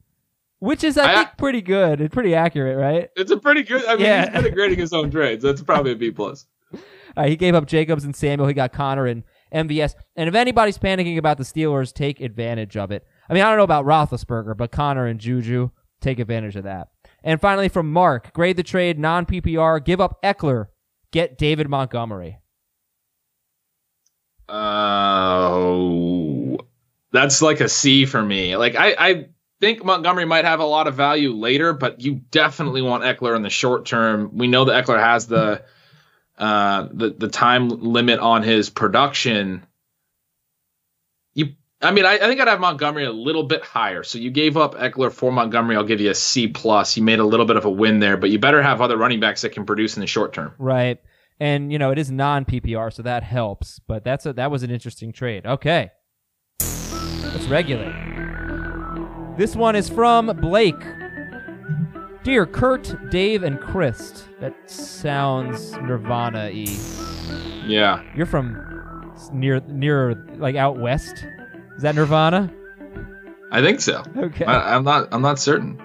which 0.60 0.82
is 0.82 0.98
I, 0.98 1.12
I- 1.12 1.16
think 1.16 1.38
pretty 1.38 1.62
good 1.62 2.00
and 2.00 2.10
pretty 2.10 2.34
accurate, 2.34 2.78
right? 2.78 3.10
It's 3.18 3.32
a 3.32 3.38
pretty 3.38 3.64
good. 3.64 3.84
I 3.86 3.96
mean, 3.96 4.06
Yeah. 4.06 4.32
he's 4.32 4.36
good 4.42 4.46
at 4.46 4.54
grading 4.56 4.80
his 4.80 4.94
own 4.94 5.10
grades. 5.10 5.44
That's 5.44 5.62
probably 5.62 5.92
a 5.92 5.96
B 5.96 6.10
plus. 6.12 6.46
He 7.26 7.36
gave 7.36 7.54
up 7.54 7.66
Jacobs 7.66 8.06
and 8.06 8.16
Samuel. 8.16 8.48
He 8.48 8.54
got 8.54 8.72
Connor 8.72 9.06
and 9.06 9.24
MVS. 9.54 9.94
And 10.16 10.30
if 10.30 10.36
anybody's 10.36 10.78
panicking 10.78 11.18
about 11.18 11.38
the 11.38 11.44
Steelers, 11.44 11.92
take 11.92 12.22
advantage 12.22 12.78
of 12.78 12.92
it. 12.92 13.06
I 13.30 13.34
mean, 13.34 13.44
I 13.44 13.50
don't 13.50 13.58
know 13.58 13.64
about 13.64 13.86
Roethlisberger, 13.86 14.58
but 14.58 14.72
Conner 14.72 15.06
and 15.06 15.20
Juju 15.20 15.70
take 16.02 16.20
advantage 16.20 16.56
of 16.56 16.64
that. 16.64 16.90
And 17.24 17.40
finally, 17.40 17.70
from 17.70 17.92
Mark, 17.92 18.34
grade 18.34 18.58
the 18.58 18.64
trade, 18.64 18.98
non 18.98 19.26
PPR, 19.26 19.84
give 19.84 20.02
up 20.02 20.22
Ekeler, 20.24 20.68
get 21.12 21.38
David 21.38 21.70
Montgomery. 21.70 22.40
Oh, 24.48 26.58
that's 27.12 27.42
like 27.42 27.62
a 27.62 27.70
C 27.70 28.06
for 28.06 28.22
me. 28.22 28.58
Like 28.58 28.76
I, 28.76 28.96
I 28.98 29.26
think 29.60 29.84
Montgomery 29.84 30.26
might 30.26 30.46
have 30.46 30.60
a 30.60 30.66
lot 30.66 30.88
of 30.88 30.96
value 30.96 31.34
later, 31.34 31.74
but 31.74 32.02
you 32.02 32.16
definitely 32.32 32.82
want 32.82 33.04
Ekeler 33.04 33.36
in 33.36 33.44
the 33.44 33.52
short 33.52 33.86
term. 33.86 34.32
We 34.34 34.48
know 34.48 34.66
that 34.66 34.86
Ekeler 34.86 35.00
has 35.00 35.28
the 35.28 35.64
uh, 36.38 36.88
the 36.92 37.12
the 37.12 37.28
time 37.28 37.70
limit 37.70 38.20
on 38.20 38.44
his 38.44 38.70
production. 38.70 39.66
I 41.82 41.92
mean, 41.92 42.06
I, 42.06 42.16
I 42.16 42.20
think 42.20 42.42
I'd 42.42 42.48
have 42.50 42.60
Montgomery 42.60 43.06
a 43.06 43.12
little 43.12 43.44
bit 43.44 43.64
higher. 43.64 44.04
So 44.04 44.18
you 44.18 44.30
gave 44.32 44.58
up 44.58 44.76
Ekeler 44.76 45.12
for 45.12 45.32
Montgomery. 45.32 45.78
I'll 45.78 45.86
give 45.86 46.02
you 46.02 46.10
a 46.10 46.16
C 46.16 46.48
plus. 46.48 46.98
You 46.98 47.04
made 47.04 47.20
a 47.20 47.24
little 47.24 47.46
bit 47.46 47.56
of 47.56 47.64
a 47.64 47.70
win 47.70 48.00
there, 48.00 48.18
but 48.18 48.30
you 48.30 48.40
better 48.40 48.62
have 48.62 48.82
other 48.82 48.98
running 48.98 49.22
backs 49.22 49.42
that 49.44 49.52
can 49.52 49.66
produce 49.66 49.96
in 49.96 50.02
the 50.02 50.08
short 50.08 50.34
term. 50.34 50.54
Right. 50.58 51.00
And, 51.40 51.72
you 51.72 51.80
know, 51.80 51.92
it 51.92 51.98
is 51.98 52.12
non 52.12 52.44
PPR, 52.44 52.92
so 52.92 53.02
that 53.04 53.24
helps. 53.24 53.80
But 53.80 54.04
that's 54.04 54.26
a, 54.26 54.34
that 54.34 54.52
was 54.52 54.64
an 54.64 54.72
interesting 54.72 55.14
trade. 55.14 55.46
Okay. 55.46 55.92
Let's 56.60 57.48
regulate. 57.48 57.96
This 59.38 59.56
one 59.56 59.78
is 59.78 59.90
from 59.90 60.28
Blake. 60.42 60.84
Dear 62.24 62.46
Kurt, 62.46 62.94
Dave, 63.10 63.44
and 63.44 63.58
Chris. 63.58 64.26
That 64.42 64.70
sounds 64.70 65.72
Nirvana 65.78 66.52
y. 66.54 66.66
Yeah. 67.66 68.04
You're 68.14 68.26
from 68.26 69.14
near, 69.32 69.62
near, 69.62 70.16
like 70.38 70.58
out 70.58 70.78
west? 70.78 71.26
Is 71.80 71.84
that 71.84 71.96
Nirvana? 71.96 72.54
I 73.54 73.62
think 73.62 73.80
so. 73.80 74.04
Okay. 74.18 74.44
I, 74.44 74.76
I'm 74.76 74.84
not. 74.84 75.08
I'm 75.14 75.22
not 75.22 75.40
certain. 75.40 75.80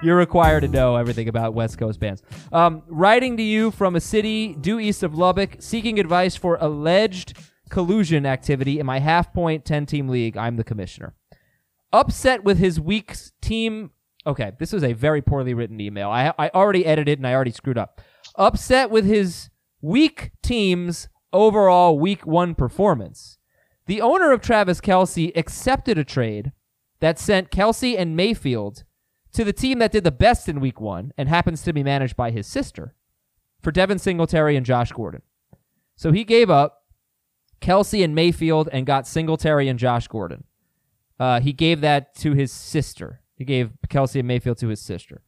You're 0.00 0.16
required 0.16 0.60
to 0.60 0.68
know 0.68 0.94
everything 0.94 1.26
about 1.26 1.54
West 1.54 1.76
Coast 1.76 1.98
bands. 1.98 2.22
Um, 2.52 2.84
writing 2.86 3.36
to 3.36 3.42
you 3.42 3.72
from 3.72 3.96
a 3.96 4.00
city 4.00 4.54
due 4.54 4.78
east 4.78 5.02
of 5.02 5.18
Lubbock, 5.18 5.56
seeking 5.58 5.98
advice 5.98 6.36
for 6.36 6.56
alleged 6.60 7.36
collusion 7.68 8.26
activity 8.26 8.78
in 8.78 8.86
my 8.86 9.00
half 9.00 9.34
point 9.34 9.64
10 9.64 9.86
team 9.86 10.06
league. 10.06 10.36
I'm 10.36 10.54
the 10.54 10.62
commissioner. 10.62 11.16
Upset 11.92 12.44
with 12.44 12.58
his 12.58 12.78
weak 12.78 13.16
team. 13.42 13.90
Okay, 14.28 14.52
this 14.60 14.72
was 14.72 14.84
a 14.84 14.92
very 14.92 15.20
poorly 15.20 15.52
written 15.52 15.80
email. 15.80 16.10
I, 16.10 16.32
I 16.38 16.50
already 16.50 16.86
edited 16.86 17.18
and 17.18 17.26
I 17.26 17.34
already 17.34 17.50
screwed 17.50 17.76
up. 17.76 18.00
Upset 18.36 18.88
with 18.88 19.04
his 19.04 19.50
weak 19.80 20.30
team's 20.44 21.08
overall 21.32 21.98
week 21.98 22.24
one 22.24 22.54
performance. 22.54 23.38
The 23.90 24.02
owner 24.02 24.30
of 24.30 24.40
Travis 24.40 24.80
Kelce 24.80 25.36
accepted 25.36 25.98
a 25.98 26.04
trade 26.04 26.52
that 27.00 27.18
sent 27.18 27.50
Kelce 27.50 27.98
and 27.98 28.14
Mayfield 28.14 28.84
to 29.32 29.42
the 29.42 29.52
team 29.52 29.80
that 29.80 29.90
did 29.90 30.04
the 30.04 30.12
best 30.12 30.48
in 30.48 30.60
week 30.60 30.80
one 30.80 31.12
and 31.18 31.28
happens 31.28 31.62
to 31.62 31.72
be 31.72 31.82
managed 31.82 32.14
by 32.14 32.30
his 32.30 32.46
sister 32.46 32.94
for 33.60 33.72
Devin 33.72 33.98
Singletary 33.98 34.54
and 34.54 34.64
Josh 34.64 34.92
Gordon. 34.92 35.22
So 35.96 36.12
he 36.12 36.22
gave 36.22 36.50
up 36.50 36.84
Kelce 37.60 38.04
and 38.04 38.14
Mayfield 38.14 38.68
and 38.72 38.86
got 38.86 39.08
Singletary 39.08 39.66
and 39.66 39.76
Josh 39.76 40.06
Gordon. 40.06 40.44
Uh, 41.18 41.40
he 41.40 41.52
gave 41.52 41.80
that 41.80 42.14
to 42.18 42.34
his 42.34 42.52
sister. 42.52 43.22
He 43.34 43.44
gave 43.44 43.72
Kelce 43.88 44.20
and 44.20 44.28
Mayfield 44.28 44.58
to 44.58 44.68
his 44.68 44.80
sister. 44.80 45.22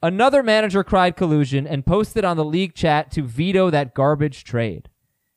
Another 0.00 0.44
manager 0.44 0.84
cried 0.84 1.16
collusion 1.16 1.66
and 1.66 1.84
posted 1.84 2.24
on 2.24 2.36
the 2.36 2.44
league 2.44 2.76
chat 2.76 3.10
to 3.10 3.24
veto 3.24 3.68
that 3.70 3.94
garbage 3.94 4.44
trade. 4.44 4.90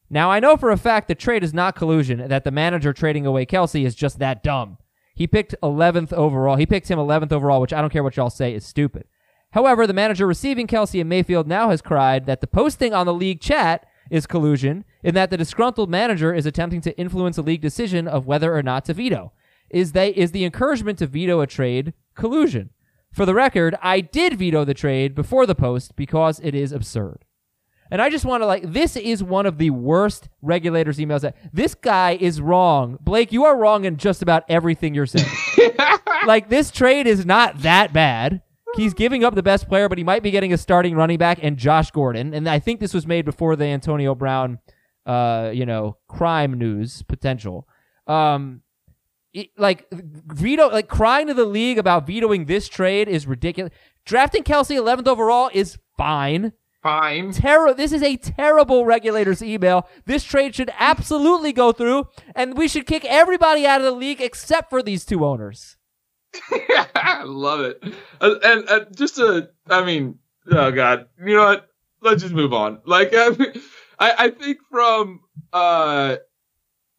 Now, 0.09 0.31
I 0.31 0.39
know 0.39 0.57
for 0.57 0.71
a 0.71 0.77
fact 0.77 1.07
the 1.07 1.15
trade 1.15 1.43
is 1.43 1.53
not 1.53 1.75
collusion, 1.75 2.27
that 2.27 2.43
the 2.43 2.51
manager 2.51 2.93
trading 2.93 3.25
away 3.25 3.45
Kelce 3.45 3.85
is 3.85 3.93
just 3.93 4.19
that 4.19 4.43
dumb. 4.43 4.77
He 5.13 5.27
picked 5.27 5.53
11th 5.61 6.13
overall. 6.13 6.55
He 6.55 6.65
picked 6.65 6.89
him 6.89 6.97
11th 6.97 7.31
overall, 7.31 7.61
which 7.61 7.73
I 7.73 7.81
don't 7.81 7.91
care 7.91 8.03
what 8.03 8.17
y'all 8.17 8.29
say 8.29 8.53
is 8.53 8.65
stupid. 8.65 9.05
However, 9.51 9.85
the 9.85 9.93
manager 9.93 10.25
receiving 10.25 10.67
Kelce 10.67 10.99
and 10.99 11.09
Mayfield 11.09 11.47
now 11.47 11.69
has 11.69 11.81
cried 11.81 12.25
that 12.25 12.41
the 12.41 12.47
posting 12.47 12.93
on 12.93 13.05
the 13.05 13.13
league 13.13 13.41
chat 13.41 13.85
is 14.09 14.25
collusion, 14.25 14.85
in 15.03 15.13
that 15.15 15.29
the 15.29 15.37
disgruntled 15.37 15.89
manager 15.89 16.33
is 16.33 16.45
attempting 16.45 16.81
to 16.81 16.97
influence 16.97 17.37
a 17.37 17.41
league 17.41 17.61
decision 17.61 18.07
of 18.07 18.25
whether 18.25 18.55
or 18.55 18.63
not 18.63 18.85
to 18.85 18.93
veto. 18.93 19.31
Is 19.69 19.91
they 19.91 20.09
is 20.09 20.31
the 20.31 20.45
encouragement 20.45 20.97
to 20.99 21.07
veto 21.07 21.41
a 21.41 21.47
trade 21.47 21.93
collusion? 22.15 22.71
For 23.11 23.25
the 23.25 23.35
record, 23.35 23.75
I 23.81 24.01
did 24.01 24.37
veto 24.37 24.65
the 24.65 24.73
trade 24.73 25.15
before 25.15 25.45
the 25.45 25.55
post 25.55 25.95
because 25.95 26.39
it 26.39 26.55
is 26.55 26.71
absurd. 26.71 27.25
And 27.91 28.01
I 28.01 28.09
just 28.09 28.25
want 28.25 28.41
to 28.43 28.45
like 28.45 28.71
this 28.71 28.95
is 28.95 29.23
one 29.23 29.45
of 29.45 29.57
the 29.57 29.71
worst 29.71 30.29
regulators 30.41 30.97
emails 30.99 31.21
that 31.21 31.35
this 31.51 31.73
guy 31.75 32.17
is 32.19 32.39
wrong. 32.41 32.97
Blake, 33.01 33.31
you 33.31 33.45
are 33.45 33.57
wrong 33.57 33.85
in 33.85 33.97
just 33.97 34.21
about 34.21 34.43
everything 34.47 34.93
you're 34.93 35.05
saying. 35.05 35.27
like 36.27 36.49
this 36.49 36.71
trade 36.71 37.07
is 37.07 37.25
not 37.25 37.61
that 37.61 37.91
bad. 37.93 38.41
He's 38.75 38.93
giving 38.93 39.23
up 39.23 39.33
the 39.33 39.41
best 39.43 39.67
player, 39.67 39.89
but 39.89 39.97
he 39.97 40.03
might 40.03 40.21
be 40.21 40.29
getting 40.29 40.53
a 40.53 40.57
starting 40.57 40.95
running 40.95 41.17
back 41.17 41.39
and 41.41 41.57
Josh 41.57 41.89
Gordon. 41.89 42.35
And 42.35 42.47
I 42.47 42.59
think 42.59 42.79
this 42.79 42.93
was 42.93 43.07
made 43.07 43.25
before 43.25 43.55
the 43.55 43.65
Antonio 43.65 44.13
Brown 44.13 44.59
uh, 45.07 45.49
you 45.51 45.65
know, 45.65 45.97
crime 46.07 46.53
news 46.53 47.01
potential. 47.03 47.67
Um 48.05 48.61
it- 49.33 49.49
like 49.57 49.87
veto 49.91 50.69
like 50.69 50.87
crying 50.87 51.27
to 51.27 51.33
the 51.33 51.45
league 51.45 51.77
about 51.79 52.05
vetoing 52.05 52.45
this 52.45 52.67
trade 52.67 53.07
is 53.07 53.25
ridiculous. 53.25 53.73
Drafting 54.05 54.43
Kelce 54.43 54.75
11th 54.77 55.07
overall 55.07 55.49
is 55.53 55.77
fine 55.97 56.53
Fine. 56.81 57.33
terror. 57.33 57.73
This 57.73 57.91
is 57.91 58.01
a 58.01 58.15
terrible 58.15 58.85
regulators 58.85 59.43
email. 59.43 59.87
This 60.05 60.23
trade 60.23 60.55
should 60.55 60.71
absolutely 60.77 61.51
go 61.51 61.71
through, 61.71 62.07
and 62.35 62.57
we 62.57 62.67
should 62.67 62.85
kick 62.85 63.03
everybody 63.05 63.65
out 63.67 63.81
of 63.81 63.85
the 63.85 63.91
league 63.91 64.21
except 64.21 64.69
for 64.69 64.81
these 64.81 65.03
two 65.03 65.25
owners. 65.25 65.77
I 66.95 67.23
love 67.25 67.61
it. 67.61 67.83
Uh, 68.21 68.35
and 68.43 68.69
uh, 68.69 68.85
just 68.95 69.15
to, 69.15 69.49
I 69.69 69.83
mean, 69.83 70.19
oh 70.51 70.71
god, 70.71 71.07
you 71.19 71.35
know 71.35 71.45
what? 71.45 71.67
Let's 72.01 72.21
just 72.21 72.33
move 72.33 72.53
on. 72.53 72.79
Like, 72.85 73.09
I, 73.13 73.47
I, 73.99 74.29
think 74.29 74.59
from 74.71 75.21
uh, 75.51 76.17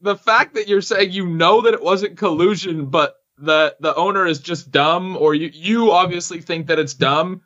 the 0.03 0.17
fact 0.17 0.55
that 0.55 0.69
you're 0.69 0.83
saying 0.83 1.13
you 1.13 1.27
know 1.27 1.63
that 1.63 1.73
it 1.73 1.83
wasn't 1.83 2.19
collusion, 2.19 2.87
but 2.87 3.15
the 3.39 3.77
the 3.81 3.95
owner 3.95 4.27
is 4.27 4.41
just 4.41 4.71
dumb, 4.71 5.17
or 5.17 5.35
you 5.35 5.51
you 5.53 5.93
obviously 5.93 6.41
think 6.43 6.67
that 6.67 6.79
it's 6.79 6.95
dumb, 6.95 7.43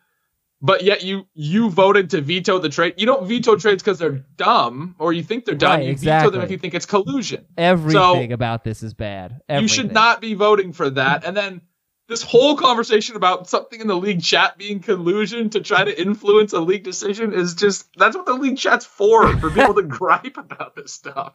but 0.64 0.82
yet 0.82 1.02
you 1.02 1.26
you 1.34 1.68
voted 1.68 2.08
to 2.10 2.22
veto 2.22 2.58
the 2.58 2.70
trade. 2.70 2.94
You 2.96 3.04
don't 3.04 3.28
veto 3.28 3.54
trades 3.56 3.82
because 3.82 3.98
they're 3.98 4.24
dumb, 4.36 4.96
or 4.98 5.12
you 5.12 5.22
think 5.22 5.44
they're 5.44 5.54
dumb. 5.54 5.72
Right, 5.72 5.88
you 5.88 5.96
veto 5.96 6.30
them 6.30 6.40
if 6.40 6.50
you 6.50 6.56
think 6.56 6.72
it's 6.72 6.86
collusion. 6.86 7.44
Everything 7.58 8.32
about 8.32 8.64
this 8.64 8.82
is 8.82 8.94
bad. 8.94 9.42
You 9.50 9.68
should 9.68 9.92
not 9.92 10.22
be 10.22 10.32
voting 10.32 10.72
for 10.72 10.88
that. 10.88 11.24
And 11.26 11.36
then 11.36 11.60
this 12.08 12.22
whole 12.22 12.56
conversation 12.56 13.14
about 13.14 13.46
something 13.46 13.78
in 13.78 13.88
the 13.88 13.96
league 13.96 14.22
chat 14.22 14.56
being 14.56 14.80
collusion 14.80 15.50
to 15.50 15.60
try 15.60 15.84
to 15.84 16.00
influence 16.00 16.54
a 16.54 16.60
league 16.60 16.84
decision 16.84 17.34
is 17.34 17.54
just 17.54 17.86
that's 17.98 18.16
what 18.16 18.24
the 18.24 18.32
league 18.32 18.56
chat's 18.56 18.86
for 18.86 19.36
for 19.36 19.50
people 19.52 19.74
to 19.74 19.82
gripe 19.82 20.38
about 20.38 20.74
this 20.74 20.94
stuff. 20.94 21.34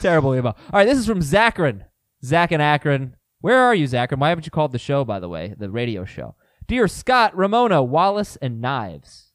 Terrible 0.00 0.34
email. 0.34 0.56
All 0.70 0.80
right, 0.80 0.84
this 0.84 0.98
is 0.98 1.06
from 1.06 1.22
Zachary. 1.22 1.80
Zach 2.22 2.52
and 2.52 2.60
Akron. 2.60 3.16
Where 3.40 3.62
are 3.62 3.74
you, 3.74 3.86
Zachary? 3.86 4.18
Why 4.18 4.28
haven't 4.28 4.44
you 4.44 4.50
called 4.50 4.72
the 4.72 4.78
show, 4.78 5.02
by 5.02 5.18
the 5.18 5.30
way, 5.30 5.54
the 5.56 5.70
radio 5.70 6.04
show? 6.04 6.34
Dear 6.66 6.88
Scott, 6.88 7.36
Ramona, 7.36 7.82
Wallace, 7.82 8.36
and 8.40 8.60
Knives. 8.60 9.32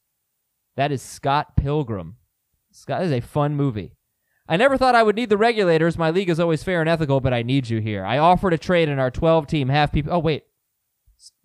That 0.76 0.92
is 0.92 1.02
Scott 1.02 1.56
Pilgrim. 1.56 2.16
Scott 2.72 3.04
is 3.04 3.12
a 3.12 3.20
fun 3.20 3.56
movie. 3.56 3.94
I 4.48 4.58
never 4.58 4.78
thought 4.78 4.96
I 4.96 5.04
would 5.04 5.16
need 5.16 5.30
the 5.30 5.38
regulators. 5.38 5.96
My 5.96 6.10
league 6.10 6.30
is 6.30 6.40
always 6.40 6.64
fair 6.64 6.82
and 6.82 6.90
ethical, 6.90 7.20
but 7.20 7.34
I 7.34 7.44
need 7.44 7.70
you 7.70 7.82
here. 7.82 8.04
I 8.04 8.18
offered 8.18 8.54
a 8.54 8.58
trade 8.58 8.90
in 8.90 8.98
our 8.98 9.12
12 9.12 9.46
team 9.46 9.70
half 9.70 9.92
people. 9.92 10.12
Oh, 10.12 10.20
wait. 10.20 10.46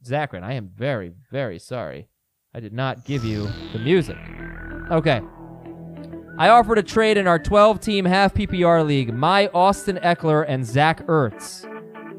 Zachary, 0.03 0.41
I 0.41 0.55
am 0.55 0.70
very, 0.74 1.12
very 1.30 1.59
sorry. 1.59 2.09
I 2.55 2.61
did 2.61 2.72
not 2.72 3.05
give 3.05 3.22
you 3.22 3.49
the 3.74 3.78
music. 3.78 4.16
Okay. 4.91 5.20
I 6.39 6.49
offered 6.49 6.78
a 6.78 6.82
trade 6.82 7.18
in 7.18 7.26
our 7.26 7.39
12 7.39 7.80
team 7.80 8.07
half 8.07 8.32
PPR 8.32 8.87
league, 8.87 9.12
my 9.12 9.49
Austin 9.49 9.99
Ekeler 9.99 10.47
and 10.49 10.64
Zach 10.64 11.07
Ertz. 11.07 11.70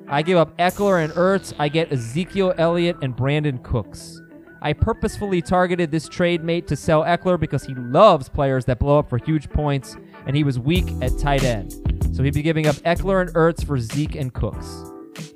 I 0.08 0.22
give 0.22 0.38
up 0.38 0.56
Ekeler 0.58 1.04
and 1.04 1.12
Ertz. 1.14 1.54
I 1.58 1.68
get 1.68 1.92
Ezekiel 1.92 2.54
Elliott 2.58 2.98
and 3.02 3.16
Brandin 3.16 3.64
Cooks. 3.64 4.22
I 4.62 4.74
purposefully 4.74 5.42
targeted 5.42 5.92
this 5.92 6.08
trade 6.08 6.44
mate 6.44 6.68
to 6.68 6.76
sell 6.76 7.04
Ekeler 7.04 7.40
because 7.40 7.64
he 7.64 7.74
loves 7.76 8.30
players 8.30 8.66
that 8.66 8.80
blow 8.80 9.00
up 9.00 9.10
for 9.10 9.18
huge 9.18 9.50
points, 9.50 9.98
and 10.28 10.36
he 10.36 10.44
was 10.44 10.60
weak 10.60 10.86
at 11.02 11.18
tight 11.18 11.44
end. 11.44 11.74
So 12.14 12.24
he'd 12.24 12.36
be 12.36 12.42
giving 12.44 12.68
up 12.68 12.76
Ekeler 12.78 13.22
and 13.22 13.34
Ertz 13.34 13.66
for 13.66 13.80
Zeke 13.80 14.16
and 14.16 14.34
Cooks. 14.34 14.84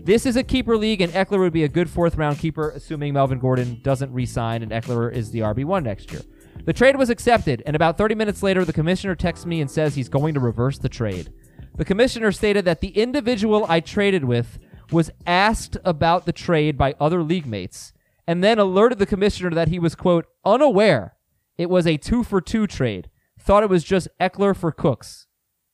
This 0.03 0.25
is 0.25 0.35
a 0.35 0.43
keeper 0.43 0.77
league, 0.77 1.01
and 1.01 1.11
Ekeler 1.13 1.39
would 1.39 1.53
be 1.53 1.63
a 1.63 1.69
good 1.69 1.89
fourth 1.89 2.15
round 2.15 2.37
keeper, 2.37 2.69
assuming 2.69 3.13
Melvin 3.13 3.39
Gordon 3.39 3.79
doesn't 3.81 4.13
re 4.13 4.25
sign 4.25 4.61
and 4.61 4.71
Ekeler 4.71 5.11
is 5.11 5.31
the 5.31 5.39
RB1 5.39 5.83
next 5.83 6.11
year. 6.11 6.21
The 6.65 6.73
trade 6.73 6.95
was 6.95 7.09
accepted, 7.09 7.63
and 7.65 7.75
about 7.75 7.97
30 7.97 8.15
minutes 8.15 8.43
later, 8.43 8.65
the 8.65 8.73
commissioner 8.73 9.15
texts 9.15 9.45
me 9.45 9.61
and 9.61 9.69
says 9.69 9.95
he's 9.95 10.09
going 10.09 10.33
to 10.35 10.39
reverse 10.39 10.77
the 10.77 10.89
trade. 10.89 11.31
The 11.79 11.85
commissioner 11.85 12.33
stated 12.33 12.65
that 12.65 12.81
the 12.81 12.89
individual 12.89 13.65
I 13.69 13.79
traded 13.79 14.25
with 14.25 14.59
was 14.91 15.11
asked 15.25 15.77
about 15.85 16.25
the 16.25 16.33
trade 16.33 16.77
by 16.77 16.93
other 16.99 17.23
league 17.23 17.45
mates 17.45 17.93
and 18.27 18.43
then 18.43 18.59
alerted 18.59 18.99
the 18.99 19.05
commissioner 19.05 19.51
that 19.51 19.69
he 19.69 19.79
was, 19.79 19.95
quote, 19.95 20.25
unaware 20.43 21.15
it 21.57 21.69
was 21.69 21.87
a 21.87 21.95
two 21.95 22.25
for 22.25 22.41
two 22.41 22.67
trade. 22.67 23.09
Thought 23.39 23.63
it 23.63 23.69
was 23.69 23.85
just 23.85 24.09
Ekeler 24.19 24.53
for 24.57 24.73
Cooks, 24.73 25.27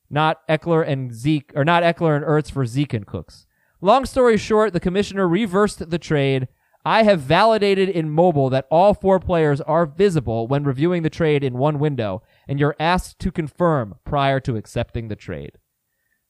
not 0.08 0.48
Ekeler 0.48 0.88
and 0.88 1.12
Zeke, 1.12 1.52
or 1.56 1.66
not 1.66 1.82
Ekeler 1.82 2.16
and 2.16 2.24
Ertz 2.24 2.52
for 2.52 2.68
Zeke 2.68 2.94
and 2.94 3.08
Cooks. 3.08 3.48
Long 3.82 4.06
story 4.06 4.38
short, 4.38 4.74
the 4.74 4.80
commissioner 4.80 5.28
reversed 5.28 5.90
the 5.90 5.98
trade. 5.98 6.48
I 6.86 7.02
have 7.02 7.22
validated 7.22 7.90
in 7.90 8.12
mobile 8.12 8.52
that 8.52 8.68
all 8.70 8.94
four 8.94 9.20
players 9.20 9.60
are 9.62 9.88
visible 9.88 10.48
when 10.48 10.66
reviewing 10.66 11.02
the 11.02 11.10
trade 11.10 11.44
in 11.44 11.58
one 11.58 11.80
window, 11.80 12.22
and 12.48 12.60
you're 12.60 12.76
asked 12.80 13.18
to 13.22 13.32
confirm 13.32 13.96
prior 14.06 14.40
to 14.42 14.56
accepting 14.56 15.08
the 15.08 15.16
trade. 15.16 15.58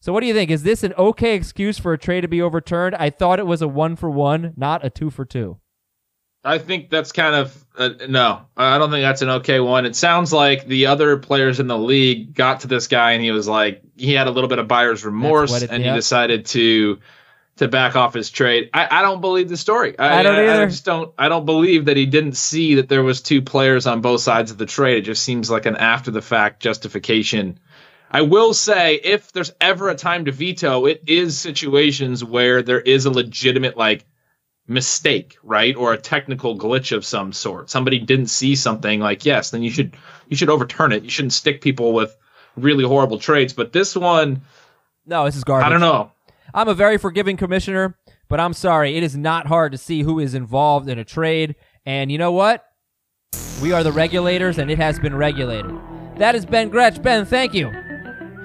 So, 0.06 0.14
what 0.14 0.20
do 0.20 0.28
you 0.28 0.36
think? 0.36 0.51
Is 0.51 0.62
this 0.62 0.84
an 0.84 0.93
okay 0.99 1.34
excuse 1.34 1.80
for 1.80 1.91
a 1.91 1.97
trade 1.97 2.22
to 2.22 2.28
be 2.28 2.39
overturned? 2.39 2.93
I 2.93 3.10
thought 3.10 3.39
it 3.39 3.47
was 3.47 3.64
a 3.64 3.68
one 3.68 3.95
for 3.95 4.08
one, 4.08 4.53
not 4.56 4.86
a 4.86 4.91
two 4.91 5.10
for 5.10 5.26
two. 5.26 5.58
I 6.43 6.60
think 6.60 6.91
that's 6.91 7.12
kind 7.12 7.34
of 7.34 7.66
uh, 7.76 7.89
no. 8.08 8.45
I 8.56 8.78
don't 8.78 8.91
think 8.91 9.01
that's 9.01 9.24
an 9.24 9.30
okay 9.30 9.60
one. 9.60 9.88
It 9.88 9.95
sounds 9.95 10.32
like 10.32 10.68
the 10.68 10.86
other 10.86 11.18
players 11.18 11.60
in 11.60 11.66
the 11.66 11.78
league 11.80 12.36
got 12.36 12.60
to 12.60 12.68
this 12.68 12.86
guy 12.86 13.14
and 13.14 13.24
he 13.24 13.32
was 13.32 13.47
like 13.47 13.82
he 13.97 14.14
had 14.14 14.28
a 14.28 14.30
little 14.30 14.47
bit 14.47 14.60
of 14.60 14.68
buyer's 14.68 15.03
remorse 15.03 15.64
and 15.64 15.84
he 15.84 15.89
decided 15.89 16.45
to 16.45 16.99
to 17.58 17.68
back 17.68 17.95
off 17.95 18.14
his 18.14 18.30
trade. 18.30 18.70
I, 18.76 18.99
I 18.99 19.01
don't 19.01 19.22
believe 19.22 19.49
the 19.49 19.58
story. 19.58 19.97
I 19.97 20.22
don't 20.22 20.36
I, 20.36 20.53
either. 20.53 20.68
just 20.68 20.86
don't. 20.86 21.16
I 21.18 21.30
don't 21.30 21.47
believe 21.47 21.86
that 21.86 21.97
he 21.97 22.06
didn't 22.06 22.38
see 22.38 22.76
that 22.76 22.89
there 22.89 23.01
was 23.01 23.22
two 23.22 23.41
players 23.41 23.88
on 23.88 24.01
both 24.01 24.22
sides 24.22 24.51
of 24.51 24.60
the 24.60 24.68
trade. 24.68 24.99
It 24.99 25.01
just 25.01 25.24
seems 25.24 25.49
like 25.49 25.66
an 25.66 25.78
after 25.78 26.12
the 26.12 26.22
fact 26.22 26.62
justification. 26.62 27.60
I 28.16 28.22
will 28.22 28.53
say, 28.53 28.95
if 29.03 29.34
there's 29.34 29.51
ever 29.59 29.89
a 29.89 29.95
time 29.95 30.24
to 30.24 30.32
veto, 30.32 30.86
it 30.86 31.03
is 31.05 31.38
situations 31.38 32.24
where 32.24 32.61
there 32.61 32.80
is 32.80 33.03
a 33.03 33.11
legitimate 33.11 33.76
like 33.76 34.05
mistake, 34.70 35.38
right, 35.43 35.76
or 35.76 35.91
a 35.91 35.97
technical 35.97 36.57
glitch 36.57 36.95
of 36.95 37.03
some 37.03 37.34
sort. 37.34 37.70
Somebody 37.70 37.99
didn't 37.99 38.28
see 38.28 38.55
something. 38.55 39.01
Like 39.01 39.26
yes, 39.26 39.49
then 39.49 39.63
you 39.63 39.70
should 39.70 39.97
you 40.30 40.38
should 40.38 40.49
overturn 40.49 40.93
it. 40.93 41.03
You 41.03 41.09
shouldn't 41.09 41.34
stick 41.34 41.59
people 41.59 41.91
with 41.91 42.16
really 42.55 42.86
horrible 42.86 43.20
trades. 43.20 43.51
But 43.51 43.74
this 43.74 43.97
one, 43.97 44.43
No, 45.05 45.26
this 45.26 45.36
is 45.36 45.43
garbage. 45.43 45.66
I 45.66 45.70
don't 45.70 45.82
know. 45.82 46.09
I'm 46.53 46.70
a 46.70 46.74
very 46.74 46.97
forgiving 46.97 47.36
commissioner, 47.36 47.97
but 48.30 48.39
I'm 48.39 48.53
sorry. 48.53 48.95
It 48.95 49.03
is 49.03 49.18
not 49.18 49.47
hard 49.47 49.74
to 49.74 49.78
see 49.78 50.03
who 50.03 50.20
is 50.20 50.34
involved 50.34 50.88
in 50.88 50.97
a 50.97 51.03
trade. 51.03 51.55
And 51.86 52.09
you 52.09 52.18
know 52.18 52.32
what? 52.32 52.63
We 53.61 53.74
are 53.74 53.84
the 53.84 53.91
regulators, 53.91 54.57
and 54.57 54.72
it 54.72 54.78
has 54.78 54.99
been 54.99 55.18
regulated. 55.18 55.76
That 56.16 56.34
is 56.34 56.45
Ben 56.45 56.70
Gretch. 56.70 57.03
Ben, 57.03 57.26
thank 57.26 57.53
you. 57.53 57.74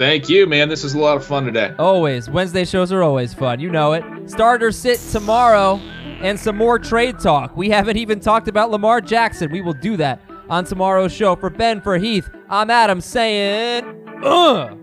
Thank 0.00 0.30
you, 0.30 0.46
man. 0.46 0.70
This 0.70 0.82
is 0.82 0.94
a 0.94 0.98
lot 0.98 1.18
of 1.18 1.26
fun 1.26 1.44
today. 1.44 1.74
Always. 1.78 2.30
Wednesday 2.30 2.64
shows 2.64 2.90
are 2.90 3.02
always 3.02 3.34
fun. 3.34 3.60
You 3.60 3.68
know 3.68 3.92
it. 3.92 4.02
Starter 4.30 4.72
sit 4.72 4.98
tomorrow 5.12 5.76
and 6.22 6.40
some 6.40 6.56
more 6.56 6.78
trade 6.78 7.18
talk. 7.18 7.54
We 7.54 7.68
haven't 7.68 7.98
even 7.98 8.18
talked 8.18 8.48
about 8.48 8.70
Lamar 8.70 9.02
Jackson. 9.02 9.52
We 9.52 9.60
will 9.60 9.74
do 9.74 9.98
that 9.98 10.22
on 10.48 10.64
tomorrow's 10.64 11.12
show. 11.12 11.36
For 11.36 11.50
Ben, 11.50 11.82
for 11.82 11.98
Heath, 11.98 12.30
I'm 12.48 12.70
Adam 12.70 13.02
saying, 13.02 13.84
ugh. 14.24 14.79